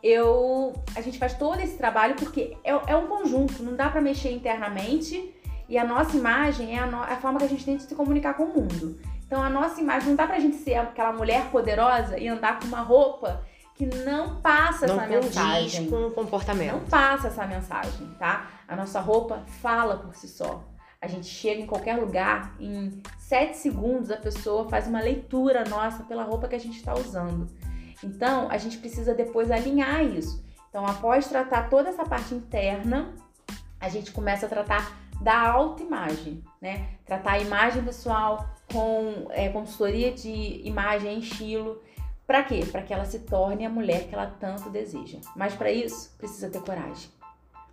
Eu, 0.02 0.74
a 0.96 1.02
gente 1.02 1.18
faz 1.18 1.34
todo 1.34 1.60
esse 1.60 1.76
trabalho 1.78 2.16
porque 2.16 2.56
é, 2.64 2.70
é 2.72 2.96
um 2.96 3.08
conjunto, 3.08 3.62
não 3.64 3.76
dá 3.76 3.90
para 3.90 4.00
mexer 4.00 4.32
internamente 4.32 5.34
e 5.68 5.78
a 5.78 5.84
nossa 5.84 6.16
imagem 6.16 6.78
é 6.78 6.80
a, 6.80 6.86
no- 6.86 7.04
a 7.04 7.16
forma 7.18 7.38
que 7.40 7.46
a 7.46 7.50
gente 7.50 7.66
tem 7.66 7.76
de 7.76 7.84
se 7.84 7.94
comunicar 7.96 8.36
com 8.36 8.44
o 8.44 8.54
mundo. 8.62 8.98
Então 9.30 9.44
a 9.44 9.50
nossa 9.50 9.80
imagem 9.80 10.10
não 10.10 10.16
dá 10.16 10.26
pra 10.26 10.40
gente 10.40 10.56
ser 10.56 10.74
aquela 10.74 11.14
mulher 11.14 11.52
poderosa 11.52 12.18
e 12.18 12.28
andar 12.28 12.60
com 12.60 12.66
uma 12.66 12.82
roupa 12.82 13.46
que 13.76 13.86
não 13.86 14.42
passa 14.42 14.88
não 14.88 14.96
essa 15.00 15.08
mensagem. 15.08 15.88
com 15.88 16.08
o 16.08 16.12
comportamento. 16.12 16.72
Não 16.72 16.86
passa 16.86 17.28
essa 17.28 17.46
mensagem, 17.46 18.08
tá? 18.18 18.48
A 18.68 18.76
nossa 18.76 19.00
roupa 19.00 19.44
fala 19.62 19.98
por 19.98 20.16
si 20.16 20.28
só. 20.28 20.64
A 21.00 21.08
gente 21.08 21.28
chega 21.28 21.62
em 21.62 21.68
qualquer 21.68 21.98
lugar, 21.98 22.56
em 22.60 23.04
7 23.20 23.56
segundos 23.56 24.10
a 24.10 24.18
pessoa 24.18 24.68
faz 24.68 24.88
uma 24.88 25.00
leitura 25.00 25.64
nossa 25.64 26.04
pela 26.06 26.24
roupa 26.24 26.48
que 26.48 26.56
a 26.56 26.60
gente 26.60 26.78
está 26.78 26.96
usando. 26.96 27.48
Então, 28.04 28.50
a 28.50 28.58
gente 28.58 28.80
precisa 28.80 29.14
depois 29.14 29.52
alinhar 29.52 30.04
isso. 30.04 30.44
Então, 30.70 30.88
após 30.88 31.28
tratar 31.28 31.70
toda 31.70 31.90
essa 31.90 32.04
parte 32.04 32.34
interna, 32.34 33.14
a 33.80 33.90
gente 33.90 34.12
começa 34.12 34.48
a 34.48 34.50
tratar 34.50 34.92
da 35.22 35.52
autoimagem, 35.52 36.44
né? 36.60 36.96
Tratar 37.06 37.34
a 37.34 37.40
imagem 37.40 37.84
pessoal 37.84 38.50
com 38.72 39.28
é, 39.32 39.50
consultoria 39.50 40.12
de 40.12 40.62
imagem 40.64 41.16
em 41.16 41.20
estilo. 41.20 41.82
Para 42.26 42.44
quê? 42.44 42.62
Para 42.72 42.84
que 42.84 42.94
ela 42.94 43.06
se 43.06 43.20
torne 43.20 43.66
a 43.66 43.70
mulher 43.70 44.08
que 44.08 44.14
ela 44.14 44.28
tanto 44.28 44.70
deseja. 44.70 45.20
Mas 45.36 45.56
para 45.56 45.72
isso, 45.72 46.16
precisa 46.18 46.50
ter 46.50 46.62
coragem. 46.62 47.10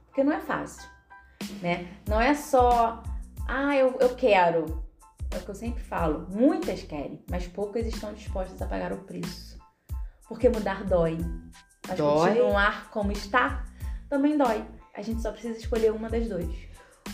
Porque 0.07 0.25
não 0.25 0.33
é 0.33 0.41
fácil, 0.41 0.89
né? 1.61 1.87
Não 2.09 2.21
é 2.21 2.35
só, 2.35 3.03
ah, 3.47 3.77
eu, 3.77 3.97
eu 4.01 4.15
quero. 4.15 4.83
É 5.31 5.37
o 5.37 5.43
que 5.43 5.51
eu 5.51 5.55
sempre 5.55 5.83
falo. 5.83 6.27
Muitas 6.31 6.83
querem, 6.83 7.23
mas 7.31 7.47
poucas 7.47 7.87
estão 7.87 8.15
dispostas 8.15 8.61
a 8.63 8.67
pagar 8.67 8.93
o 8.93 8.99
preço. 8.99 9.59
Porque 10.27 10.49
mudar 10.49 10.85
dói. 10.85 11.19
Mas 11.87 11.99
Dói. 11.99 12.31
continuar 12.31 12.91
como 12.91 13.13
está 13.13 13.65
também 14.09 14.37
dói. 14.37 14.65
A 14.95 15.03
gente 15.03 15.21
só 15.21 15.31
precisa 15.31 15.59
escolher 15.59 15.93
uma 15.93 16.09
das 16.09 16.29
duas. 16.29 16.47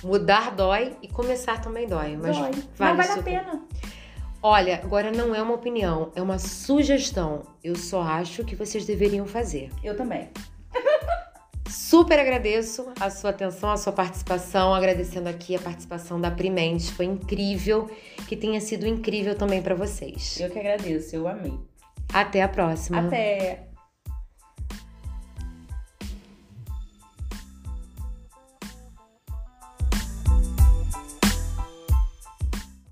Mudar 0.03 0.55
dói 0.55 0.97
e 1.03 1.09
começar 1.09 1.61
também 1.61 1.87
dói, 1.87 2.17
mas 2.17 2.37
dói. 2.37 2.51
vale 2.51 2.65
mas 2.79 2.97
vale 2.97 3.01
a 3.01 3.15
super. 3.15 3.25
pena. 3.25 3.63
Olha, 4.43 4.81
agora 4.83 5.13
não 5.13 5.35
é 5.35 5.41
uma 5.41 5.55
opinião, 5.55 6.11
é 6.17 6.21
uma 6.21 6.39
sugestão. 6.39 7.43
Eu 7.63 7.77
só 7.77 8.03
acho 8.03 8.45
que 8.45 8.57
vocês 8.57 8.85
deveriam 8.85 9.25
fazer. 9.25 9.71
Eu 9.85 9.97
também. 9.97 10.29
Super 11.69 12.19
agradeço 12.19 12.93
a 13.01 13.09
sua 13.09 13.31
atenção, 13.31 13.71
a 13.71 13.77
sua 13.77 13.93
participação, 13.93 14.75
agradecendo 14.75 15.29
aqui 15.29 15.55
a 15.55 15.59
participação 15.59 16.21
da 16.21 16.31
Primente. 16.31 16.93
Foi 16.93 17.07
incrível, 17.07 17.89
que 18.29 18.37
tenha 18.37 18.61
sido 18.61 18.87
incrível 18.87 19.35
também 19.37 19.63
para 19.63 19.75
vocês. 19.75 20.39
Eu 20.41 20.51
que 20.51 20.59
agradeço, 20.59 21.17
eu 21.17 21.27
amei. 21.29 21.59
Até 22.13 22.43
a 22.43 22.49
próxima. 22.49 23.07
Até. 23.07 23.72